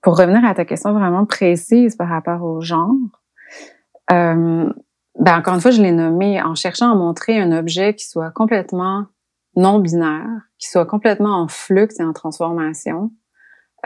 pour 0.01 0.17
revenir 0.17 0.43
à 0.45 0.53
ta 0.53 0.65
question 0.65 0.93
vraiment 0.93 1.25
précise 1.25 1.95
par 1.95 2.09
rapport 2.09 2.43
au 2.43 2.61
genre, 2.61 2.93
euh, 4.11 4.71
ben 5.19 5.37
encore 5.37 5.55
une 5.55 5.61
fois, 5.61 5.71
je 5.71 5.81
l'ai 5.81 5.91
nommé 5.91 6.41
en 6.41 6.55
cherchant 6.55 6.91
à 6.91 6.95
montrer 6.95 7.39
un 7.39 7.51
objet 7.51 7.95
qui 7.95 8.07
soit 8.07 8.31
complètement 8.31 9.05
non 9.55 9.79
binaire, 9.79 10.27
qui 10.57 10.69
soit 10.69 10.85
complètement 10.85 11.41
en 11.41 11.47
flux 11.47 11.89
et 11.99 12.03
en 12.03 12.13
transformation. 12.13 13.11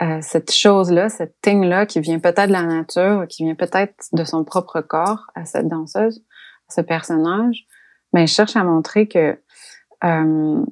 Euh, 0.02 0.18
cette 0.20 0.52
chose-là, 0.52 1.08
cette 1.08 1.40
thing-là, 1.40 1.86
qui 1.86 2.00
vient 2.00 2.18
peut-être 2.18 2.48
de 2.48 2.52
la 2.52 2.62
nature, 2.62 3.26
qui 3.28 3.44
vient 3.44 3.54
peut-être 3.54 3.94
de 4.12 4.24
son 4.24 4.44
propre 4.44 4.80
corps 4.82 5.26
à 5.34 5.46
cette 5.46 5.68
danseuse, 5.68 6.22
à 6.68 6.74
ce 6.74 6.80
personnage, 6.82 7.66
mais 8.12 8.22
ben, 8.22 8.28
je 8.28 8.34
cherche 8.34 8.56
à 8.56 8.64
montrer 8.64 9.08
que 9.08 9.38
euh, 10.04 10.64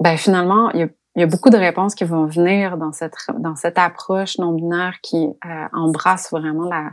ben 0.00 0.16
finalement, 0.16 0.70
il 0.70 0.80
y, 0.80 0.82
a, 0.82 0.88
il 1.16 1.20
y, 1.20 1.22
a, 1.22 1.26
beaucoup 1.26 1.50
de 1.50 1.56
réponses 1.56 1.94
qui 1.94 2.04
vont 2.04 2.26
venir 2.26 2.78
dans 2.78 2.92
cette 2.92 3.14
dans 3.38 3.54
cette 3.54 3.78
approche 3.78 4.38
non 4.38 4.52
binaire 4.52 4.98
qui 5.02 5.28
euh, 5.44 5.66
embrasse 5.72 6.30
vraiment 6.30 6.68
la 6.68 6.90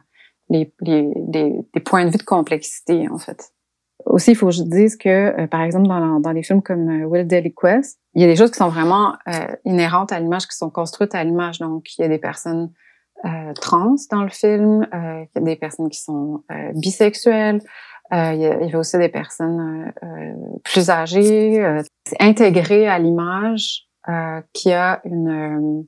les, 0.49 0.73
les, 0.81 1.11
des, 1.73 1.79
points 1.79 2.05
de 2.05 2.11
vue 2.11 2.17
de 2.17 2.23
complexité, 2.23 3.07
en 3.09 3.17
fait. 3.17 3.51
Aussi, 4.05 4.31
il 4.31 4.35
faut 4.35 4.47
que 4.47 4.53
je 4.53 4.63
dise 4.63 4.95
que, 4.95 5.09
euh, 5.09 5.47
par 5.47 5.61
exemple, 5.61 5.87
dans, 5.87 6.19
dans 6.19 6.33
des 6.33 6.43
films 6.43 6.61
comme 6.61 6.89
euh, 6.89 7.05
Will 7.05 7.27
Daily 7.27 7.53
Quest, 7.53 7.99
il 8.15 8.21
y 8.21 8.25
a 8.25 8.27
des 8.27 8.35
choses 8.35 8.49
qui 8.49 8.57
sont 8.57 8.69
vraiment 8.69 9.13
euh, 9.27 9.55
inhérentes 9.65 10.11
à 10.11 10.19
l'image, 10.19 10.47
qui 10.47 10.55
sont 10.55 10.69
construites 10.69 11.13
à 11.15 11.23
l'image. 11.23 11.59
Donc, 11.59 11.97
il 11.97 12.01
y 12.01 12.05
a 12.05 12.07
des 12.07 12.17
personnes 12.17 12.71
trans 13.59 13.95
dans 14.11 14.23
le 14.23 14.29
film, 14.29 14.87
il 14.93 15.27
y 15.35 15.37
a 15.37 15.41
des 15.41 15.57
personnes 15.57 15.89
qui 15.89 15.99
sont 15.99 16.41
bisexuelles, 16.73 17.59
il 18.13 18.15
y, 18.15 18.45
a, 18.45 18.61
il, 18.61 18.69
y 18.69 18.73
a, 18.73 18.79
aussi 18.79 18.97
des 18.97 19.09
personnes 19.09 19.91
plus 20.63 20.89
âgées. 20.89 21.81
c'est 22.05 22.15
intégré 22.21 22.87
à 22.87 22.97
l'image 22.97 23.89
qui 24.53 24.71
a 24.71 25.01
une, 25.03 25.85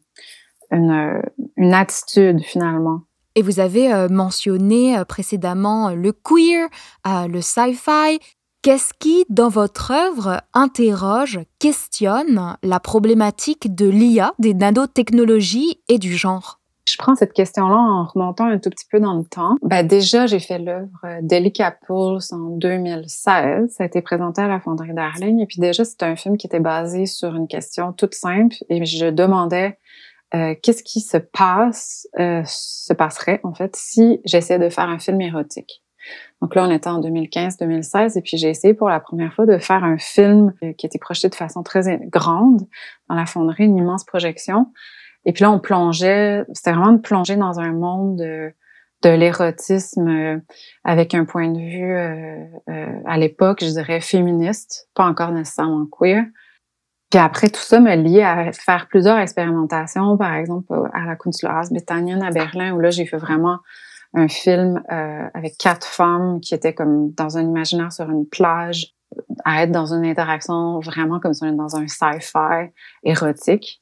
une, 0.71 1.21
une 1.55 1.73
attitude, 1.73 2.41
finalement. 2.41 3.03
Et 3.35 3.41
vous 3.41 3.59
avez 3.59 3.93
euh, 3.93 4.09
mentionné 4.09 4.97
euh, 4.97 5.05
précédemment 5.05 5.89
euh, 5.89 5.95
le 5.95 6.11
queer, 6.11 6.67
le 7.05 7.41
sci-fi. 7.41 8.19
Qu'est-ce 8.61 8.93
qui, 8.99 9.25
dans 9.29 9.49
votre 9.49 9.91
œuvre, 9.91 10.41
interroge, 10.53 11.39
questionne 11.57 12.57
la 12.61 12.79
problématique 12.79 13.73
de 13.73 13.89
l'IA, 13.89 14.33
des 14.37 14.53
nanotechnologies 14.53 15.79
et 15.87 15.97
du 15.97 16.15
genre? 16.15 16.59
Je 16.87 16.95
prends 16.97 17.15
cette 17.15 17.33
question-là 17.33 17.75
en 17.75 18.05
remontant 18.05 18.45
un 18.45 18.59
tout 18.59 18.69
petit 18.69 18.85
peu 18.91 18.99
dans 18.99 19.17
le 19.17 19.23
temps. 19.23 19.55
Ben 19.63 19.87
déjà, 19.87 20.27
j'ai 20.27 20.39
fait 20.39 20.59
l'œuvre 20.59 21.21
Delica 21.21 21.71
Pulse 21.71 22.33
en 22.33 22.57
2016. 22.57 23.71
Ça 23.71 23.83
a 23.83 23.87
été 23.87 24.01
présenté 24.01 24.41
à 24.41 24.47
la 24.47 24.59
Fonderie 24.59 24.93
d'Arling. 24.93 25.39
Et 25.39 25.45
puis 25.45 25.59
déjà, 25.59 25.85
c'était 25.85 26.05
un 26.05 26.15
film 26.15 26.37
qui 26.37 26.47
était 26.47 26.59
basé 26.59 27.05
sur 27.05 27.35
une 27.35 27.47
question 27.47 27.93
toute 27.93 28.13
simple. 28.13 28.57
Et 28.69 28.83
je 28.85 29.07
demandais 29.07 29.77
euh, 30.33 30.55
qu'est-ce 30.61 30.83
qui 30.83 31.01
se 31.01 31.17
passe, 31.17 32.07
euh, 32.19 32.41
se 32.45 32.93
passerait 32.93 33.41
en 33.43 33.53
fait 33.53 33.75
si 33.75 34.21
j'essayais 34.23 34.59
de 34.59 34.69
faire 34.69 34.87
un 34.87 34.99
film 34.99 35.19
érotique? 35.19 35.83
Donc 36.41 36.55
là, 36.55 36.65
on 36.65 36.71
était 36.71 36.87
en 36.87 37.01
2015-2016 37.01 38.17
et 38.17 38.21
puis 38.21 38.37
j'ai 38.37 38.49
essayé 38.49 38.73
pour 38.73 38.89
la 38.89 38.99
première 38.99 39.33
fois 39.33 39.45
de 39.45 39.57
faire 39.57 39.83
un 39.83 39.97
film 39.97 40.53
euh, 40.63 40.73
qui 40.73 40.85
était 40.85 40.99
projeté 40.99 41.29
de 41.29 41.35
façon 41.35 41.63
très 41.63 41.99
grande 42.07 42.61
dans 43.09 43.15
la 43.15 43.25
fonderie, 43.25 43.65
une 43.65 43.77
immense 43.77 44.05
projection. 44.05 44.67
Et 45.25 45.33
puis 45.33 45.43
là, 45.43 45.51
on 45.51 45.59
plongeait, 45.59 46.45
c'était 46.53 46.71
vraiment 46.71 46.93
de 46.93 47.01
plonger 47.01 47.35
dans 47.35 47.59
un 47.59 47.73
monde 47.73 48.15
de, 48.17 48.51
de 49.03 49.09
l'érotisme 49.09 50.07
euh, 50.07 50.39
avec 50.83 51.13
un 51.13 51.25
point 51.25 51.49
de 51.49 51.59
vue 51.59 51.95
à 53.05 53.17
l'époque, 53.17 53.59
je 53.61 53.69
dirais 53.69 53.99
féministe, 53.99 54.89
pas 54.95 55.05
encore 55.05 55.31
nécessairement 55.31 55.85
queer. 55.85 56.23
Puis 57.11 57.19
après, 57.19 57.49
tout 57.49 57.61
ça 57.61 57.81
me 57.81 57.93
liait 57.95 58.23
à 58.23 58.51
faire 58.53 58.87
plusieurs 58.87 59.17
expérimentations, 59.19 60.17
par 60.17 60.33
exemple 60.33 60.73
à 60.93 61.05
la 61.05 61.15
Kunstlerhaus 61.17 61.69
Bethanien 61.71 62.21
à 62.21 62.31
Berlin, 62.31 62.73
où 62.73 62.79
là, 62.79 62.89
j'ai 62.89 63.05
fait 63.05 63.17
vraiment 63.17 63.59
un 64.13 64.27
film 64.27 64.81
euh, 64.91 65.27
avec 65.33 65.57
quatre 65.57 65.85
femmes 65.85 66.39
qui 66.41 66.53
étaient 66.53 66.73
comme 66.73 67.11
dans 67.11 67.37
un 67.37 67.41
imaginaire 67.41 67.91
sur 67.91 68.09
une 68.09 68.25
plage, 68.25 68.93
à 69.43 69.63
être 69.63 69.71
dans 69.71 69.93
une 69.93 70.05
interaction 70.05 70.79
vraiment 70.79 71.19
comme 71.19 71.33
si 71.33 71.43
on 71.43 71.47
était 71.47 71.57
dans 71.57 71.75
un 71.75 71.87
sci-fi 71.87 72.71
érotique. 73.03 73.81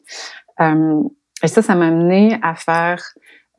Euh, 0.60 1.04
et 1.44 1.48
ça, 1.48 1.62
ça 1.62 1.76
m'a 1.76 1.92
mené 1.92 2.38
à 2.42 2.56
faire 2.56 3.04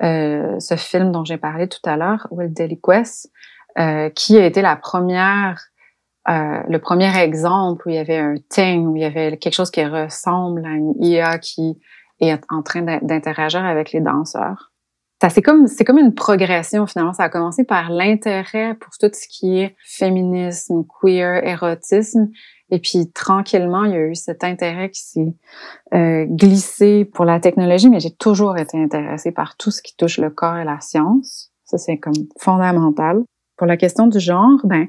euh, 0.02 0.58
ce 0.58 0.76
film 0.76 1.12
dont 1.12 1.24
j'ai 1.24 1.38
parlé 1.38 1.68
tout 1.68 1.80
à 1.84 1.96
l'heure, 1.96 2.26
Will 2.30 2.52
Deliquest, 2.52 3.30
euh, 3.78 4.10
qui 4.10 4.36
a 4.36 4.46
été 4.46 4.62
la 4.62 4.76
première 4.76 5.69
euh, 6.28 6.62
le 6.68 6.78
premier 6.78 7.16
exemple 7.18 7.86
où 7.86 7.90
il 7.90 7.96
y 7.96 7.98
avait 7.98 8.18
un 8.18 8.34
thing, 8.48 8.86
où 8.86 8.96
il 8.96 9.02
y 9.02 9.06
avait 9.06 9.36
quelque 9.38 9.54
chose 9.54 9.70
qui 9.70 9.84
ressemble 9.84 10.64
à 10.66 10.70
une 10.70 10.94
IA 11.02 11.38
qui 11.38 11.80
est 12.20 12.40
en 12.50 12.62
train 12.62 12.82
d'interagir 13.00 13.64
avec 13.64 13.92
les 13.92 14.00
danseurs. 14.00 14.70
C'est 15.28 15.42
comme 15.42 15.66
c'est 15.66 15.84
comme 15.84 15.98
une 15.98 16.14
progression 16.14 16.86
finalement. 16.86 17.12
Ça 17.12 17.24
a 17.24 17.28
commencé 17.28 17.64
par 17.64 17.90
l'intérêt 17.90 18.74
pour 18.74 18.92
tout 18.98 19.10
ce 19.12 19.28
qui 19.28 19.58
est 19.58 19.76
féminisme, 19.84 20.84
queer, 21.00 21.46
érotisme, 21.46 22.30
et 22.70 22.78
puis 22.78 23.10
tranquillement 23.12 23.84
il 23.84 23.90
y 23.92 23.96
a 23.96 24.06
eu 24.06 24.14
cet 24.14 24.44
intérêt 24.44 24.88
qui 24.88 25.02
s'est 25.02 25.34
euh, 25.92 26.24
glissé 26.24 27.04
pour 27.04 27.26
la 27.26 27.38
technologie. 27.38 27.90
Mais 27.90 28.00
j'ai 28.00 28.14
toujours 28.14 28.56
été 28.56 28.82
intéressée 28.82 29.30
par 29.30 29.56
tout 29.56 29.70
ce 29.70 29.82
qui 29.82 29.94
touche 29.94 30.16
le 30.16 30.30
corps 30.30 30.56
et 30.56 30.64
la 30.64 30.80
science. 30.80 31.50
Ça 31.64 31.76
c'est 31.76 31.98
comme 31.98 32.14
fondamental. 32.38 33.22
Pour 33.58 33.66
la 33.66 33.76
question 33.76 34.06
du 34.06 34.20
genre, 34.20 34.58
ben 34.64 34.86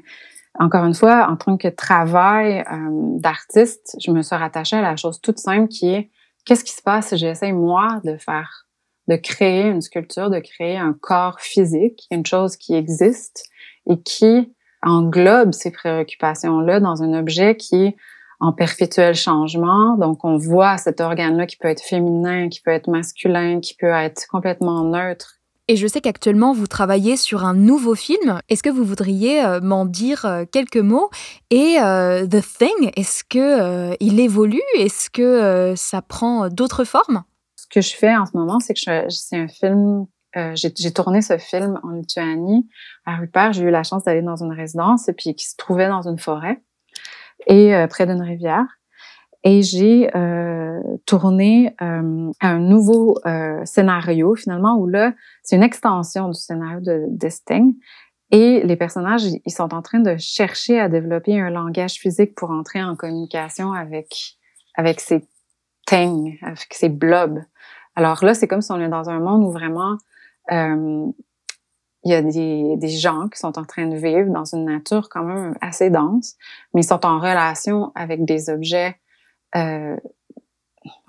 encore 0.58 0.84
une 0.84 0.94
fois, 0.94 1.28
en 1.30 1.36
tant 1.36 1.56
que 1.56 1.68
travail 1.68 2.60
euh, 2.70 3.18
d'artiste, 3.18 3.96
je 4.00 4.10
me 4.10 4.22
suis 4.22 4.36
rattachée 4.36 4.76
à 4.76 4.82
la 4.82 4.96
chose 4.96 5.20
toute 5.20 5.38
simple 5.38 5.68
qui 5.68 5.88
est 5.88 6.10
qu'est-ce 6.44 6.64
qui 6.64 6.72
se 6.72 6.82
passe 6.82 7.08
si 7.08 7.16
j'essaie 7.16 7.52
moi 7.52 8.00
de 8.04 8.16
faire, 8.16 8.66
de 9.08 9.16
créer 9.16 9.68
une 9.68 9.80
sculpture, 9.80 10.30
de 10.30 10.40
créer 10.40 10.76
un 10.76 10.92
corps 10.92 11.40
physique, 11.40 12.06
une 12.10 12.26
chose 12.26 12.56
qui 12.56 12.74
existe 12.74 13.48
et 13.88 14.00
qui 14.00 14.52
englobe 14.82 15.52
ces 15.52 15.70
préoccupations-là 15.70 16.80
dans 16.80 17.02
un 17.02 17.14
objet 17.14 17.56
qui 17.56 17.86
est 17.86 17.96
en 18.40 18.52
perpétuel 18.52 19.14
changement. 19.14 19.96
Donc, 19.96 20.24
on 20.24 20.36
voit 20.36 20.76
cet 20.76 21.00
organe-là 21.00 21.46
qui 21.46 21.56
peut 21.56 21.68
être 21.68 21.82
féminin, 21.82 22.48
qui 22.48 22.60
peut 22.60 22.72
être 22.72 22.90
masculin, 22.90 23.60
qui 23.60 23.74
peut 23.74 23.86
être 23.86 24.26
complètement 24.26 24.82
neutre, 24.82 25.38
et 25.68 25.76
je 25.76 25.86
sais 25.86 26.00
qu'actuellement, 26.00 26.52
vous 26.52 26.66
travaillez 26.66 27.16
sur 27.16 27.44
un 27.44 27.54
nouveau 27.54 27.94
film. 27.94 28.40
Est-ce 28.48 28.62
que 28.62 28.68
vous 28.68 28.84
voudriez 28.84 29.44
euh, 29.44 29.60
m'en 29.60 29.84
dire 29.84 30.24
euh, 30.24 30.44
quelques 30.44 30.76
mots? 30.76 31.08
Et 31.50 31.76
euh, 31.80 32.26
The 32.26 32.42
Thing, 32.42 32.90
est-ce 32.96 33.22
que 33.22 33.96
il 34.00 34.18
évolue? 34.18 34.60
Est-ce 34.76 35.08
que 35.08 35.74
ça 35.76 36.02
prend 36.02 36.48
d'autres 36.48 36.84
formes? 36.84 37.22
Ce 37.56 37.66
que 37.70 37.80
je 37.80 37.94
fais 37.94 38.14
en 38.14 38.26
ce 38.26 38.36
moment, 38.36 38.58
c'est 38.58 38.74
que 38.74 38.80
c'est 39.08 39.36
un 39.36 39.48
film. 39.48 40.06
j'ai 40.54 40.92
tourné 40.92 41.22
ce 41.22 41.38
film 41.38 41.78
en 41.84 41.90
Lituanie, 41.90 42.68
à 43.06 43.16
Rupert. 43.16 43.52
J'ai 43.52 43.62
eu 43.62 43.70
la 43.70 43.84
chance 43.84 44.04
d'aller 44.04 44.22
dans 44.22 44.42
une 44.42 44.52
résidence 44.52 45.08
et 45.08 45.12
puis 45.12 45.34
qui 45.34 45.46
se 45.46 45.56
trouvait 45.56 45.88
dans 45.88 46.08
une 46.08 46.18
forêt 46.18 46.60
et 47.46 47.72
près 47.88 48.06
d'une 48.06 48.22
rivière 48.22 48.66
et 49.44 49.62
j'ai 49.62 50.14
euh, 50.16 50.80
tourné 51.04 51.74
euh, 51.82 52.30
un 52.40 52.58
nouveau 52.58 53.18
euh, 53.26 53.64
scénario 53.64 54.34
finalement 54.36 54.76
où 54.76 54.86
là 54.86 55.14
c'est 55.42 55.56
une 55.56 55.62
extension 55.62 56.28
du 56.28 56.34
scénario 56.34 56.80
de 56.80 57.06
Desting 57.08 57.74
et 58.30 58.62
les 58.62 58.76
personnages 58.76 59.24
ils 59.24 59.52
sont 59.52 59.74
en 59.74 59.82
train 59.82 60.00
de 60.00 60.16
chercher 60.16 60.78
à 60.78 60.88
développer 60.88 61.40
un 61.40 61.50
langage 61.50 61.94
physique 61.94 62.34
pour 62.34 62.50
entrer 62.50 62.82
en 62.82 62.94
communication 62.94 63.72
avec 63.72 64.36
avec 64.74 65.00
ces 65.00 65.22
things, 65.86 66.38
avec 66.40 66.68
ces 66.70 66.88
blobs. 66.88 67.40
Alors 67.96 68.24
là 68.24 68.34
c'est 68.34 68.46
comme 68.46 68.62
si 68.62 68.70
on 68.70 68.80
est 68.80 68.88
dans 68.88 69.10
un 69.10 69.18
monde 69.18 69.42
où 69.44 69.50
vraiment 69.50 69.98
euh, 70.52 71.06
il 72.04 72.10
y 72.10 72.14
a 72.14 72.22
des, 72.22 72.76
des 72.78 72.88
gens 72.88 73.28
qui 73.28 73.38
sont 73.38 73.58
en 73.58 73.64
train 73.64 73.86
de 73.86 73.96
vivre 73.96 74.30
dans 74.30 74.44
une 74.44 74.64
nature 74.64 75.08
quand 75.08 75.22
même 75.22 75.54
assez 75.60 75.88
dense, 75.88 76.34
mais 76.74 76.80
ils 76.80 76.86
sont 76.86 77.06
en 77.06 77.20
relation 77.20 77.92
avec 77.94 78.24
des 78.24 78.50
objets 78.50 78.96
euh, 79.56 79.96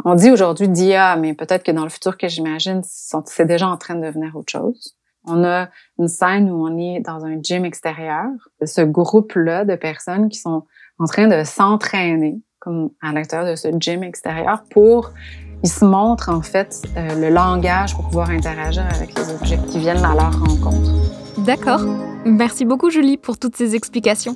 on 0.05 0.15
dit 0.15 0.31
aujourd'hui 0.31 0.67
d'IA, 0.67 1.15
mais 1.15 1.33
peut-être 1.33 1.63
que 1.63 1.71
dans 1.71 1.83
le 1.83 1.89
futur 1.89 2.17
que 2.17 2.27
j'imagine, 2.27 2.81
c'est 2.83 3.45
déjà 3.45 3.67
en 3.67 3.77
train 3.77 3.95
de 3.95 4.05
devenir 4.05 4.35
autre 4.35 4.51
chose. 4.51 4.95
On 5.25 5.43
a 5.43 5.69
une 5.99 6.09
scène 6.09 6.51
où 6.51 6.67
on 6.67 6.77
est 6.77 6.99
dans 6.99 7.25
un 7.25 7.41
gym 7.41 7.63
extérieur. 7.63 8.25
Ce 8.63 8.81
groupe-là 8.81 9.63
de 9.63 9.75
personnes 9.75 10.29
qui 10.29 10.37
sont 10.37 10.63
en 10.99 11.05
train 11.05 11.27
de 11.27 11.43
s'entraîner 11.43 12.41
comme 12.59 12.91
à 13.01 13.11
l'intérieur 13.11 13.49
de 13.49 13.55
ce 13.55 13.67
gym 13.79 14.03
extérieur 14.03 14.63
pour 14.69 15.11
ils 15.63 15.69
se 15.69 15.85
montrent 15.85 16.29
en 16.29 16.41
fait 16.41 16.81
euh, 16.97 17.15
le 17.15 17.29
langage 17.29 17.95
pour 17.95 18.05
pouvoir 18.05 18.29
interagir 18.29 18.85
avec 18.93 19.17
les 19.17 19.33
objets 19.33 19.59
qui 19.69 19.79
viennent 19.79 20.03
à 20.03 20.13
leur 20.13 20.37
rencontre. 20.39 20.91
D'accord. 21.37 21.81
Merci 22.25 22.65
beaucoup 22.65 22.89
Julie 22.89 23.17
pour 23.17 23.37
toutes 23.37 23.55
ces 23.55 23.75
explications. 23.75 24.35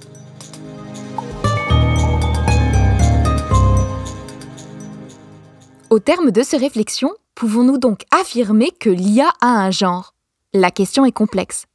Au 5.90 6.00
terme 6.00 6.32
de 6.32 6.44
ces 6.44 6.58
réflexions, 6.58 7.14
pouvons-nous 7.34 7.78
donc 7.78 8.02
affirmer 8.12 8.72
que 8.78 8.90
l'IA 8.90 9.30
a 9.40 9.48
un 9.48 9.72
genre? 9.72 10.14
La 10.54 10.70
question 10.70 11.06
est 11.06 11.14
complexe. 11.14 11.66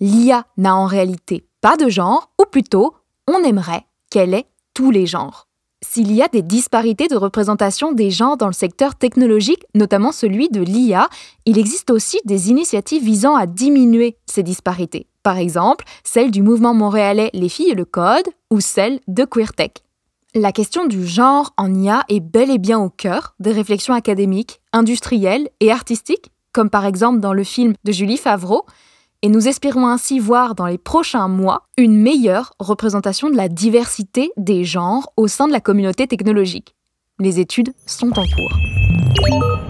L'IA 0.00 0.46
n'a 0.56 0.74
en 0.74 0.86
réalité 0.86 1.44
pas 1.60 1.76
de 1.76 1.90
genre, 1.90 2.30
ou 2.40 2.46
plutôt, 2.50 2.94
on 3.28 3.44
aimerait 3.44 3.84
qu'elle 4.10 4.32
ait 4.32 4.46
tous 4.72 4.90
les 4.90 5.04
genres. 5.04 5.46
S'il 5.82 6.10
y 6.10 6.22
a 6.22 6.28
des 6.28 6.40
disparités 6.40 7.06
de 7.06 7.16
représentation 7.16 7.92
des 7.92 8.10
genres 8.10 8.38
dans 8.38 8.46
le 8.46 8.54
secteur 8.54 8.94
technologique, 8.94 9.66
notamment 9.74 10.12
celui 10.12 10.48
de 10.48 10.62
l'IA, 10.62 11.10
il 11.44 11.58
existe 11.58 11.90
aussi 11.90 12.18
des 12.24 12.48
initiatives 12.48 13.04
visant 13.04 13.36
à 13.36 13.44
diminuer 13.44 14.16
ces 14.24 14.42
disparités. 14.42 15.06
Par 15.22 15.36
exemple, 15.36 15.84
celle 16.02 16.30
du 16.30 16.40
mouvement 16.40 16.72
montréalais 16.72 17.28
Les 17.34 17.50
filles 17.50 17.72
et 17.72 17.74
le 17.74 17.84
code 17.84 18.28
ou 18.50 18.60
celle 18.60 19.00
de 19.06 19.26
QueerTech. 19.26 19.82
La 20.34 20.52
question 20.52 20.86
du 20.86 21.04
genre 21.04 21.52
en 21.56 21.74
IA 21.74 22.04
est 22.08 22.20
bel 22.20 22.52
et 22.52 22.58
bien 22.58 22.78
au 22.78 22.88
cœur 22.88 23.34
des 23.40 23.50
réflexions 23.50 23.94
académiques, 23.94 24.60
industrielles 24.72 25.48
et 25.58 25.72
artistiques, 25.72 26.30
comme 26.52 26.70
par 26.70 26.86
exemple 26.86 27.18
dans 27.18 27.32
le 27.32 27.42
film 27.42 27.74
de 27.82 27.90
Julie 27.90 28.16
Favreau, 28.16 28.64
et 29.22 29.28
nous 29.28 29.48
espérons 29.48 29.88
ainsi 29.88 30.20
voir 30.20 30.54
dans 30.54 30.66
les 30.66 30.78
prochains 30.78 31.26
mois 31.26 31.66
une 31.76 32.00
meilleure 32.00 32.54
représentation 32.60 33.28
de 33.28 33.36
la 33.36 33.48
diversité 33.48 34.30
des 34.36 34.62
genres 34.62 35.12
au 35.16 35.26
sein 35.26 35.48
de 35.48 35.52
la 35.52 35.60
communauté 35.60 36.06
technologique. 36.06 36.76
Les 37.18 37.40
études 37.40 37.72
sont 37.84 38.16
en 38.16 38.22
cours. 38.22 39.69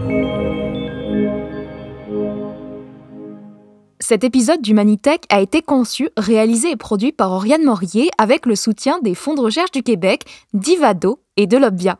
Cet 4.11 4.25
épisode 4.25 4.61
d'Humanitech 4.61 5.23
a 5.29 5.41
été 5.41 5.63
conçu, 5.63 6.09
réalisé 6.17 6.73
et 6.73 6.77
produit 6.77 7.13
par 7.13 7.31
Oriane 7.31 7.63
Morier 7.63 8.09
avec 8.19 8.45
le 8.45 8.57
soutien 8.57 8.99
des 8.99 9.15
fonds 9.15 9.37
de 9.37 9.41
recherche 9.41 9.71
du 9.71 9.85
Québec, 9.85 10.25
d'Ivado 10.53 11.21
et 11.37 11.47
de 11.47 11.57
l'Obvia. 11.57 11.97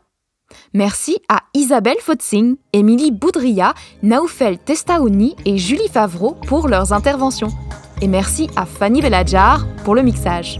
Merci 0.73 1.19
à 1.29 1.39
Isabelle 1.53 2.01
Fotzing, 2.01 2.57
Émilie 2.73 3.11
Boudria, 3.11 3.73
Naoufel 4.03 4.57
Testaouni 4.57 5.37
et 5.45 5.57
Julie 5.57 5.87
Favreau 5.87 6.35
pour 6.47 6.67
leurs 6.67 6.91
interventions. 6.91 7.53
Et 8.01 8.07
merci 8.07 8.49
à 8.57 8.65
Fanny 8.65 9.01
Beladjar 9.01 9.65
pour 9.85 9.95
le 9.95 10.01
mixage. 10.01 10.59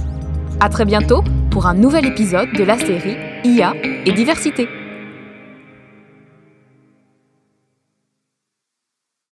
À 0.61 0.69
très 0.69 0.85
bientôt 0.85 1.21
pour 1.49 1.65
un 1.65 1.73
nouvel 1.73 2.05
épisode 2.05 2.53
de 2.53 2.63
la 2.63 2.79
série 2.79 3.17
IA 3.43 3.73
et 4.05 4.13
diversité. 4.13 4.69